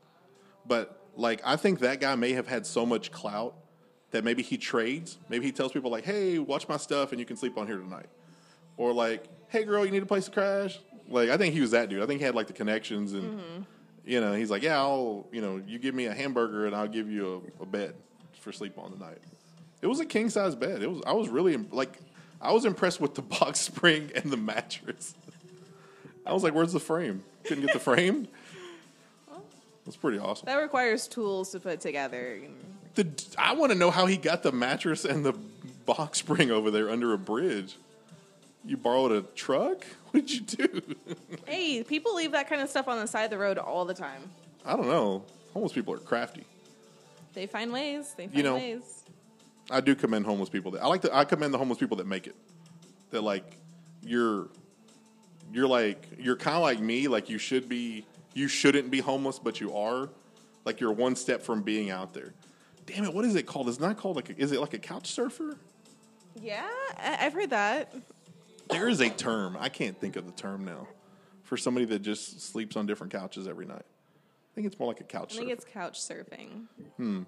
But 0.65 0.99
like, 1.15 1.41
I 1.45 1.55
think 1.55 1.79
that 1.79 1.99
guy 1.99 2.15
may 2.15 2.33
have 2.33 2.47
had 2.47 2.65
so 2.65 2.85
much 2.85 3.11
clout 3.11 3.53
that 4.11 4.23
maybe 4.23 4.41
he 4.41 4.57
trades. 4.57 5.17
Maybe 5.29 5.45
he 5.45 5.51
tells 5.51 5.71
people 5.71 5.91
like, 5.91 6.05
"Hey, 6.05 6.39
watch 6.39 6.67
my 6.67 6.77
stuff, 6.77 7.11
and 7.11 7.19
you 7.19 7.25
can 7.25 7.37
sleep 7.37 7.57
on 7.57 7.67
here 7.67 7.77
tonight," 7.77 8.07
or 8.77 8.93
like, 8.93 9.25
"Hey, 9.49 9.63
girl, 9.63 9.85
you 9.85 9.91
need 9.91 10.03
a 10.03 10.07
place 10.07 10.25
to 10.25 10.31
crash." 10.31 10.79
Like, 11.07 11.29
I 11.29 11.37
think 11.37 11.53
he 11.53 11.61
was 11.61 11.71
that 11.71 11.89
dude. 11.89 12.01
I 12.01 12.05
think 12.07 12.19
he 12.19 12.25
had 12.25 12.33
like 12.35 12.47
the 12.47 12.53
connections, 12.53 13.13
and 13.13 13.39
Mm-hmm. 13.39 13.61
you 14.05 14.21
know, 14.21 14.33
he's 14.33 14.49
like, 14.49 14.63
"Yeah, 14.63 14.79
I'll, 14.79 15.27
you 15.31 15.41
know, 15.41 15.61
you 15.67 15.77
give 15.79 15.93
me 15.93 16.05
a 16.05 16.13
hamburger, 16.13 16.65
and 16.65 16.75
I'll 16.75 16.87
give 16.87 17.09
you 17.11 17.43
a, 17.59 17.63
a 17.63 17.65
bed 17.65 17.93
for 18.39 18.51
sleep 18.51 18.77
on 18.77 18.91
tonight." 18.91 19.19
It 19.81 19.87
was 19.87 19.99
a 19.99 20.05
king 20.05 20.29
size 20.29 20.55
bed. 20.55 20.81
It 20.81 20.89
was. 20.89 21.01
I 21.05 21.13
was 21.13 21.29
really 21.29 21.57
like, 21.57 21.99
I 22.41 22.51
was 22.53 22.65
impressed 22.65 22.99
with 23.01 23.13
the 23.15 23.21
box 23.39 23.59
spring 23.59 24.11
and 24.15 24.31
the 24.31 24.37
mattress. 24.37 25.13
I 26.25 26.33
was 26.33 26.43
like, 26.43 26.53
"Where's 26.53 26.73
the 26.73 26.79
frame? 26.79 27.23
Couldn't 27.43 27.65
get 27.65 27.73
the 27.73 27.79
frame." 27.79 28.27
That's 29.85 29.97
pretty 29.97 30.17
awesome. 30.17 30.47
that 30.47 30.55
requires 30.55 31.07
tools 31.07 31.51
to 31.51 31.59
put 31.59 31.79
together 31.79 32.39
The, 32.95 33.07
I 33.37 33.53
want 33.53 33.71
to 33.71 33.77
know 33.77 33.91
how 33.91 34.07
he 34.07 34.17
got 34.17 34.41
the 34.41 34.51
mattress 34.51 35.05
and 35.05 35.23
the 35.23 35.33
box 35.85 36.17
spring 36.19 36.49
over 36.49 36.71
there 36.71 36.89
under 36.89 37.13
a 37.13 37.19
bridge. 37.19 37.75
You 38.65 38.77
borrowed 38.77 39.11
a 39.11 39.21
truck? 39.35 39.85
What 40.15 40.25
did 40.25 40.31
you 40.31 40.39
do? 40.41 40.81
hey 41.45 41.83
people 41.83 42.15
leave 42.15 42.31
that 42.31 42.47
kind 42.49 42.61
of 42.61 42.69
stuff 42.69 42.87
on 42.87 42.97
the 42.99 43.05
side 43.05 43.25
of 43.25 43.29
the 43.31 43.37
road 43.37 43.57
all 43.57 43.83
the 43.83 43.93
time 43.93 44.21
I 44.65 44.77
don't 44.77 44.87
know. 44.87 45.23
Homeless 45.53 45.73
people 45.73 45.93
are 45.93 45.97
crafty. 45.97 46.45
they 47.33 47.45
find 47.47 47.71
ways 47.73 48.13
they 48.17 48.23
find 48.27 48.37
You 48.37 48.43
know, 48.43 48.55
ways 48.55 49.03
I 49.69 49.81
do 49.81 49.93
commend 49.93 50.25
homeless 50.25 50.47
people. 50.49 50.71
That, 50.71 50.83
I 50.83 50.87
like 50.87 51.01
to. 51.01 51.13
I 51.15 51.25
commend 51.25 51.53
the 51.53 51.57
homeless 51.57 51.79
people 51.79 51.97
that 51.97 52.07
make 52.07 52.27
it. 52.27 52.35
That 53.11 53.21
like 53.23 53.43
you're, 54.03 54.47
you're 55.55 55.67
like 55.67 56.05
you're 56.19 56.35
kind 56.35 56.57
of 56.57 56.61
like 56.63 56.79
me. 56.79 57.07
Like 57.07 57.29
you 57.29 57.37
should 57.37 57.67
be. 57.69 58.05
You 58.33 58.49
shouldn't 58.49 58.91
be 58.91 58.99
homeless, 58.99 59.39
but 59.39 59.61
you 59.61 59.73
are. 59.73 60.09
Like 60.65 60.81
you're 60.81 60.91
one 60.91 61.15
step 61.15 61.41
from 61.41 61.61
being 61.61 61.89
out 61.89 62.13
there. 62.13 62.33
Damn 62.85 63.05
it! 63.05 63.13
What 63.13 63.23
is 63.23 63.35
it 63.35 63.43
called? 63.47 63.69
It's 63.69 63.79
not 63.79 63.95
called 63.97 64.17
like. 64.17 64.29
A, 64.29 64.37
is 64.37 64.51
it 64.51 64.59
like 64.59 64.73
a 64.73 64.79
couch 64.79 65.07
surfer? 65.07 65.57
yeah 66.41 66.67
i've 66.99 67.31
heard 67.31 67.51
that 67.51 67.93
There 68.69 68.89
is 68.89 68.99
a 68.99 69.09
term. 69.09 69.55
I 69.57 69.69
can't 69.69 69.97
think 69.97 70.17
of 70.17 70.25
the 70.25 70.33
term 70.33 70.65
now. 70.65 70.85
For 71.43 71.55
somebody 71.55 71.85
that 71.85 71.99
just 72.01 72.41
sleeps 72.41 72.75
on 72.75 72.85
different 72.87 73.13
couches 73.13 73.47
every 73.47 73.65
night. 73.65 73.85
I 73.85 74.51
think 74.53 74.67
it's 74.67 74.77
more 74.77 74.89
like 74.89 74.99
a 74.99 75.05
couch 75.05 75.33
i 75.35 75.37
think 75.37 75.49
surfer. 75.49 75.53
it's 75.53 75.65
couch 75.73 75.99
surfing 76.01 76.65
Hmm. 76.97 77.21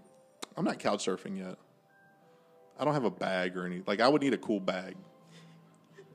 I'm 0.58 0.66
not 0.66 0.78
couch 0.80 1.06
surfing 1.06 1.38
yet. 1.38 1.56
I 2.78 2.84
don't 2.84 2.94
have 2.96 3.06
a 3.06 3.10
bag 3.12 3.56
or 3.56 3.66
any. 3.66 3.82
Like 3.88 4.02
I 4.02 4.10
would 4.10 4.22
need 4.22 4.34
a 4.34 4.38
cool 4.38 4.60
bag. 4.60 4.96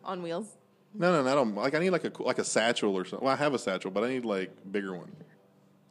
on 0.05 0.21
wheels 0.23 0.49
No, 0.95 1.11
no, 1.13 1.23
no. 1.23 1.31
I 1.31 1.35
don't. 1.35 1.55
Like 1.55 1.75
I 1.75 1.79
need 1.79 1.91
like 1.91 2.05
a 2.05 2.13
like 2.23 2.39
a 2.39 2.45
satchel 2.45 2.95
or 2.97 3.05
something. 3.05 3.25
Well, 3.25 3.35
I 3.35 3.37
have 3.39 3.55
a 3.55 3.59
satchel, 3.59 3.91
but 3.91 4.05
I 4.05 4.09
need 4.09 4.25
like 4.25 4.51
a 4.65 4.69
bigger 4.69 4.95
one, 4.95 5.11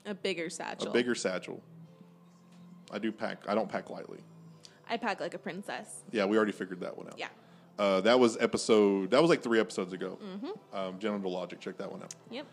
a 0.06 0.14
bigger 0.14 0.50
satchel 0.50 0.90
a 0.90 0.92
bigger 0.94 1.16
satchel. 1.16 1.62
I 2.92 3.00
do 3.00 3.12
pack. 3.12 3.40
I 3.48 3.56
don't 3.56 3.70
pack 3.70 3.90
lightly. 3.90 4.20
i 4.90 4.98
pack 4.98 5.20
like 5.22 5.34
a 5.34 5.38
princess 5.40 6.04
Yeah, 6.12 6.26
we 6.26 6.36
already 6.36 6.52
figured 6.52 6.82
that 6.82 6.98
one 6.98 7.08
out. 7.08 7.18
yeah 7.18 7.30
Uh, 7.80 8.02
that 8.02 8.20
was 8.20 8.38
episode. 8.42 9.12
That 9.12 9.22
was 9.22 9.30
like 9.30 9.42
three 9.42 9.60
episodes 9.60 9.94
ago. 9.94 10.20
Um, 10.74 11.00
Genital 11.00 11.32
Logic. 11.32 11.60
Check 11.60 11.78
that 11.78 11.90
one 11.92 12.04
out. 12.04 12.14
yep 12.30 12.46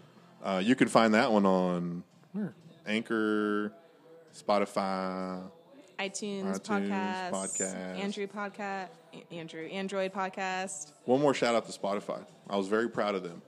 Uh, 0.42 0.62
you 0.64 0.74
can 0.76 0.88
find 0.88 1.12
that 1.14 1.30
one 1.32 1.44
on 1.44 2.04
where? 2.32 2.54
Anchor, 2.86 3.72
Spotify. 4.34 5.42
iTunes, 5.98 6.60
iTunes, 6.60 6.60
podcast, 6.60 7.30
podcast. 7.30 7.98
Andrew 7.98 8.26
podcast, 8.26 8.88
Andrew 9.32 9.66
Android 9.66 10.12
podcast. 10.12 10.92
One 11.04 11.20
more 11.20 11.34
shout 11.34 11.54
out 11.54 11.66
to 11.66 11.76
Spotify. 11.76 12.24
I 12.48 12.56
was 12.56 12.68
very 12.68 12.88
proud 12.88 13.14
of 13.14 13.22
them. 13.22 13.42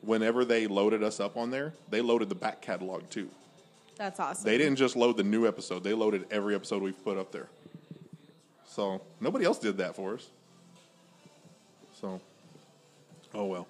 Whenever 0.00 0.44
they 0.44 0.66
loaded 0.66 1.02
us 1.02 1.20
up 1.20 1.36
on 1.36 1.50
there, 1.50 1.72
they 1.90 2.00
loaded 2.00 2.28
the 2.28 2.34
back 2.34 2.60
catalog 2.60 3.08
too. 3.10 3.28
That's 3.96 4.18
awesome. 4.20 4.44
They 4.44 4.58
didn't 4.58 4.76
just 4.76 4.96
load 4.96 5.16
the 5.16 5.24
new 5.24 5.46
episode; 5.46 5.82
they 5.84 5.92
loaded 5.92 6.26
every 6.30 6.54
episode 6.54 6.82
we've 6.82 7.02
put 7.04 7.16
up 7.18 7.32
there. 7.32 7.48
So 8.64 9.00
nobody 9.20 9.44
else 9.44 9.58
did 9.58 9.78
that 9.78 9.96
for 9.96 10.14
us. 10.14 10.28
So, 12.00 12.20
oh 13.34 13.44
well. 13.46 13.66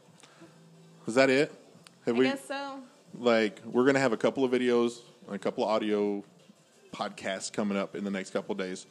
Is 1.07 1.14
that 1.14 1.31
it? 1.31 1.51
Have 2.05 2.16
I 2.16 2.18
we? 2.18 2.25
guess 2.27 2.47
so. 2.47 2.81
like 3.18 3.61
we're 3.64 3.85
gonna 3.87 3.99
have 4.01 4.12
a 4.12 4.18
couple 4.18 4.44
of 4.44 4.51
videos 4.51 4.99
and 5.27 5.35
a 5.35 5.38
couple 5.38 5.64
of 5.64 5.71
audio 5.71 6.23
podcasts 6.92 7.53
coming 7.53 7.77
up 7.79 7.94
in 7.96 8.05
the 8.05 8.11
next 8.11 8.31
couple 8.31 8.53
of 8.53 8.59
days. 8.59 8.87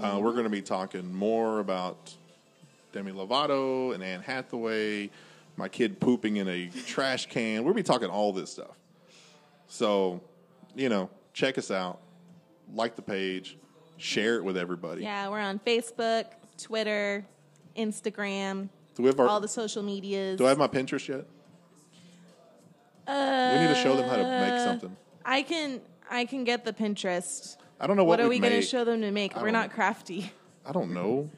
Uh, 0.00 0.18
we're 0.20 0.32
gonna 0.32 0.48
be 0.48 0.62
talking 0.62 1.12
more 1.14 1.58
about 1.60 2.14
Demi 2.92 3.12
Lovato 3.12 3.94
and 3.94 4.02
Anne 4.02 4.22
Hathaway, 4.22 5.10
my 5.56 5.68
kid 5.68 6.00
pooping 6.00 6.36
in 6.36 6.48
a 6.48 6.68
trash 6.86 7.26
can. 7.26 7.64
We'll 7.64 7.74
be 7.74 7.82
talking 7.82 8.08
all 8.08 8.32
this 8.32 8.50
stuff. 8.52 8.78
So, 9.68 10.22
you 10.74 10.88
know, 10.88 11.10
check 11.34 11.58
us 11.58 11.70
out, 11.70 12.00
like 12.74 12.96
the 12.96 13.02
page, 13.02 13.58
share 13.98 14.36
it 14.36 14.44
with 14.44 14.56
everybody. 14.56 15.02
Yeah, 15.02 15.28
we're 15.28 15.40
on 15.40 15.58
Facebook, 15.58 16.26
Twitter, 16.56 17.26
Instagram, 17.76 18.68
Do 18.94 19.02
we 19.02 19.08
have 19.08 19.20
our? 19.20 19.28
all 19.28 19.40
the 19.40 19.48
social 19.48 19.82
medias. 19.82 20.38
do 20.38 20.46
I 20.46 20.48
have 20.48 20.58
my 20.58 20.68
Pinterest 20.68 21.06
yet? 21.08 21.26
we 23.06 23.58
need 23.60 23.68
to 23.74 23.80
show 23.82 23.96
them 23.96 24.08
how 24.08 24.16
to 24.16 24.22
make 24.22 24.52
Uh, 24.52 24.64
something. 24.64 24.96
I 25.26 25.42
can 25.42 25.80
I 26.10 26.24
can 26.24 26.44
get 26.44 26.64
the 26.64 26.72
Pinterest. 26.72 27.56
I 27.80 27.86
don't 27.86 27.96
know 27.96 28.04
What, 28.04 28.18
what, 28.18 28.26
are 28.26 28.28
we'd 28.28 28.40
going 28.40 28.52
to 28.52 28.62
show 28.62 28.84
them 28.84 29.00
to 29.00 29.10
make? 29.10 29.36
I 29.36 29.42
We're 29.42 29.50
don't 29.50 29.70
crafty. 29.70 30.32
I 30.64 30.72
don't 30.72 30.92
know. 30.92 31.30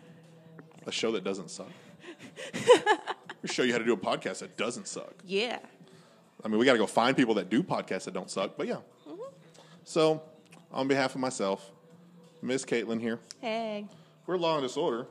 A 0.87 0.93
show 0.93 1.13
that 1.13 1.25
doesn't 1.25 1.51
suck. 1.51 1.71
we 3.43 3.49
show 3.49 3.63
you 3.63 3.73
how 3.73 3.79
to 3.79 3.85
do 3.85 3.93
a 3.93 3.97
podcast 3.97 4.41
that 4.41 4.57
doesn't 4.57 4.87
suck. 4.87 5.15
Yeah. 5.25 5.59
I 6.45 6.49
mean, 6.49 6.59
we 6.59 6.65
got 6.65 6.73
to 6.73 6.79
go 6.79 6.87
find 6.87 7.17
people 7.17 7.35
that 7.35 7.51
do 7.51 7.63
podcasts 7.63 8.05
that 8.05 8.15
don't 8.15 8.31
suck, 8.31 8.57
but 8.57 8.67
yeah. 8.67 8.77
Mm-hmm. 9.09 9.23
So, 9.85 10.23
on 10.71 10.87
behalf 10.87 11.15
of 11.15 11.21
myself, 11.21 11.73
Miss 12.43 12.65
Caitlin 12.65 13.01
here, 13.01 13.19
Hey. 13.41 13.87
we're 14.27 14.37
Law 14.37 14.59
and 14.59 14.63
Disorder. 14.63 15.07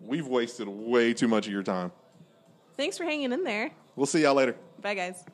We've 0.00 0.26
wasted 0.26 0.68
way 0.68 1.14
too 1.14 1.28
much 1.28 1.46
of 1.46 1.52
your 1.52 1.62
time. 1.62 1.92
Thanks 2.76 2.98
for 2.98 3.04
hanging 3.04 3.32
in 3.32 3.44
there. 3.44 3.70
We'll 3.96 4.06
see 4.06 4.22
y'all 4.22 4.34
later. 4.34 4.56
Bye 4.80 4.94
guys. 4.94 5.24